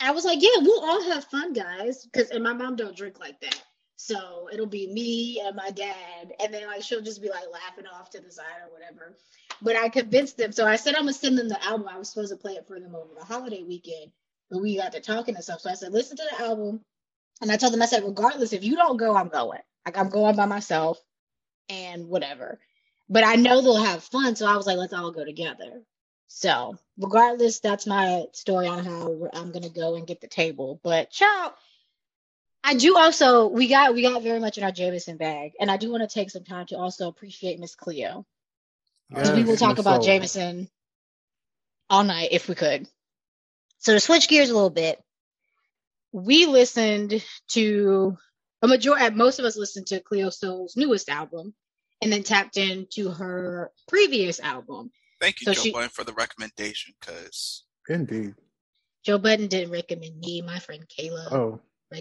I 0.00 0.12
was 0.12 0.24
like, 0.24 0.42
yeah, 0.42 0.60
we'll 0.60 0.84
all 0.84 1.02
have 1.12 1.24
fun, 1.24 1.52
guys. 1.52 2.06
Cause 2.12 2.30
and 2.30 2.44
my 2.44 2.52
mom 2.52 2.76
don't 2.76 2.96
drink 2.96 3.18
like 3.20 3.40
that. 3.40 3.62
So 3.96 4.48
it'll 4.52 4.66
be 4.66 4.86
me 4.92 5.40
and 5.44 5.56
my 5.56 5.70
dad, 5.70 6.32
and 6.40 6.54
then 6.54 6.66
like 6.68 6.82
she'll 6.82 7.02
just 7.02 7.20
be 7.20 7.30
like 7.30 7.44
laughing 7.52 7.86
off 7.86 8.10
to 8.10 8.20
the 8.20 8.30
side 8.30 8.44
or 8.64 8.72
whatever. 8.72 9.16
But 9.60 9.76
I 9.76 9.88
convinced 9.88 10.36
them. 10.36 10.52
So 10.52 10.66
I 10.66 10.76
said 10.76 10.94
I'm 10.94 11.02
gonna 11.02 11.12
send 11.14 11.36
them 11.36 11.48
the 11.48 11.62
album. 11.64 11.88
I 11.88 11.98
was 11.98 12.10
supposed 12.10 12.30
to 12.30 12.36
play 12.36 12.52
it 12.52 12.66
for 12.68 12.78
them 12.78 12.94
over 12.94 13.12
the 13.18 13.24
holiday 13.24 13.64
weekend, 13.64 14.12
but 14.50 14.62
we 14.62 14.76
got 14.76 14.92
to 14.92 15.00
talking 15.00 15.34
and 15.34 15.42
stuff. 15.42 15.60
So 15.60 15.70
I 15.70 15.74
said, 15.74 15.92
listen 15.92 16.16
to 16.16 16.28
the 16.30 16.44
album. 16.44 16.80
And 17.40 17.50
I 17.52 17.56
told 17.56 17.72
them, 17.72 17.82
I 17.82 17.86
said, 17.86 18.04
regardless, 18.04 18.52
if 18.52 18.64
you 18.64 18.76
don't 18.76 18.96
go, 18.96 19.16
I'm 19.16 19.28
going. 19.28 19.60
Like 19.84 19.98
I'm 19.98 20.10
going 20.10 20.36
by 20.36 20.46
myself 20.46 21.00
and 21.68 22.08
whatever. 22.08 22.60
But 23.08 23.24
I 23.24 23.36
know 23.36 23.60
they'll 23.62 23.82
have 23.82 24.04
fun, 24.04 24.36
so 24.36 24.46
I 24.46 24.56
was 24.56 24.66
like, 24.66 24.78
let's 24.78 24.92
all 24.92 25.10
go 25.10 25.24
together. 25.24 25.82
So, 26.28 26.76
regardless, 26.98 27.60
that's 27.60 27.86
my 27.86 28.26
story 28.32 28.68
on 28.68 28.84
how 28.84 29.28
I'm 29.32 29.50
gonna 29.50 29.70
go 29.70 29.96
and 29.96 30.06
get 30.06 30.20
the 30.20 30.28
table. 30.28 30.78
But 30.82 31.10
child, 31.10 31.52
I 32.62 32.74
do 32.74 32.96
also 32.96 33.48
we 33.48 33.66
got 33.66 33.94
we 33.94 34.02
got 34.02 34.22
very 34.22 34.38
much 34.38 34.58
in 34.58 34.64
our 34.64 34.70
Jameson 34.70 35.16
bag, 35.16 35.52
and 35.58 35.70
I 35.70 35.78
do 35.78 35.90
want 35.90 36.08
to 36.08 36.14
take 36.14 36.30
some 36.30 36.44
time 36.44 36.66
to 36.66 36.76
also 36.76 37.08
appreciate 37.08 37.58
Miss 37.58 37.74
Cleo 37.74 38.26
because 39.08 39.32
we 39.32 39.44
will 39.44 39.56
talk 39.56 39.78
about 39.78 40.02
Soul. 40.02 40.04
Jameson 40.04 40.68
all 41.88 42.04
night 42.04 42.28
if 42.32 42.46
we 42.48 42.54
could. 42.54 42.86
So 43.78 43.94
to 43.94 44.00
switch 44.00 44.28
gears 44.28 44.50
a 44.50 44.54
little 44.54 44.70
bit, 44.70 45.02
we 46.12 46.44
listened 46.46 47.24
to 47.48 48.18
a 48.60 48.68
majority. 48.68 49.14
Most 49.14 49.38
of 49.38 49.46
us 49.46 49.56
listened 49.56 49.86
to 49.88 50.00
Cleo 50.00 50.28
Sol's 50.28 50.76
newest 50.76 51.08
album, 51.08 51.54
and 52.02 52.12
then 52.12 52.22
tapped 52.22 52.58
into 52.58 53.08
her 53.10 53.72
previous 53.88 54.40
album. 54.40 54.90
Thank 55.20 55.40
you, 55.40 55.46
So 55.46 55.54
Joe 55.54 55.62
she- 55.62 55.72
Budden, 55.72 55.88
for 55.90 56.04
the 56.04 56.12
recommendation. 56.14 56.94
Because 57.00 57.64
Indeed. 57.88 58.34
Joe 59.04 59.18
Budden 59.18 59.46
didn't 59.48 59.72
recommend 59.72 60.18
me. 60.18 60.42
My 60.42 60.58
friend 60.58 60.84
Kayla 60.88 61.32
Oh, 61.32 61.60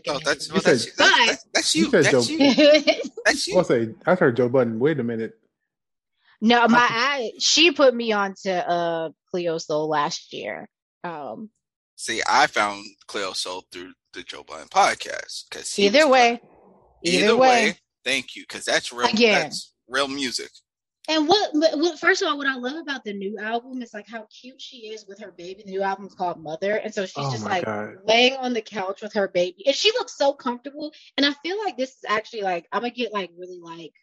oh, 0.09 0.19
that's 0.25 0.49
me. 0.49 0.53
well, 0.53 0.61
said- 0.61 0.73
that's, 0.79 0.95
that's, 0.95 1.25
that's, 1.27 1.45
that's 1.53 1.75
you. 1.75 1.85
You 1.85 1.91
said 1.91 2.05
That's 2.05 2.27
Joe- 2.27 2.33
you. 2.33 3.01
That's 3.25 3.53
I'll 3.55 3.63
say 3.63 3.89
I 4.05 4.15
heard 4.15 4.37
Joe 4.37 4.49
Budden. 4.49 4.79
Wait 4.79 4.99
a 4.99 5.03
minute. 5.03 5.33
no, 6.41 6.67
my 6.67 6.87
I 6.89 7.31
she 7.39 7.71
put 7.71 7.93
me 7.95 8.11
on 8.11 8.35
to 8.43 8.69
uh 8.69 9.09
Cleo 9.31 9.57
Sol 9.57 9.87
last 9.89 10.31
year. 10.33 10.69
Um, 11.03 11.49
See, 11.95 12.21
I 12.29 12.47
found 12.47 12.85
Cleo 13.07 13.33
Sol 13.33 13.63
through 13.71 13.91
the 14.13 14.21
Joe 14.23 14.43
Budden 14.43 14.67
podcast. 14.67 15.45
Because 15.49 15.77
either 15.79 16.07
way, 16.07 16.39
either, 17.03 17.35
way. 17.35 17.75
thank 18.05 18.35
you. 18.35 18.43
Because 18.43 18.65
that's 18.65 18.93
real. 18.93 19.07
Again. 19.07 19.41
That's 19.43 19.73
real 19.89 20.07
music. 20.07 20.51
And 21.09 21.27
what, 21.27 21.51
what, 21.53 21.99
first 21.99 22.21
of 22.21 22.27
all, 22.27 22.37
what 22.37 22.47
I 22.47 22.55
love 22.55 22.75
about 22.75 23.05
the 23.05 23.13
new 23.13 23.37
album 23.37 23.81
is 23.81 23.93
like 23.93 24.07
how 24.09 24.27
cute 24.41 24.61
she 24.61 24.89
is 24.89 25.05
with 25.07 25.19
her 25.19 25.31
baby. 25.31 25.63
The 25.65 25.71
new 25.71 25.81
album's 25.81 26.13
called 26.13 26.41
Mother, 26.41 26.75
and 26.75 26.93
so 26.93 27.05
she's 27.05 27.25
Oh 27.25 27.31
just 27.31 27.45
like 27.45 27.65
God. 27.65 27.97
laying 28.05 28.35
on 28.35 28.53
the 28.53 28.61
couch 28.61 29.01
with 29.01 29.13
her 29.13 29.29
baby, 29.29 29.63
and 29.65 29.75
she 29.75 29.91
looks 29.91 30.17
so 30.17 30.33
comfortable. 30.33 30.91
And 31.15 31.25
I 31.25 31.31
feel 31.43 31.57
like 31.63 31.77
this 31.77 31.91
is 31.91 32.05
actually 32.07 32.41
like 32.41 32.67
I'm 32.73 32.81
gonna 32.81 32.93
get 32.93 33.13
like 33.13 33.31
really 33.37 33.59
like 33.61 33.93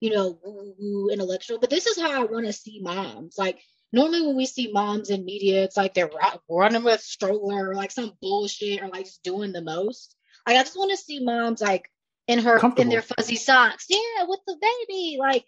you 0.00 0.10
know 0.10 0.38
woo 0.44 0.74
woo 0.78 1.08
intellectual, 1.10 1.58
but 1.58 1.70
this 1.70 1.86
is 1.86 1.98
how 2.00 2.12
I 2.12 2.24
want 2.24 2.46
to 2.46 2.52
see 2.52 2.80
moms. 2.80 3.34
Like 3.36 3.58
normally 3.92 4.24
when 4.24 4.36
we 4.36 4.46
see 4.46 4.70
moms 4.70 5.10
in 5.10 5.24
media, 5.24 5.64
it's 5.64 5.76
like 5.76 5.94
they're 5.94 6.06
ru- 6.06 6.56
running 6.56 6.84
with 6.84 7.00
a 7.00 7.02
stroller 7.02 7.70
or 7.70 7.74
like 7.74 7.90
some 7.90 8.12
bullshit 8.22 8.80
or 8.80 8.88
like 8.88 9.06
just 9.06 9.24
doing 9.24 9.52
the 9.52 9.62
most. 9.62 10.14
Like 10.46 10.56
I 10.56 10.62
just 10.62 10.76
want 10.76 10.92
to 10.92 10.96
see 10.96 11.18
moms 11.18 11.60
like 11.60 11.90
in 12.28 12.38
her 12.38 12.60
in 12.76 12.88
their 12.88 13.02
fuzzy 13.02 13.36
socks, 13.36 13.86
yeah, 13.88 14.24
with 14.28 14.40
the 14.46 14.56
baby, 14.60 15.16
like 15.18 15.44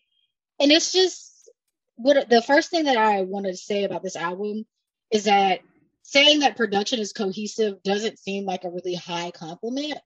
and 0.61 0.73
it's 0.73 0.93
just 0.93 1.51
what 1.97 2.29
the 2.29 2.43
first 2.43 2.71
thing 2.71 2.85
that 2.85 2.97
I 2.97 3.23
wanted 3.23 3.53
to 3.53 3.57
say 3.57 3.85
about 3.85 4.03
this 4.03 4.17
album 4.17 4.67
is 5.11 5.25
that 5.25 5.61
saying 6.03 6.41
that 6.41 6.57
production 6.57 7.01
is 7.01 7.13
cohesive 7.13 7.83
doesn't 7.83 8.19
seem 8.19 8.45
like 8.45 8.65
a 8.65 8.71
really 8.71 8.95
high 8.95 9.31
compliment. 9.33 9.99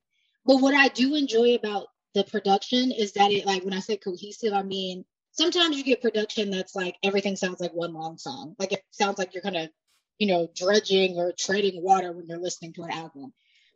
But 0.46 0.61
what 0.61 0.74
I 0.74 0.88
do 0.88 1.14
enjoy 1.14 1.55
about 1.55 1.88
the 2.14 2.24
production 2.24 2.90
is 2.92 3.12
that 3.12 3.30
it 3.30 3.46
like 3.46 3.64
when 3.64 3.74
I 3.74 3.80
say 3.80 3.96
cohesive, 3.96 4.53
I 4.53 4.62
mean 4.62 5.05
sometimes 5.32 5.76
you 5.76 5.84
get 5.84 6.03
production 6.03 6.51
that's 6.51 6.74
like 6.74 6.96
everything 7.03 7.36
sounds 7.36 7.61
like 7.61 7.72
one 7.72 7.92
long 7.92 8.18
song. 8.18 8.57
Like 8.59 8.72
it 8.72 8.82
sounds 8.90 9.18
like 9.18 9.34
you're 9.34 9.42
kind 9.42 9.57
of, 9.57 9.68
you 10.18 10.26
know, 10.26 10.48
dredging 10.55 11.16
or 11.16 11.32
treading 11.32 11.82
water 11.82 12.12
when 12.12 12.26
you're 12.28 12.38
listening 12.38 12.72
to 12.74 12.82
an 12.82 12.90
album. 12.90 13.32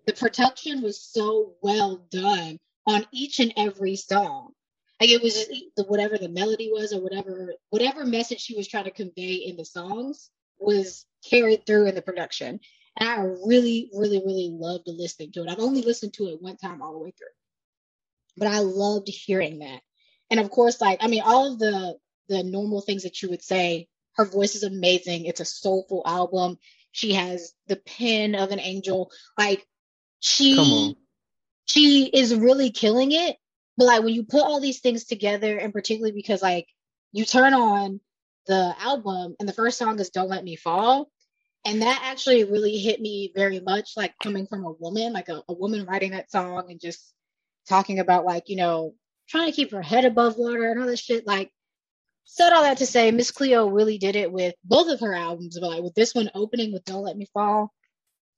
The 0.07 0.13
production 0.13 0.83
was 0.83 1.01
so 1.01 1.55
well 1.63 2.05
done 2.11 2.59
on 2.87 3.07
each 3.13 3.41
and 3.41 3.53
every 3.57 3.97
song 3.97 4.53
like 5.01 5.11
it 5.11 5.23
was 5.23 5.35
just 5.35 5.51
the 5.77 5.85
whatever 5.85 6.19
the 6.19 6.29
melody 6.29 6.71
was 6.73 6.93
or 6.93 7.03
whatever 7.03 7.55
whatever 7.71 8.05
message 8.05 8.41
she 8.41 8.57
was 8.57 8.69
trying 8.69 8.85
to 8.85 8.91
convey 8.91 9.35
in 9.35 9.57
the 9.57 9.65
songs 9.65 10.31
was 10.59 11.05
carried 11.29 11.67
through 11.67 11.87
in 11.87 11.95
the 11.95 12.03
production. 12.03 12.61
And 12.97 13.09
i 13.09 13.17
really 13.47 13.91
really 13.93 14.19
really 14.19 14.51
loved 14.53 14.85
listening 14.87 15.33
to 15.33 15.43
it. 15.43 15.51
I've 15.51 15.59
only 15.59 15.83
listened 15.83 16.15
to 16.15 16.29
it 16.29 16.41
one 16.41 16.57
time 16.57 16.81
all 16.81 16.93
the 16.93 16.99
way 16.99 17.13
through. 17.17 17.27
But 18.37 18.49
i 18.49 18.61
loved 18.61 19.09
hearing 19.09 19.61
that. 19.61 19.81
And 20.31 20.41
of 20.41 20.51
course 20.51 20.81
like 20.81 20.99
i 21.03 21.09
mean 21.09 21.23
all 21.25 21.53
of 21.53 21.59
the 21.59 21.97
the 22.29 22.43
normal 22.43 22.81
things 22.81 23.03
that 23.03 23.21
you 23.21 23.31
would 23.31 23.43
say 23.43 23.89
her 24.17 24.25
voice 24.25 24.55
is 24.55 24.63
amazing. 24.63 25.27
It's 25.27 25.41
a 25.41 25.45
soulful 25.45 26.03
album. 26.07 26.57
She 26.93 27.15
has 27.15 27.53
the 27.67 27.77
pen 27.77 28.37
of 28.37 28.53
an 28.53 28.61
angel. 28.61 29.11
Like 29.37 29.67
she 30.21 30.97
she 31.65 32.07
is 32.07 32.35
really 32.35 32.71
killing 32.71 33.11
it 33.13 33.37
But 33.77 33.87
like 33.87 34.03
when 34.03 34.15
you 34.15 34.25
put 34.25 34.43
all 34.43 34.61
these 34.61 34.81
things 34.81 35.05
together, 35.05 35.59
and 35.59 35.73
particularly 35.73 36.13
because 36.13 36.43
like 36.43 36.67
you 37.13 37.25
turn 37.25 37.55
on 37.55 38.01
the 38.47 38.75
album 38.79 39.35
and 39.41 39.49
the 39.49 39.53
first 39.53 39.79
song 39.79 39.99
is 40.01 40.11
Don't 40.11 40.29
Let 40.29 40.45
Me 40.45 40.57
Fall. 40.57 41.09
And 41.67 41.81
that 41.81 42.03
actually 42.05 42.45
really 42.45 42.77
hit 42.77 43.01
me 43.01 43.33
very 43.35 43.59
much, 43.59 43.93
like 43.97 44.15
coming 44.23 44.47
from 44.47 44.67
a 44.67 44.73
woman, 44.73 45.15
like 45.15 45.31
a, 45.31 45.43
a 45.49 45.55
woman 45.55 45.87
writing 45.87 46.11
that 46.11 46.31
song 46.31 46.71
and 46.71 46.79
just 46.79 47.15
talking 47.67 48.01
about 48.01 48.27
like, 48.27 48.51
you 48.51 48.57
know, 48.57 48.95
trying 49.31 49.47
to 49.47 49.57
keep 49.57 49.73
her 49.73 49.81
head 49.81 50.05
above 50.05 50.37
water 50.37 50.71
and 50.71 50.81
all 50.81 50.87
this 50.87 51.01
shit. 51.01 51.27
Like, 51.27 51.51
said 52.25 52.53
all 52.53 52.63
that 52.63 52.79
to 52.79 52.87
say, 52.87 53.11
Miss 53.11 53.31
Cleo 53.31 53.69
really 53.69 53.99
did 53.99 54.17
it 54.17 54.31
with 54.31 54.55
both 54.65 54.89
of 54.91 55.01
her 55.01 55.15
albums, 55.15 55.59
but 55.59 55.71
like 55.71 55.83
with 55.83 55.95
this 55.95 56.15
one 56.15 56.31
opening 56.35 56.73
with 56.73 56.85
Don't 56.85 57.05
Let 57.05 57.17
Me 57.17 57.27
Fall, 57.33 57.73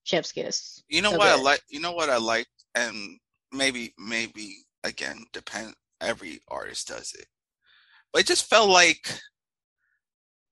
Chef's 0.04 0.32
Kiss. 0.32 0.82
You 0.88 1.02
know 1.02 1.10
So 1.10 1.18
what 1.18 1.28
I 1.28 1.40
like? 1.40 1.62
You 1.68 1.80
know 1.80 1.92
what 1.92 2.10
I 2.10 2.18
like, 2.18 2.46
and 2.74 3.18
maybe, 3.52 3.94
maybe 3.98 4.65
again, 4.86 5.24
depend. 5.32 5.74
Every 6.00 6.40
artist 6.48 6.88
does 6.88 7.14
it, 7.18 7.26
but 8.12 8.22
it 8.22 8.26
just 8.26 8.48
felt 8.50 8.68
like 8.68 9.18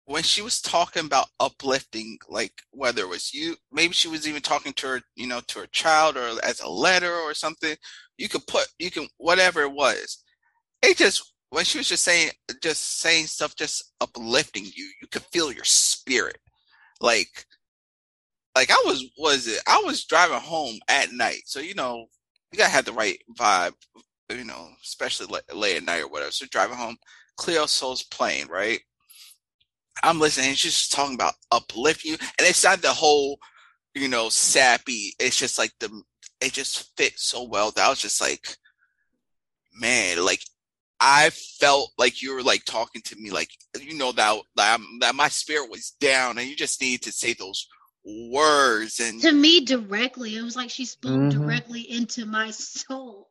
when 0.05 0.23
she 0.23 0.41
was 0.41 0.59
talking 0.59 1.05
about 1.05 1.27
uplifting, 1.39 2.17
like 2.27 2.63
whether 2.71 3.03
it 3.03 3.09
was 3.09 3.33
you, 3.33 3.55
maybe 3.71 3.93
she 3.93 4.07
was 4.07 4.27
even 4.27 4.41
talking 4.41 4.73
to 4.73 4.87
her, 4.87 5.01
you 5.15 5.27
know, 5.27 5.39
to 5.47 5.59
her 5.59 5.67
child 5.67 6.17
or 6.17 6.31
as 6.43 6.59
a 6.61 6.69
letter 6.69 7.13
or 7.13 7.33
something. 7.33 7.75
You 8.17 8.27
could 8.27 8.45
put, 8.47 8.67
you 8.79 8.91
can, 8.91 9.07
whatever 9.17 9.61
it 9.61 9.71
was. 9.71 10.23
It 10.81 10.97
just 10.97 11.33
when 11.51 11.65
she 11.65 11.77
was 11.77 11.87
just 11.89 12.03
saying, 12.03 12.31
just 12.61 12.99
saying 13.01 13.27
stuff, 13.27 13.55
just 13.55 13.93
uplifting 14.01 14.65
you. 14.65 14.91
You 15.01 15.07
could 15.11 15.23
feel 15.31 15.51
your 15.51 15.63
spirit, 15.65 16.37
like 17.01 17.45
like 18.55 18.71
I 18.71 18.81
was 18.85 19.05
was 19.17 19.47
it 19.47 19.61
I 19.67 19.81
was 19.85 20.05
driving 20.05 20.39
home 20.39 20.79
at 20.89 21.13
night, 21.13 21.43
so 21.45 21.59
you 21.59 21.75
know 21.75 22.07
you 22.51 22.57
gotta 22.57 22.71
have 22.71 22.85
the 22.85 22.93
right 22.93 23.19
vibe, 23.39 23.73
you 24.29 24.43
know, 24.43 24.69
especially 24.83 25.27
late, 25.53 25.77
at 25.77 25.83
night 25.83 26.01
or 26.01 26.07
whatever. 26.09 26.31
So 26.31 26.45
driving 26.49 26.77
home, 26.77 26.97
Cleo 27.37 27.65
Sol's 27.65 28.03
playing 28.03 28.47
right. 28.47 28.79
I'm 30.03 30.19
listening. 30.19 30.53
She's 30.53 30.73
just 30.73 30.91
talking 30.91 31.15
about 31.15 31.33
uplifting 31.51 32.11
you, 32.11 32.17
and 32.37 32.47
it's 32.47 32.63
not 32.63 32.81
the 32.81 32.93
whole, 32.93 33.39
you 33.95 34.07
know, 34.07 34.29
sappy. 34.29 35.13
It's 35.19 35.37
just 35.37 35.57
like 35.57 35.71
the 35.79 36.03
it 36.41 36.53
just 36.53 36.95
fits 36.95 37.23
so 37.25 37.43
well 37.43 37.71
that 37.71 37.85
I 37.85 37.89
was 37.89 37.99
just 37.99 38.21
like, 38.21 38.55
man, 39.73 40.23
like 40.23 40.41
I 41.01 41.31
felt 41.31 41.91
like 41.97 42.21
you 42.21 42.33
were 42.33 42.43
like 42.43 42.65
talking 42.65 43.01
to 43.03 43.15
me, 43.17 43.29
like 43.29 43.49
you 43.79 43.97
know 43.97 44.11
that 44.13 44.41
that, 44.55 44.79
that 45.01 45.15
my 45.15 45.27
spirit 45.27 45.69
was 45.69 45.95
down, 45.99 46.37
and 46.37 46.47
you 46.47 46.55
just 46.55 46.81
need 46.81 47.01
to 47.03 47.11
say 47.11 47.33
those 47.33 47.67
words 48.05 48.99
and 48.99 49.21
To 49.21 49.31
me, 49.31 49.65
directly, 49.65 50.35
it 50.37 50.41
was 50.41 50.55
like 50.55 50.69
she 50.69 50.85
spoke 50.85 51.13
Mhm. 51.13 51.31
directly 51.31 51.81
into 51.81 52.25
my 52.25 52.51
soul. 52.51 53.29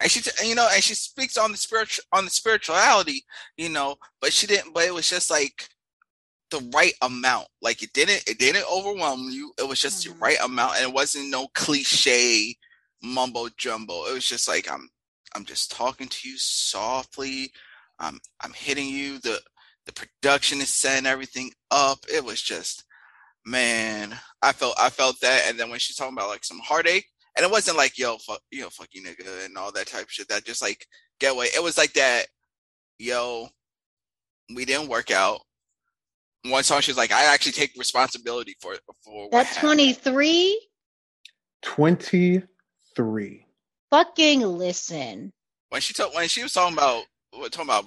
and 0.00 0.10
she 0.10 0.22
you 0.46 0.54
know 0.54 0.68
and 0.72 0.82
she 0.82 0.94
speaks 0.94 1.36
on 1.36 1.52
the 1.52 1.58
spiritual 1.58 2.04
on 2.12 2.24
the 2.24 2.30
spirituality 2.30 3.24
you 3.56 3.68
know 3.68 3.96
but 4.20 4.32
she 4.32 4.46
didn't 4.46 4.72
but 4.72 4.84
it 4.84 4.94
was 4.94 5.08
just 5.08 5.30
like 5.30 5.68
the 6.50 6.70
right 6.74 6.94
amount. 7.02 7.46
Like 7.62 7.82
it 7.82 7.92
didn't 7.92 8.24
it 8.26 8.38
didn't 8.38 8.64
overwhelm 8.70 9.28
you. 9.30 9.52
It 9.58 9.68
was 9.68 9.80
just 9.80 10.04
Mhm. 10.04 10.10
the 10.12 10.18
right 10.18 10.38
amount 10.42 10.76
and 10.76 10.84
it 10.88 10.92
wasn't 10.92 11.30
no 11.30 11.46
cliche 11.54 12.56
mumbo 13.02 13.48
jumbo. 13.56 14.06
It 14.06 14.14
was 14.14 14.26
just 14.26 14.48
like 14.48 14.70
i'm 14.70 14.90
i'm 15.34 15.44
just 15.44 15.70
talking 15.70 16.08
to 16.08 16.28
you 16.28 16.36
softly. 16.38 17.52
I'm 17.98 18.20
i'm 18.42 18.52
hitting 18.52 18.88
you. 18.88 19.18
The 19.20 19.40
the 19.86 19.92
production 19.92 20.60
is 20.60 20.70
setting 20.70 21.06
everything 21.06 21.52
up. 21.70 22.04
It 22.12 22.24
was 22.24 22.42
just 22.42 22.84
man 23.46 24.14
i 24.42 24.52
felt 24.52 24.74
i 24.78 24.90
felt 24.90 25.18
that 25.20 25.44
and 25.48 25.58
then 25.58 25.70
when 25.70 25.78
she's 25.78 25.96
talking 25.96 26.12
about 26.16 26.28
like 26.28 26.44
some 26.44 26.58
heartache 26.58 27.06
and 27.36 27.44
it 27.44 27.50
wasn't 27.50 27.76
like 27.76 27.98
yo 27.98 28.16
fuck 28.18 28.40
you 28.50 28.60
know 28.60 28.68
fuck 28.70 28.88
you 28.92 29.02
nigga 29.02 29.46
and 29.46 29.56
all 29.56 29.72
that 29.72 29.86
type 29.86 30.02
of 30.02 30.10
shit 30.10 30.28
that 30.28 30.44
just 30.44 30.60
like 30.62 30.84
get 31.20 31.32
away 31.32 31.46
it 31.54 31.62
was 31.62 31.78
like 31.78 31.92
that 31.94 32.26
yo 32.98 33.48
we 34.54 34.64
didn't 34.64 34.88
work 34.88 35.10
out 35.10 35.40
one 36.48 36.62
song 36.62 36.80
she's 36.80 36.96
like 36.96 37.12
i 37.12 37.24
actually 37.32 37.52
take 37.52 37.72
responsibility 37.78 38.54
for 38.60 38.74
for 39.04 39.24
what 39.24 39.32
That's 39.32 39.56
23. 39.56 40.58
23. 41.62 43.46
Fucking 43.90 44.40
listen. 44.42 45.32
when 45.70 45.80
she 45.80 45.92
told 45.92 46.14
when 46.14 46.28
she 46.28 46.42
was 46.42 46.52
talking 46.52 46.76
about 46.76 47.04
what 47.32 47.52
talking 47.52 47.68
about 47.68 47.86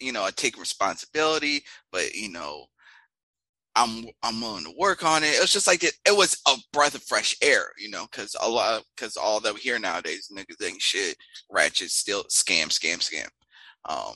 you 0.00 0.12
know 0.12 0.24
I 0.24 0.30
take 0.30 0.58
responsibility 0.58 1.62
but 1.90 2.14
you 2.14 2.30
know 2.30 2.66
I'm 3.76 4.06
I'm 4.22 4.40
willing 4.40 4.64
to 4.64 4.74
work 4.78 5.04
on 5.04 5.22
it 5.22 5.34
it 5.34 5.40
was 5.40 5.52
just 5.52 5.66
like 5.66 5.82
it, 5.84 5.94
it 6.06 6.16
was 6.16 6.40
a 6.46 6.56
breath 6.72 6.94
of 6.94 7.02
fresh 7.02 7.36
air 7.42 7.64
you 7.78 7.90
know 7.90 8.06
because 8.10 8.36
a 8.40 8.48
lot 8.48 8.82
because 8.96 9.16
all 9.16 9.40
that 9.40 9.54
we 9.54 9.60
hear 9.60 9.78
nowadays 9.78 10.30
niggas 10.32 10.64
ain't 10.64 10.80
shit 10.80 11.16
ratchet 11.50 11.90
still 11.90 12.24
scam 12.24 12.68
scam 12.68 12.98
scam 12.98 13.28
um 13.88 14.14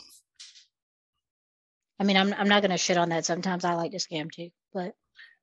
I 2.00 2.04
mean, 2.04 2.16
I'm 2.16 2.32
I'm 2.34 2.48
not 2.48 2.62
gonna 2.62 2.78
shit 2.78 2.96
on 2.96 3.08
that. 3.08 3.24
Sometimes 3.24 3.64
I 3.64 3.74
like 3.74 3.90
to 3.90 3.98
scam 3.98 4.30
too, 4.30 4.50
but 4.72 4.94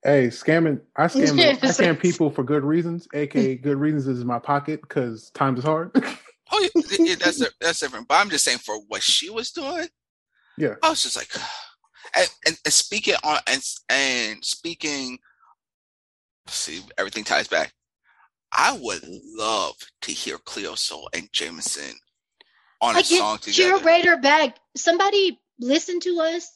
Hey, 0.06 0.28
scamming. 0.28 0.82
I 0.96 1.08
scam. 1.08 1.40
I 1.40 1.54
scam 1.68 2.00
people 2.00 2.30
for 2.30 2.44
good 2.44 2.64
reasons. 2.64 3.08
AKA, 3.14 3.56
good 3.56 3.78
reasons 3.78 4.08
is 4.08 4.22
in 4.22 4.28
my 4.28 4.38
pocket 4.38 4.82
because 4.82 5.32
times 5.32 5.60
is 5.60 5.66
hard. 5.66 5.92
Oh, 6.52 6.70
yeah, 6.76 6.98
yeah, 7.00 7.16
that's 7.16 7.44
that's 7.60 7.80
different. 7.80 8.08
But 8.08 8.22
I'm 8.22 8.30
just 8.30 8.46
saying 8.46 8.60
for 8.60 8.80
what 8.88 9.02
she 9.02 9.32
was 9.32 9.50
doing. 9.50 9.88
Yeah. 10.60 10.76
I 10.84 10.92
was 10.92 11.02
just 11.02 11.16
like, 11.16 11.32
and, 12.18 12.30
and, 12.48 12.58
and 12.66 12.74
speaking 12.74 13.16
on 13.24 13.40
and 13.48 13.64
and 13.90 14.46
speaking. 14.46 15.20
See, 16.48 16.82
everything 16.98 17.24
ties 17.24 17.48
back. 17.48 17.74
I 18.54 18.78
would 18.80 19.02
love 19.36 19.76
to 20.04 20.12
hear 20.12 20.38
Cleo 20.40 20.76
Sol 20.76 21.10
and 21.14 21.30
Jameson 21.34 21.96
on 22.82 22.96
a 22.98 23.04
song 23.04 23.38
get 23.38 23.54
together. 23.54 23.80
curator 23.80 24.18
back. 24.18 24.58
Somebody 24.76 25.40
listen 25.60 26.00
to 26.02 26.20
us, 26.22 26.52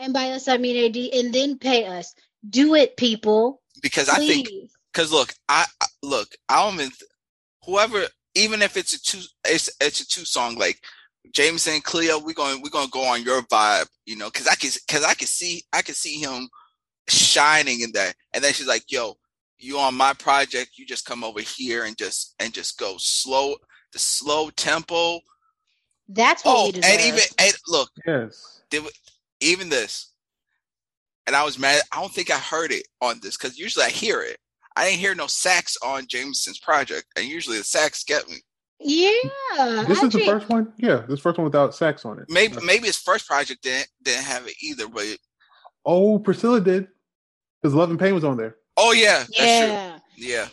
and 0.00 0.12
by 0.12 0.30
us 0.30 0.48
I 0.48 0.58
mean 0.58 0.86
AD, 0.86 0.96
and 1.24 1.34
then 1.34 1.58
pay 1.58 1.86
us. 1.86 2.14
Do 2.48 2.74
it, 2.74 2.96
people. 2.96 3.62
because 3.82 4.08
I 4.08 4.18
think 4.18 4.48
because 4.92 5.12
look, 5.12 5.34
I 5.48 5.66
I- 5.80 5.86
look, 6.02 6.28
I 6.48 6.64
don't 6.64 6.74
even 6.74 6.90
th- 6.90 7.10
whoever, 7.64 8.04
even 8.34 8.62
if 8.62 8.76
it's 8.76 8.94
a 8.94 9.00
two, 9.02 9.20
it's 9.46 9.70
it's 9.80 10.00
a 10.00 10.06
two 10.06 10.24
song 10.24 10.56
like 10.56 10.82
Jameson, 11.30 11.80
Cleo, 11.82 12.18
we're 12.18 12.34
going 12.34 12.60
we're 12.62 12.70
going 12.70 12.86
to 12.86 12.90
go 12.90 13.04
on 13.04 13.22
your 13.22 13.42
vibe, 13.42 13.86
you 14.06 14.16
know, 14.16 14.26
because 14.26 14.48
I 14.48 14.54
can 14.54 14.70
because 14.86 15.04
I 15.04 15.14
can 15.14 15.26
see 15.28 15.62
I 15.72 15.82
can 15.82 15.94
see 15.94 16.18
him 16.18 16.48
shining 17.08 17.80
in 17.80 17.92
that, 17.92 18.14
and 18.32 18.42
then 18.42 18.52
she's 18.52 18.66
like, 18.66 18.90
"Yo, 18.90 19.14
you 19.58 19.78
on 19.78 19.94
my 19.94 20.12
project? 20.14 20.72
You 20.76 20.84
just 20.86 21.04
come 21.06 21.22
over 21.24 21.40
here 21.40 21.84
and 21.84 21.96
just 21.96 22.34
and 22.40 22.52
just 22.52 22.78
go 22.78 22.96
slow, 22.98 23.54
the 23.92 23.98
slow 23.98 24.50
tempo. 24.50 25.20
That's 26.08 26.44
what 26.44 26.56
Oh, 26.58 26.66
we 26.66 26.72
deserve. 26.72 26.90
and 26.92 27.00
even 27.00 27.20
and 27.38 27.52
look, 27.68 27.90
yes. 28.06 28.62
did 28.70 28.82
we- 28.82 28.90
even 29.40 29.68
this, 29.68 30.12
and 31.26 31.34
I 31.36 31.44
was 31.44 31.58
mad. 31.58 31.82
I 31.92 32.00
don't 32.00 32.12
think 32.12 32.30
I 32.30 32.38
heard 32.38 32.72
it 32.72 32.86
on 33.00 33.20
this 33.22 33.36
because 33.36 33.58
usually 33.58 33.86
I 33.86 33.90
hear 33.90 34.20
it. 34.22 34.38
I 34.76 34.84
didn't 34.86 35.00
hear 35.00 35.14
no 35.14 35.26
sax 35.26 35.76
on 35.82 36.06
Jameson's 36.08 36.58
project, 36.58 37.06
and 37.16 37.26
usually 37.26 37.58
the 37.58 37.64
sax 37.64 38.04
get 38.04 38.28
me. 38.28 38.36
Yeah, 38.84 39.84
This 39.86 40.02
is 40.02 40.10
the 40.10 40.24
first 40.24 40.48
one. 40.48 40.72
Yeah, 40.78 41.04
this 41.08 41.20
first 41.20 41.38
one 41.38 41.44
without 41.44 41.74
sex 41.74 42.04
on 42.04 42.18
it. 42.18 42.26
Maybe 42.28 42.56
maybe 42.64 42.86
his 42.86 42.96
first 42.98 43.26
project 43.26 43.62
didn't 43.62 43.88
didn't 44.02 44.24
have 44.24 44.46
it 44.46 44.54
either, 44.62 44.88
but 44.88 45.04
Oh, 45.84 46.18
Priscilla 46.18 46.60
did 46.60 46.88
because 47.60 47.74
Love 47.74 47.90
and 47.90 47.98
Pain 47.98 48.14
was 48.14 48.24
on 48.24 48.36
there. 48.36 48.56
oh 48.76 48.92
yeah, 48.92 49.24
that's 49.36 49.60
Yeah. 49.60 49.98
true. 50.16 50.28
Yeah, 50.28 50.48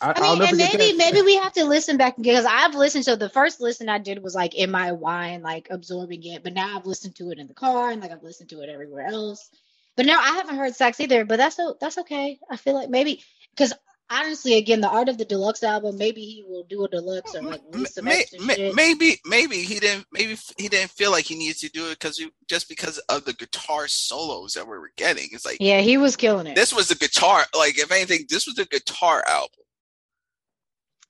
I, 0.00 0.12
I 0.16 0.20
will 0.20 0.28
mean, 0.30 0.38
never 0.40 0.50
and 0.50 0.58
maybe 0.58 0.92
that. 0.92 0.96
maybe 0.98 1.22
we 1.22 1.36
have 1.36 1.52
to 1.54 1.64
listen 1.64 1.96
back 1.96 2.16
because 2.20 2.44
I've 2.44 2.74
listened. 2.74 3.04
So 3.04 3.16
the 3.16 3.30
first 3.30 3.60
listen 3.60 3.88
I 3.88 3.98
did 3.98 4.22
was 4.22 4.34
like 4.34 4.54
in 4.54 4.70
my 4.70 4.92
wine, 4.92 5.42
like 5.42 5.68
absorbing 5.70 6.22
it. 6.24 6.42
But 6.42 6.52
now 6.52 6.76
I've 6.76 6.86
listened 6.86 7.14
to 7.16 7.30
it 7.30 7.38
in 7.38 7.46
the 7.46 7.54
car 7.54 7.90
and 7.90 8.02
like 8.02 8.10
I've 8.12 8.22
listened 8.22 8.50
to 8.50 8.60
it 8.60 8.68
everywhere 8.68 9.06
else. 9.06 9.48
But 9.96 10.06
now 10.06 10.18
I 10.20 10.32
haven't 10.32 10.56
heard 10.56 10.74
sex 10.74 11.00
either. 11.00 11.24
But 11.24 11.36
that's 11.38 11.58
o- 11.58 11.76
that's 11.80 11.98
okay. 11.98 12.38
I 12.50 12.56
feel 12.56 12.74
like 12.74 12.90
maybe 12.90 13.22
because 13.56 13.72
honestly, 14.10 14.54
again, 14.58 14.80
the 14.80 14.88
art 14.88 15.08
of 15.08 15.18
the 15.18 15.24
deluxe 15.24 15.62
album, 15.62 15.96
maybe 15.98 16.20
he 16.22 16.44
will 16.46 16.64
do 16.64 16.84
a 16.84 16.88
deluxe 16.88 17.34
or 17.34 17.42
like 17.42 17.60
release 17.72 17.94
some 17.94 18.04
May- 18.04 18.20
extra 18.20 18.40
may- 18.42 18.54
shit. 18.56 18.74
maybe 18.74 19.18
maybe 19.24 19.56
he 19.62 19.80
didn't 19.80 20.06
maybe 20.12 20.36
he 20.58 20.68
didn't 20.68 20.90
feel 20.90 21.10
like 21.10 21.24
he 21.24 21.34
needed 21.36 21.58
to 21.58 21.68
do 21.70 21.86
it 21.90 21.98
because 21.98 22.20
just 22.48 22.68
because 22.68 22.98
of 23.08 23.24
the 23.24 23.32
guitar 23.34 23.88
solos 23.88 24.52
that 24.54 24.64
we 24.66 24.78
were 24.78 24.92
getting. 24.96 25.28
It's 25.32 25.44
like 25.44 25.58
yeah, 25.60 25.80
he 25.80 25.96
was 25.96 26.16
killing 26.16 26.46
it. 26.46 26.54
this 26.54 26.72
was 26.74 26.90
a 26.90 26.96
guitar. 26.96 27.44
Like 27.56 27.78
if 27.78 27.90
anything, 27.90 28.26
this 28.28 28.46
was 28.46 28.58
a 28.58 28.66
guitar 28.66 29.24
album. 29.26 29.50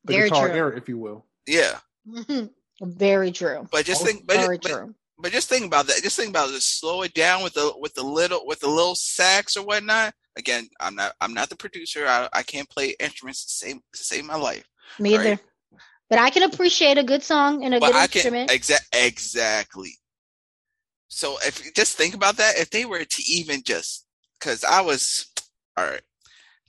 the 0.04 0.12
Very 0.14 0.28
guitar 0.30 0.48
true. 0.48 0.56
era, 0.56 0.76
if 0.76 0.88
you 0.88 0.98
will. 0.98 1.26
Yeah, 1.46 1.78
Very 2.82 3.30
true. 3.32 3.68
but 3.70 3.84
just 3.84 4.04
think, 4.04 4.26
but, 4.26 4.36
Very 4.36 4.58
but, 4.58 4.70
true. 4.70 4.94
but 5.18 5.30
just 5.32 5.48
think 5.48 5.64
about 5.66 5.86
that. 5.86 6.02
Just 6.02 6.16
think 6.16 6.30
about 6.30 6.48
it. 6.48 6.52
Just 6.54 6.80
slow 6.80 7.02
it 7.02 7.14
down 7.14 7.42
with 7.42 7.54
the 7.54 7.72
with 7.78 7.94
the 7.94 8.02
little 8.02 8.46
with 8.46 8.60
the 8.60 8.68
little 8.68 8.94
sax 8.94 9.56
or 9.56 9.64
whatnot. 9.64 10.14
Again, 10.36 10.68
I'm 10.80 10.94
not 10.94 11.12
I'm 11.20 11.34
not 11.34 11.48
the 11.48 11.56
producer. 11.56 12.06
I, 12.06 12.28
I 12.32 12.42
can't 12.42 12.68
play 12.68 12.94
instruments 13.00 13.44
to 13.46 13.52
save 13.52 13.76
to 13.76 14.04
save 14.04 14.24
my 14.24 14.36
life. 14.36 14.64
Me 14.98 15.16
right. 15.16 15.26
either. 15.26 15.40
But 16.10 16.18
I 16.18 16.30
can 16.30 16.42
appreciate 16.42 16.98
a 16.98 17.04
good 17.04 17.22
song 17.22 17.64
and 17.64 17.74
a 17.74 17.80
but 17.80 17.92
good 17.92 17.96
I 17.96 18.06
can 18.06 18.34
instrument. 18.34 18.50
exa- 18.50 18.86
exactly. 18.92 19.92
So 21.08 21.38
if 21.46 21.72
just 21.74 21.96
think 21.96 22.14
about 22.14 22.36
that, 22.36 22.58
if 22.58 22.70
they 22.70 22.84
were 22.84 23.04
to 23.04 23.22
even 23.28 23.62
just, 23.62 24.06
because 24.38 24.64
I 24.64 24.80
was, 24.80 25.26
all 25.76 25.84
right, 25.84 26.02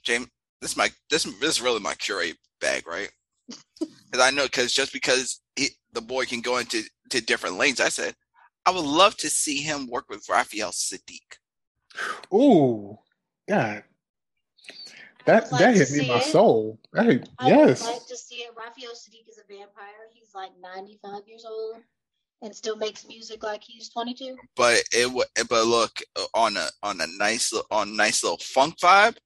James, 0.02 0.28
this 0.60 0.72
is 0.72 0.76
my 0.76 0.90
this 1.10 1.24
this 1.24 1.56
is 1.56 1.60
really 1.60 1.80
my 1.80 1.94
curate 1.94 2.36
bag, 2.60 2.86
right? 2.86 3.10
Because 4.10 4.24
I 4.24 4.30
know, 4.30 4.44
because 4.44 4.72
just 4.72 4.92
because 4.92 5.40
he, 5.56 5.70
the 5.92 6.00
boy 6.00 6.26
can 6.26 6.40
go 6.40 6.58
into 6.58 6.84
to 7.10 7.20
different 7.20 7.58
lanes. 7.58 7.80
I 7.80 7.88
said, 7.88 8.14
I 8.64 8.70
would 8.70 8.84
love 8.84 9.16
to 9.18 9.28
see 9.28 9.58
him 9.58 9.88
work 9.88 10.04
with 10.08 10.28
Raphael 10.28 10.70
Saadiq. 10.70 11.38
Ooh, 12.32 12.98
God, 13.48 13.84
that 15.26 15.50
like 15.52 15.60
that 15.60 15.74
hit 15.76 15.90
me 15.92 16.00
in 16.00 16.08
my 16.08 16.18
it. 16.18 16.22
soul. 16.22 16.78
Hey, 16.94 17.20
I 17.38 17.48
yes, 17.48 17.82
would 17.82 17.90
like 17.92 18.06
to 18.06 18.16
see 18.16 18.36
it. 18.36 18.50
Raphael 18.56 18.92
Saadiq 18.92 19.28
is 19.28 19.38
a 19.38 19.46
vampire. 19.52 20.08
He's 20.12 20.34
like 20.34 20.50
95 20.60 21.22
years 21.26 21.44
old 21.44 21.76
and 22.42 22.54
still 22.54 22.76
makes 22.76 23.06
music 23.06 23.42
like 23.42 23.62
he's 23.62 23.88
22. 23.88 24.36
But 24.56 24.82
it 24.92 25.10
would, 25.10 25.26
but 25.48 25.66
look 25.66 26.00
uh, 26.16 26.24
on 26.34 26.56
a 26.56 26.66
on 26.82 27.00
a 27.00 27.06
nice 27.18 27.52
li- 27.52 27.62
on 27.70 27.88
a 27.88 27.92
nice 27.92 28.22
little 28.22 28.38
funk 28.38 28.76
vibe. 28.78 29.16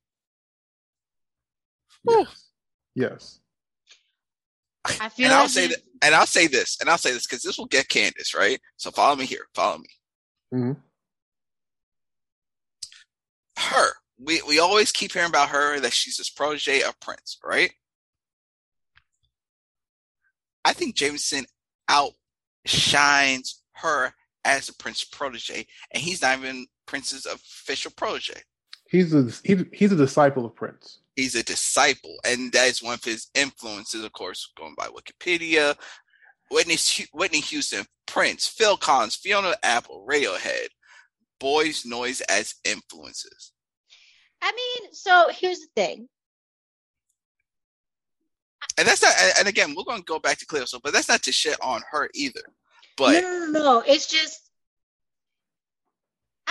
yes, 2.09 2.51
yes. 2.95 3.41
I 5.01 5.09
feel 5.11 5.27
And 5.27 5.35
I'll 5.35 5.49
say 5.49 5.67
that, 5.67 5.79
and 6.03 6.15
I'll 6.15 6.27
say 6.27 6.47
this, 6.47 6.79
and 6.81 6.89
I'll 6.89 6.97
say 6.99 7.13
this 7.13 7.27
because 7.27 7.43
this 7.43 7.59
will 7.59 7.67
get 7.67 7.89
Candace 7.89 8.35
right. 8.35 8.59
So 8.77 8.91
follow 8.91 9.17
me 9.17 9.27
here. 9.27 9.47
Follow 9.55 9.79
me. 9.79 9.89
Mhm. 10.55 10.77
Her. 13.59 13.93
We 14.23 14.43
we 14.47 14.59
always 14.59 14.93
keep 14.93 15.13
hearing 15.13 15.29
about 15.29 15.49
her 15.51 15.81
that 15.81 15.93
she's 15.93 16.17
this 16.17 16.31
protege 16.31 16.83
of 16.83 16.99
Prince, 17.01 17.39
right? 17.45 17.73
I 20.65 20.73
think 20.73 20.95
Jameson 20.95 21.47
outshines 21.89 23.63
her 23.77 24.13
as 24.45 24.69
a 24.69 24.75
Prince 24.75 25.05
protege, 25.05 25.67
and 25.91 26.03
he's 26.03 26.23
not 26.23 26.39
even 26.39 26.67
Prince's 26.87 27.27
official 27.27 27.93
protege. 27.97 28.43
He's 28.89 29.15
a 29.15 29.31
he, 29.45 29.65
he's 29.73 29.93
a 29.93 29.97
disciple 29.97 30.45
of 30.45 30.55
Prince. 30.55 30.99
He's 31.17 31.35
a 31.35 31.43
disciple, 31.43 32.17
and 32.25 32.53
that 32.53 32.69
is 32.69 32.83
one 32.83 32.95
of 32.95 33.05
his 33.05 33.29
influences, 33.35 34.05
of 34.05 34.13
course, 34.13 34.53
going 34.57 34.75
by 34.77 34.89
Wikipedia. 34.89 35.77
Whitney, 36.51 36.77
Whitney 37.13 37.41
Houston, 37.41 37.87
Prince, 38.07 38.47
Phil 38.47 38.77
Collins, 38.77 39.15
Fiona 39.15 39.55
Apple, 39.63 40.05
Radiohead, 40.09 40.69
Boys 41.39 41.85
Noize 41.85 42.23
as 42.29 42.57
influences. 42.65 43.53
I 44.43 44.53
mean, 44.53 44.93
so 44.93 45.29
here's 45.31 45.61
the 45.61 45.69
thing. 45.77 46.09
And 48.79 48.87
that's 48.89 49.03
not, 49.03 49.13
and- 49.39 49.49
again, 49.49 49.75
we're 49.77 49.85
going 49.85 49.99
to 50.01 50.05
go 50.05 50.19
back 50.19 50.39
to 50.39 50.47
Cleo, 50.47 50.65
so, 50.65 50.79
but 50.83 50.93
that's 50.93 51.09
not 51.09 51.23
to 51.25 51.33
shit 51.33 51.57
on 51.63 51.83
her 51.91 52.09
either. 52.15 52.41
But 52.97 53.13
no, 53.13 53.21
no, 53.21 53.47
no, 53.47 53.63
no. 53.63 53.85
It's 53.87 54.07
just 54.07 54.51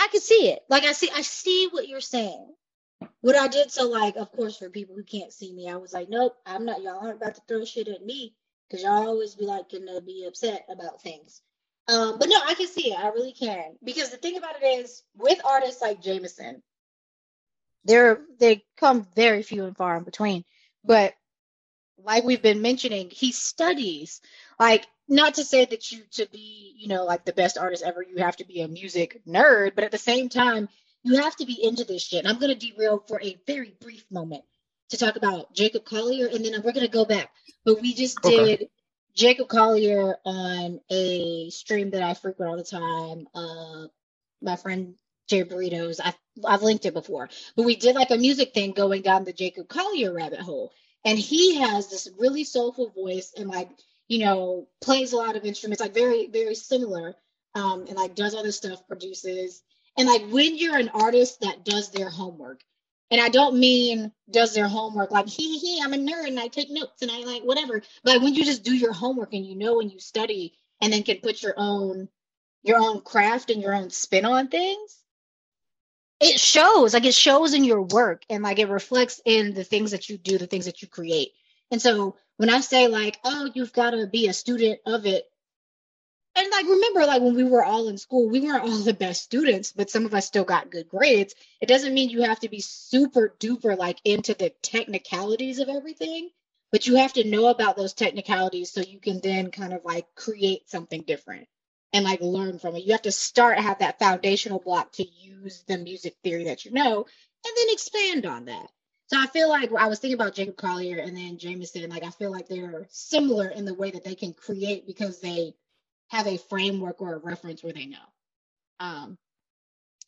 I 0.00 0.08
can 0.08 0.20
see 0.22 0.48
it. 0.48 0.60
Like 0.70 0.84
I 0.84 0.92
see, 0.92 1.10
I 1.14 1.20
see 1.20 1.68
what 1.70 1.86
you're 1.86 2.00
saying. 2.00 2.46
What 3.20 3.36
I 3.36 3.48
did, 3.48 3.70
so 3.70 3.86
like, 3.88 4.16
of 4.16 4.32
course, 4.32 4.56
for 4.56 4.70
people 4.70 4.96
who 4.96 5.02
can't 5.04 5.32
see 5.32 5.52
me, 5.52 5.68
I 5.68 5.76
was 5.76 5.92
like, 5.92 6.08
nope, 6.08 6.36
I'm 6.46 6.64
not. 6.64 6.82
Y'all 6.82 6.98
aren't 7.00 7.20
about 7.20 7.34
to 7.34 7.42
throw 7.46 7.64
shit 7.66 7.88
at 7.88 8.04
me 8.04 8.34
because 8.68 8.82
y'all 8.82 9.06
always 9.06 9.34
be 9.34 9.44
like, 9.44 9.70
gonna 9.70 10.00
be 10.00 10.24
upset 10.26 10.64
about 10.70 11.02
things. 11.02 11.42
Um, 11.86 12.18
but 12.18 12.28
no, 12.30 12.36
I 12.46 12.54
can 12.54 12.66
see 12.66 12.92
it. 12.92 12.98
I 12.98 13.08
really 13.08 13.32
can 13.32 13.76
because 13.84 14.10
the 14.10 14.16
thing 14.16 14.38
about 14.38 14.62
it 14.62 14.64
is, 14.64 15.02
with 15.16 15.40
artists 15.44 15.82
like 15.82 16.02
Jameson, 16.02 16.62
they're 17.84 18.20
they 18.40 18.64
come 18.78 19.06
very 19.16 19.42
few 19.42 19.64
and 19.66 19.76
far 19.76 19.96
in 19.98 20.04
between. 20.04 20.44
But 20.84 21.14
like 22.04 22.24
we've 22.24 22.42
been 22.42 22.62
mentioning, 22.62 23.10
he 23.10 23.32
studies 23.32 24.20
like 24.60 24.86
not 25.08 25.34
to 25.36 25.44
say 25.44 25.66
that 25.66 25.92
you 25.92 26.02
to 26.12 26.28
be 26.32 26.74
you 26.78 26.88
know 26.88 27.04
like 27.06 27.26
the 27.26 27.34
best 27.34 27.58
artist 27.58 27.84
ever 27.84 28.02
you 28.02 28.18
have 28.18 28.36
to 28.36 28.46
be 28.46 28.62
a 28.62 28.68
music 28.68 29.20
nerd 29.28 29.74
but 29.76 29.84
at 29.84 29.92
the 29.92 29.98
same 29.98 30.30
time 30.30 30.68
you 31.04 31.22
have 31.22 31.36
to 31.36 31.46
be 31.46 31.62
into 31.62 31.84
this 31.84 32.02
shit 32.04 32.20
and 32.20 32.28
i'm 32.28 32.40
going 32.40 32.56
to 32.56 32.70
derail 32.72 33.04
for 33.08 33.20
a 33.22 33.38
very 33.46 33.74
brief 33.82 34.04
moment 34.10 34.44
to 34.90 34.98
talk 34.98 35.16
about 35.16 35.54
jacob 35.54 35.84
collier 35.84 36.26
and 36.28 36.44
then 36.44 36.54
we're 36.64 36.72
going 36.72 36.86
to 36.86 36.92
go 36.92 37.04
back 37.06 37.30
but 37.66 37.82
we 37.82 37.94
just 37.94 38.22
Okay. 38.24 38.48
did 38.48 38.68
jacob 39.14 39.48
collier 39.48 40.16
on 40.24 40.80
a 40.90 41.50
stream 41.50 41.90
that 41.90 42.02
i 42.02 42.14
frequent 42.14 42.50
all 42.50 42.56
the 42.58 42.64
time 42.64 43.28
uh 43.34 43.86
my 44.42 44.56
friend 44.56 44.94
Jay 45.30 45.44
Burritos. 45.44 46.00
I've, 46.04 46.18
I've 46.46 46.62
linked 46.62 46.86
it 46.86 46.94
before, 46.94 47.30
but 47.56 47.66
we 47.66 47.76
did 47.76 47.96
like 47.96 48.12
a 48.12 48.18
music 48.18 48.54
thing 48.54 48.72
going 48.72 49.02
down 49.02 49.24
the 49.24 49.34
Jacob 49.34 49.68
Collier 49.68 50.12
rabbit 50.14 50.40
hole. 50.40 50.72
And 51.06 51.18
he 51.18 51.56
has 51.60 51.90
this 51.90 52.08
really 52.18 52.44
soulful 52.44 52.90
voice 52.90 53.32
and 53.36 53.48
like 53.48 53.70
you 54.08 54.18
know, 54.18 54.68
plays 54.82 55.12
a 55.12 55.16
lot 55.16 55.36
of 55.36 55.44
instruments, 55.44 55.80
like 55.80 55.94
very, 55.94 56.26
very 56.28 56.56
similar, 56.56 57.14
um, 57.54 57.86
and 57.88 57.96
like 57.96 58.16
does 58.16 58.34
other 58.34 58.52
stuff, 58.52 58.86
produces. 58.88 59.62
And 59.96 60.08
like 60.08 60.22
when 60.30 60.58
you're 60.58 60.78
an 60.78 60.90
artist 60.90 61.42
that 61.42 61.64
does 61.64 61.90
their 61.92 62.10
homework, 62.10 62.60
and 63.12 63.20
I 63.20 63.28
don't 63.28 63.60
mean 63.60 64.12
does 64.30 64.54
their 64.54 64.68
homework 64.68 65.12
like 65.12 65.28
he 65.28 65.58
he 65.58 65.80
I'm 65.82 65.94
a 65.94 65.96
nerd 65.96 66.26
and 66.28 66.40
I 66.40 66.48
take 66.48 66.70
notes 66.70 67.02
and 67.02 67.10
I 67.10 67.20
like 67.20 67.42
whatever, 67.44 67.82
but 68.04 68.14
like, 68.14 68.22
when 68.22 68.34
you 68.34 68.44
just 68.44 68.64
do 68.64 68.74
your 68.74 68.92
homework 68.92 69.32
and 69.34 69.46
you 69.46 69.56
know 69.56 69.80
and 69.80 69.92
you 69.92 70.00
study 70.00 70.54
and 70.80 70.92
then 70.92 71.04
can 71.04 71.18
put 71.22 71.42
your 71.42 71.54
own 71.56 72.08
your 72.64 72.78
own 72.78 73.02
craft 73.02 73.50
and 73.50 73.62
your 73.62 73.74
own 73.74 73.90
spin 73.90 74.24
on 74.24 74.48
things, 74.48 74.99
it 76.20 76.38
shows 76.38 76.92
like 76.92 77.06
it 77.06 77.14
shows 77.14 77.54
in 77.54 77.64
your 77.64 77.82
work 77.82 78.22
and 78.28 78.42
like 78.42 78.58
it 78.58 78.68
reflects 78.68 79.20
in 79.24 79.54
the 79.54 79.64
things 79.64 79.92
that 79.92 80.08
you 80.08 80.18
do, 80.18 80.38
the 80.38 80.46
things 80.46 80.66
that 80.66 80.82
you 80.82 80.88
create. 80.88 81.32
And 81.70 81.80
so 81.80 82.16
when 82.36 82.50
I 82.50 82.60
say 82.60 82.88
like, 82.88 83.18
oh, 83.24 83.50
you've 83.54 83.72
got 83.72 83.90
to 83.90 84.06
be 84.06 84.28
a 84.28 84.32
student 84.32 84.80
of 84.86 85.06
it, 85.06 85.24
and 86.36 86.48
like 86.50 86.66
remember, 86.66 87.00
like 87.06 87.22
when 87.22 87.34
we 87.34 87.44
were 87.44 87.64
all 87.64 87.88
in 87.88 87.98
school, 87.98 88.28
we 88.28 88.40
weren't 88.40 88.62
all 88.62 88.78
the 88.78 88.94
best 88.94 89.22
students, 89.24 89.72
but 89.72 89.90
some 89.90 90.06
of 90.06 90.14
us 90.14 90.26
still 90.26 90.44
got 90.44 90.70
good 90.70 90.88
grades. 90.88 91.34
It 91.60 91.66
doesn't 91.66 91.92
mean 91.92 92.08
you 92.08 92.22
have 92.22 92.40
to 92.40 92.48
be 92.48 92.60
super 92.60 93.34
duper 93.40 93.76
like 93.76 94.00
into 94.04 94.34
the 94.34 94.50
technicalities 94.62 95.58
of 95.58 95.68
everything, 95.68 96.30
but 96.70 96.86
you 96.86 96.96
have 96.96 97.14
to 97.14 97.28
know 97.28 97.48
about 97.48 97.76
those 97.76 97.94
technicalities 97.94 98.70
so 98.70 98.80
you 98.80 99.00
can 99.00 99.20
then 99.20 99.50
kind 99.50 99.72
of 99.72 99.84
like 99.84 100.06
create 100.14 100.70
something 100.70 101.02
different 101.02 101.48
and 101.92 102.04
like 102.04 102.20
learn 102.20 102.58
from 102.58 102.76
it. 102.76 102.84
You 102.84 102.92
have 102.92 103.02
to 103.02 103.12
start 103.12 103.58
have 103.58 103.78
that 103.80 103.98
foundational 103.98 104.58
block 104.58 104.92
to 104.92 105.04
use 105.04 105.64
the 105.66 105.78
music 105.78 106.16
theory 106.22 106.44
that 106.44 106.64
you 106.64 106.72
know 106.72 106.98
and 106.98 107.54
then 107.56 107.66
expand 107.70 108.26
on 108.26 108.46
that. 108.46 108.68
So 109.06 109.18
I 109.18 109.26
feel 109.26 109.48
like 109.48 109.72
I 109.76 109.88
was 109.88 109.98
thinking 109.98 110.14
about 110.14 110.34
Jacob 110.34 110.56
Collier 110.56 110.98
and 110.98 111.16
then 111.16 111.38
Jameson. 111.38 111.90
Like 111.90 112.04
I 112.04 112.10
feel 112.10 112.30
like 112.30 112.48
they're 112.48 112.86
similar 112.90 113.48
in 113.48 113.64
the 113.64 113.74
way 113.74 113.90
that 113.90 114.04
they 114.04 114.14
can 114.14 114.32
create 114.32 114.86
because 114.86 115.20
they 115.20 115.54
have 116.08 116.26
a 116.26 116.38
framework 116.38 117.00
or 117.00 117.14
a 117.14 117.18
reference 117.18 117.62
where 117.62 117.72
they 117.72 117.86
know. 117.86 117.98
Um, 118.78 119.18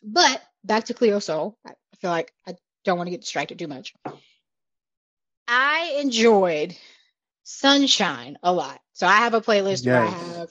but 0.02 0.42
back 0.64 0.84
to 0.84 0.94
Cleo 0.94 1.18
Sol. 1.18 1.56
I 1.66 1.70
I 1.70 1.96
feel 1.96 2.10
like 2.10 2.32
I 2.46 2.56
don't 2.84 2.96
want 2.96 3.08
to 3.08 3.12
get 3.12 3.20
distracted 3.20 3.58
too 3.58 3.68
much. 3.68 3.94
I 5.48 5.98
enjoyed 6.00 6.76
Sunshine 7.44 8.38
a 8.42 8.52
lot. 8.52 8.80
So 8.92 9.06
I 9.06 9.16
have 9.16 9.34
a 9.34 9.40
playlist 9.40 9.86
where 9.86 10.00
I 10.00 10.06
have 10.06 10.50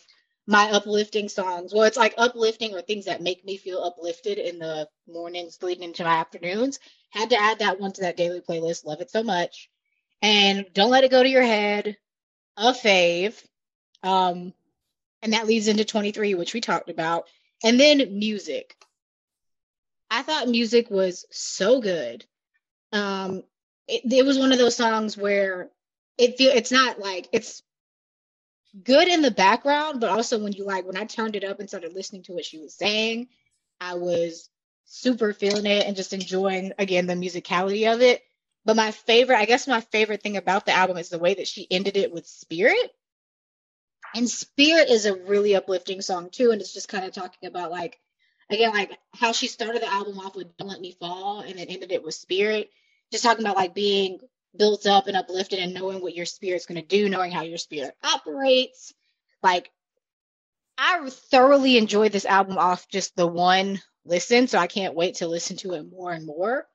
my 0.52 0.70
uplifting 0.70 1.30
songs. 1.30 1.74
Well, 1.74 1.84
it's 1.84 1.96
like 1.96 2.14
uplifting 2.18 2.74
or 2.74 2.82
things 2.82 3.06
that 3.06 3.22
make 3.22 3.46
me 3.46 3.56
feel 3.56 3.82
uplifted 3.82 4.38
in 4.38 4.60
the 4.60 4.90
mornings 5.08 5.58
leading 5.62 5.86
into 5.86 6.04
my 6.04 6.18
afternoons. 6.18 6.78
Had 7.10 7.30
to 7.30 7.42
add 7.42 7.60
that 7.60 7.80
one 7.80 7.94
to 7.94 8.02
that 8.02 8.18
daily 8.18 8.42
playlist. 8.42 8.86
Love 8.86 9.00
it 9.00 9.10
so 9.10 9.24
much. 9.24 9.70
And 10.22 10.66
don't 10.74 10.92
let 10.92 11.06
it 11.06 11.12
go 11.12 11.24
to 11.24 11.30
your 11.30 11.42
head. 11.42 11.96
A 12.58 12.74
fave. 12.74 13.42
Um, 14.04 14.54
and 15.22 15.32
that 15.32 15.48
leads 15.48 15.70
into 15.70 15.86
23, 15.86 16.34
which 16.34 16.54
we 16.54 16.60
talked 16.60 16.90
about. 16.90 17.30
And 17.64 17.80
then 17.80 18.20
music. 18.20 18.76
I 20.10 20.22
thought 20.22 20.50
music 20.50 20.92
was 20.92 21.26
so 21.32 21.80
good. 21.80 22.26
Um, 22.92 23.44
it, 23.88 24.02
it 24.12 24.26
was 24.26 24.38
one 24.38 24.52
of 24.52 24.58
those 24.58 24.76
songs 24.76 25.16
where 25.16 25.70
it 26.18 26.38
feel 26.38 26.52
it's 26.54 26.74
not 26.74 27.00
like 27.00 27.30
it's 27.32 27.64
good 28.84 29.08
in 29.08 29.22
the 29.22 29.32
background, 29.32 30.00
but 30.00 30.10
also 30.10 30.40
when 30.40 30.54
you 30.54 30.66
like 30.66 30.86
when 30.86 30.98
I 30.98 31.06
turned 31.06 31.36
it 31.36 31.44
up 31.44 31.60
and 31.60 31.70
started 31.70 31.94
listening 31.94 32.24
to 32.24 32.34
what 32.34 32.46
she 32.46 32.60
was 32.60 32.74
saying, 32.74 33.28
I 33.80 33.96
was 33.96 34.50
super 34.86 35.34
feeling 35.34 35.66
it 35.66 35.86
and 35.86 35.96
just 35.96 36.14
enjoying 36.14 36.74
again 36.78 37.08
the 37.08 37.14
musicality 37.14 37.94
of 37.94 38.02
it. 38.02 38.22
But 38.64 38.76
my 38.76 38.92
favorite, 38.92 39.40
I 39.40 39.46
guess 39.46 39.68
my 39.68 39.82
favorite 39.82 40.22
thing 40.22 40.38
about 40.38 40.66
the 40.66 40.74
album 40.74 40.98
is 40.98 41.10
the 41.10 41.18
way 41.18 41.34
that 41.34 41.48
she 41.48 41.68
ended 41.70 41.98
it 41.98 42.14
with 42.14 42.28
Spirit. 42.28 42.92
And 44.14 44.30
Spirit 44.30 44.90
is 44.90 45.06
a 45.06 45.16
really 45.16 45.56
uplifting 45.56 46.02
song 46.02 46.30
too. 46.30 46.52
And 46.52 46.62
it's 46.62 46.74
just 46.74 46.90
kind 46.90 47.06
of 47.06 47.14
talking 47.14 47.48
about 47.48 47.72
like 47.72 48.00
again, 48.50 48.72
like 48.72 48.98
how 49.14 49.32
she 49.32 49.48
started 49.48 49.82
the 49.82 49.92
album 49.92 50.20
off 50.20 50.36
with 50.36 50.56
Don't 50.58 50.68
Let 50.68 50.82
Me 50.82 50.96
Fall 51.00 51.40
and 51.42 51.58
then 51.58 51.68
ended 51.68 51.92
it 51.92 52.04
with 52.04 52.14
Spirit. 52.14 52.70
Just 53.12 53.24
talking 53.24 53.44
about 53.44 53.56
like 53.56 53.74
being 53.74 54.20
built 54.58 54.86
up 54.86 55.08
and 55.08 55.18
uplifted 55.18 55.60
and 55.60 55.74
knowing 55.74 56.02
what 56.02 56.16
your 56.16 56.26
spirit's 56.26 56.66
going 56.66 56.82
to 56.82 56.88
do, 56.88 57.10
knowing 57.10 57.32
how 57.32 57.44
your 57.44 57.58
spirit 57.58 57.96
operates. 58.04 58.94
Like, 59.42 59.72
I 60.78 61.10
thoroughly 61.10 61.78
enjoyed 61.78 62.12
this 62.12 62.26
album 62.26 62.58
off 62.58 62.88
just 62.90 63.16
the 63.16 63.28
one 63.28 63.82
listen, 64.06 64.48
so 64.48 64.58
I 64.58 64.68
can't 64.68 64.96
wait 64.96 65.16
to 65.16 65.28
listen 65.28 65.58
to 65.58 65.74
it 65.74 65.84
more 65.92 66.12
and 66.12 66.26
more. 66.26 66.68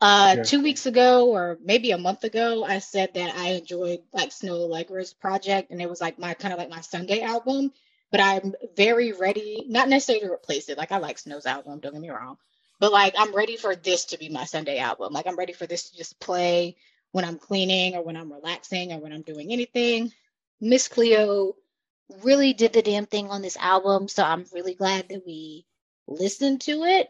Uh, 0.00 0.34
Yeah. 0.36 0.42
two 0.42 0.62
weeks 0.62 0.86
ago, 0.86 1.30
or 1.30 1.58
maybe 1.62 1.92
a 1.92 1.98
month 1.98 2.24
ago, 2.24 2.64
I 2.64 2.80
said 2.80 3.14
that 3.14 3.36
I 3.36 3.50
enjoyed 3.50 4.00
like 4.12 4.30
Snoh 4.30 4.68
Aalegra's 4.68 5.14
project, 5.14 5.70
and 5.70 5.80
it 5.80 5.88
was 5.88 6.00
like 6.00 6.18
my 6.18 6.34
kind 6.34 6.52
of 6.52 6.58
like 6.58 6.70
my 6.70 6.80
Sunday 6.80 7.20
album. 7.22 7.72
But 8.10 8.20
I'm 8.20 8.54
very 8.76 9.12
ready, 9.12 9.64
not 9.68 9.88
necessarily 9.88 10.26
to 10.26 10.32
replace 10.32 10.68
it. 10.68 10.76
Like 10.76 10.92
I 10.92 10.98
like 10.98 11.16
Snoh's 11.18 11.46
album, 11.46 11.78
don't 11.78 11.92
get 11.92 12.02
me 12.02 12.10
wrong, 12.10 12.36
but 12.82 12.90
like 12.90 13.14
I'm 13.16 13.32
ready 13.32 13.56
for 13.56 13.76
this 13.76 14.06
to 14.06 14.18
be 14.18 14.28
my 14.28 14.44
Sunday 14.44 14.80
album. 14.80 15.12
Like 15.12 15.28
I'm 15.28 15.36
ready 15.36 15.52
for 15.52 15.68
this 15.68 15.90
to 15.90 15.96
just 15.96 16.18
play 16.18 16.74
when 17.12 17.24
I'm 17.24 17.38
cleaning 17.38 17.94
or 17.94 18.02
when 18.02 18.16
I'm 18.16 18.32
relaxing 18.32 18.92
or 18.92 18.98
when 18.98 19.12
I'm 19.12 19.22
doing 19.22 19.52
anything. 19.52 20.10
Miss 20.60 20.88
Cleo 20.88 21.54
really 22.24 22.54
did 22.54 22.72
the 22.72 22.82
damn 22.82 23.06
thing 23.06 23.30
on 23.30 23.40
this 23.40 23.56
album. 23.56 24.08
So 24.08 24.24
I'm 24.24 24.46
really 24.52 24.74
glad 24.74 25.10
that 25.10 25.22
we 25.24 25.64
listened 26.08 26.62
to 26.62 26.82
it. 26.82 27.08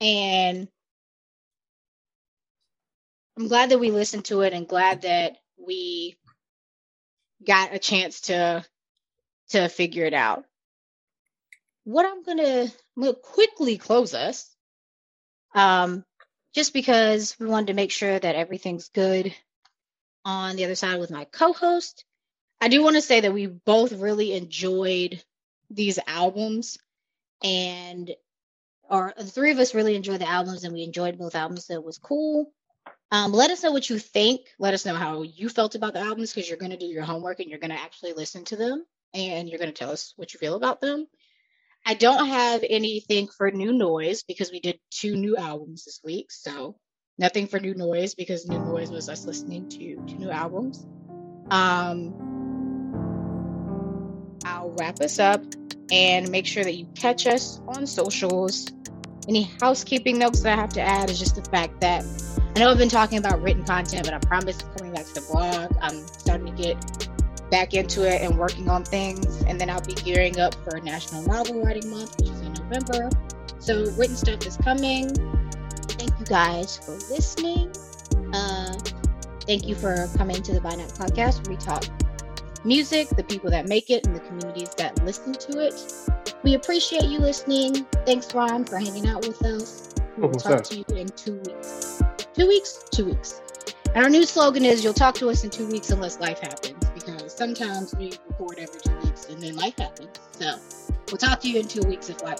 And 0.00 0.66
I'm 3.38 3.46
glad 3.46 3.70
that 3.70 3.78
we 3.78 3.92
listened 3.92 4.24
to 4.24 4.40
it 4.40 4.54
and 4.54 4.66
glad 4.66 5.02
that 5.02 5.36
we 5.56 6.16
got 7.46 7.76
a 7.76 7.78
chance 7.78 8.22
to 8.22 8.66
to 9.50 9.68
figure 9.68 10.04
it 10.04 10.14
out. 10.14 10.44
What 11.84 12.06
I'm 12.06 12.24
gonna, 12.24 12.62
I'm 12.62 12.70
gonna 13.00 13.14
quickly 13.14 13.78
close 13.78 14.14
us. 14.14 14.54
Um, 15.54 16.04
just 16.54 16.72
because 16.72 17.36
we 17.38 17.46
wanted 17.46 17.68
to 17.68 17.74
make 17.74 17.90
sure 17.90 18.18
that 18.18 18.34
everything's 18.34 18.88
good 18.88 19.34
on 20.24 20.56
the 20.56 20.64
other 20.64 20.74
side 20.74 21.00
with 21.00 21.10
my 21.10 21.24
co-host. 21.24 22.04
I 22.60 22.68
do 22.68 22.82
want 22.82 22.96
to 22.96 23.02
say 23.02 23.20
that 23.20 23.32
we 23.32 23.46
both 23.46 23.92
really 23.92 24.32
enjoyed 24.34 25.22
these 25.70 25.98
albums 26.06 26.78
and 27.42 28.10
or 28.88 29.14
the 29.16 29.24
three 29.24 29.50
of 29.50 29.58
us 29.58 29.74
really 29.74 29.96
enjoyed 29.96 30.20
the 30.20 30.28
albums 30.28 30.64
and 30.64 30.74
we 30.74 30.82
enjoyed 30.82 31.18
both 31.18 31.34
albums 31.34 31.66
so 31.66 31.74
it 31.74 31.84
was 31.84 31.98
cool 31.98 32.52
um, 33.10 33.32
let 33.32 33.50
us 33.50 33.62
know 33.62 33.72
what 33.72 33.88
you 33.88 33.98
think 33.98 34.42
let 34.58 34.74
us 34.74 34.84
know 34.84 34.94
how 34.94 35.22
you 35.22 35.48
felt 35.48 35.74
about 35.74 35.94
the 35.94 36.00
albums 36.00 36.32
because 36.32 36.48
you're 36.48 36.58
going 36.58 36.70
to 36.70 36.76
do 36.76 36.86
your 36.86 37.02
homework 37.02 37.40
and 37.40 37.48
you're 37.48 37.58
going 37.58 37.70
to 37.70 37.80
actually 37.80 38.12
listen 38.12 38.44
to 38.44 38.56
them 38.56 38.84
and 39.14 39.48
you're 39.48 39.58
going 39.58 39.72
to 39.72 39.76
tell 39.78 39.90
us 39.90 40.12
what 40.16 40.32
you 40.32 40.38
feel 40.38 40.54
about 40.54 40.80
them 40.80 41.06
i 41.86 41.94
don't 41.94 42.28
have 42.28 42.62
anything 42.68 43.28
for 43.28 43.50
new 43.50 43.72
noise 43.72 44.22
because 44.22 44.50
we 44.50 44.60
did 44.60 44.78
two 44.90 45.16
new 45.16 45.36
albums 45.36 45.84
this 45.84 46.00
week 46.04 46.30
so 46.30 46.76
nothing 47.18 47.46
for 47.46 47.60
new 47.60 47.74
noise 47.74 48.14
because 48.14 48.48
new 48.48 48.58
noise 48.58 48.90
was 48.90 49.08
us 49.08 49.26
listening 49.26 49.68
to 49.68 49.96
two 50.06 50.16
new 50.18 50.30
albums 50.30 50.86
um, 51.50 52.14
i'll 54.44 54.74
wrap 54.78 55.00
us 55.00 55.18
up 55.18 55.42
and 55.92 56.30
make 56.30 56.46
sure 56.46 56.64
that 56.64 56.74
you 56.74 56.86
catch 56.94 57.26
us 57.26 57.60
on 57.68 57.86
socials. 57.86 58.66
Any 59.28 59.42
housekeeping 59.60 60.18
notes 60.18 60.40
that 60.40 60.58
I 60.58 60.60
have 60.60 60.72
to 60.72 60.80
add 60.80 61.10
is 61.10 61.18
just 61.18 61.36
the 61.36 61.48
fact 61.50 61.80
that 61.82 62.04
I 62.56 62.58
know 62.58 62.70
I've 62.70 62.78
been 62.78 62.88
talking 62.88 63.18
about 63.18 63.40
written 63.42 63.64
content, 63.64 64.04
but 64.04 64.14
I 64.14 64.18
promise 64.18 64.56
coming 64.76 64.94
back 64.94 65.04
to 65.06 65.14
the 65.14 65.26
blog. 65.30 65.76
I'm 65.80 66.06
starting 66.08 66.46
to 66.56 66.62
get 66.62 67.08
back 67.52 67.74
into 67.74 68.08
it 68.08 68.22
and 68.22 68.36
working 68.36 68.68
on 68.68 68.82
things. 68.82 69.42
And 69.42 69.60
then 69.60 69.70
I'll 69.70 69.84
be 69.84 69.92
gearing 69.92 70.40
up 70.40 70.54
for 70.64 70.80
National 70.80 71.22
Novel 71.22 71.62
Writing 71.62 71.88
Month, 71.90 72.16
which 72.18 72.30
is 72.30 72.40
in 72.40 72.54
November. 72.54 73.10
So 73.58 73.90
written 73.92 74.16
stuff 74.16 74.44
is 74.46 74.56
coming. 74.56 75.14
Thank 75.86 76.18
you 76.18 76.24
guys 76.24 76.78
for 76.78 76.92
listening. 77.12 77.70
Uh, 78.32 78.72
thank 79.46 79.68
you 79.68 79.74
for 79.74 80.08
coming 80.16 80.42
to 80.42 80.52
the 80.52 80.60
By 80.62 80.74
Night 80.74 80.88
podcast 80.88 81.46
where 81.46 81.56
we 81.56 81.62
talk 81.62 81.84
music, 82.64 83.08
the 83.10 83.24
people 83.24 83.50
that 83.50 83.68
make 83.68 83.90
it, 83.90 84.06
and 84.06 84.16
the 84.16 84.20
communities 84.20 84.70
that 84.78 85.04
listen 85.04 85.34
to 85.34 85.60
it. 85.60 85.74
We 86.42 86.54
appreciate 86.54 87.04
you 87.04 87.18
listening. 87.18 87.84
Thanks, 88.06 88.32
Ron, 88.34 88.64
for 88.64 88.78
hanging 88.78 89.06
out 89.08 89.26
with 89.26 89.44
us. 89.44 89.94
We'll 90.16 90.30
talk 90.32 90.52
that? 90.52 90.64
to 90.64 90.76
you 90.76 90.84
in 90.96 91.08
two 91.08 91.34
weeks. 91.34 92.02
Two 92.34 92.48
weeks? 92.48 92.84
Two 92.90 93.04
weeks. 93.06 93.42
And 93.94 94.04
our 94.04 94.10
new 94.10 94.24
slogan 94.24 94.64
is 94.64 94.82
You'll 94.82 94.94
talk 94.94 95.14
to 95.16 95.28
us 95.28 95.44
in 95.44 95.50
two 95.50 95.66
weeks 95.66 95.90
unless 95.90 96.18
life 96.18 96.38
happens, 96.38 96.71
sometimes 97.36 97.94
we 97.94 98.12
record 98.28 98.58
every 98.58 98.80
two 98.80 98.94
weeks 99.04 99.26
and 99.26 99.42
then 99.42 99.56
life 99.56 99.76
happens. 99.78 100.18
So 100.32 100.54
we'll 101.08 101.18
talk 101.18 101.40
to 101.40 101.48
you 101.48 101.60
in 101.60 101.68
two 101.68 101.82
weeks 101.82 102.08
if 102.08 102.22
life, 102.22 102.38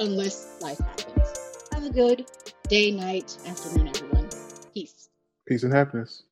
unless 0.00 0.60
life 0.60 0.78
happens. 0.78 1.68
Have 1.72 1.84
a 1.84 1.90
good 1.90 2.26
day, 2.68 2.90
night, 2.90 3.36
afternoon, 3.46 3.88
everyone. 3.88 4.28
Peace. 4.74 5.08
Peace 5.46 5.62
and 5.62 5.72
happiness. 5.72 6.24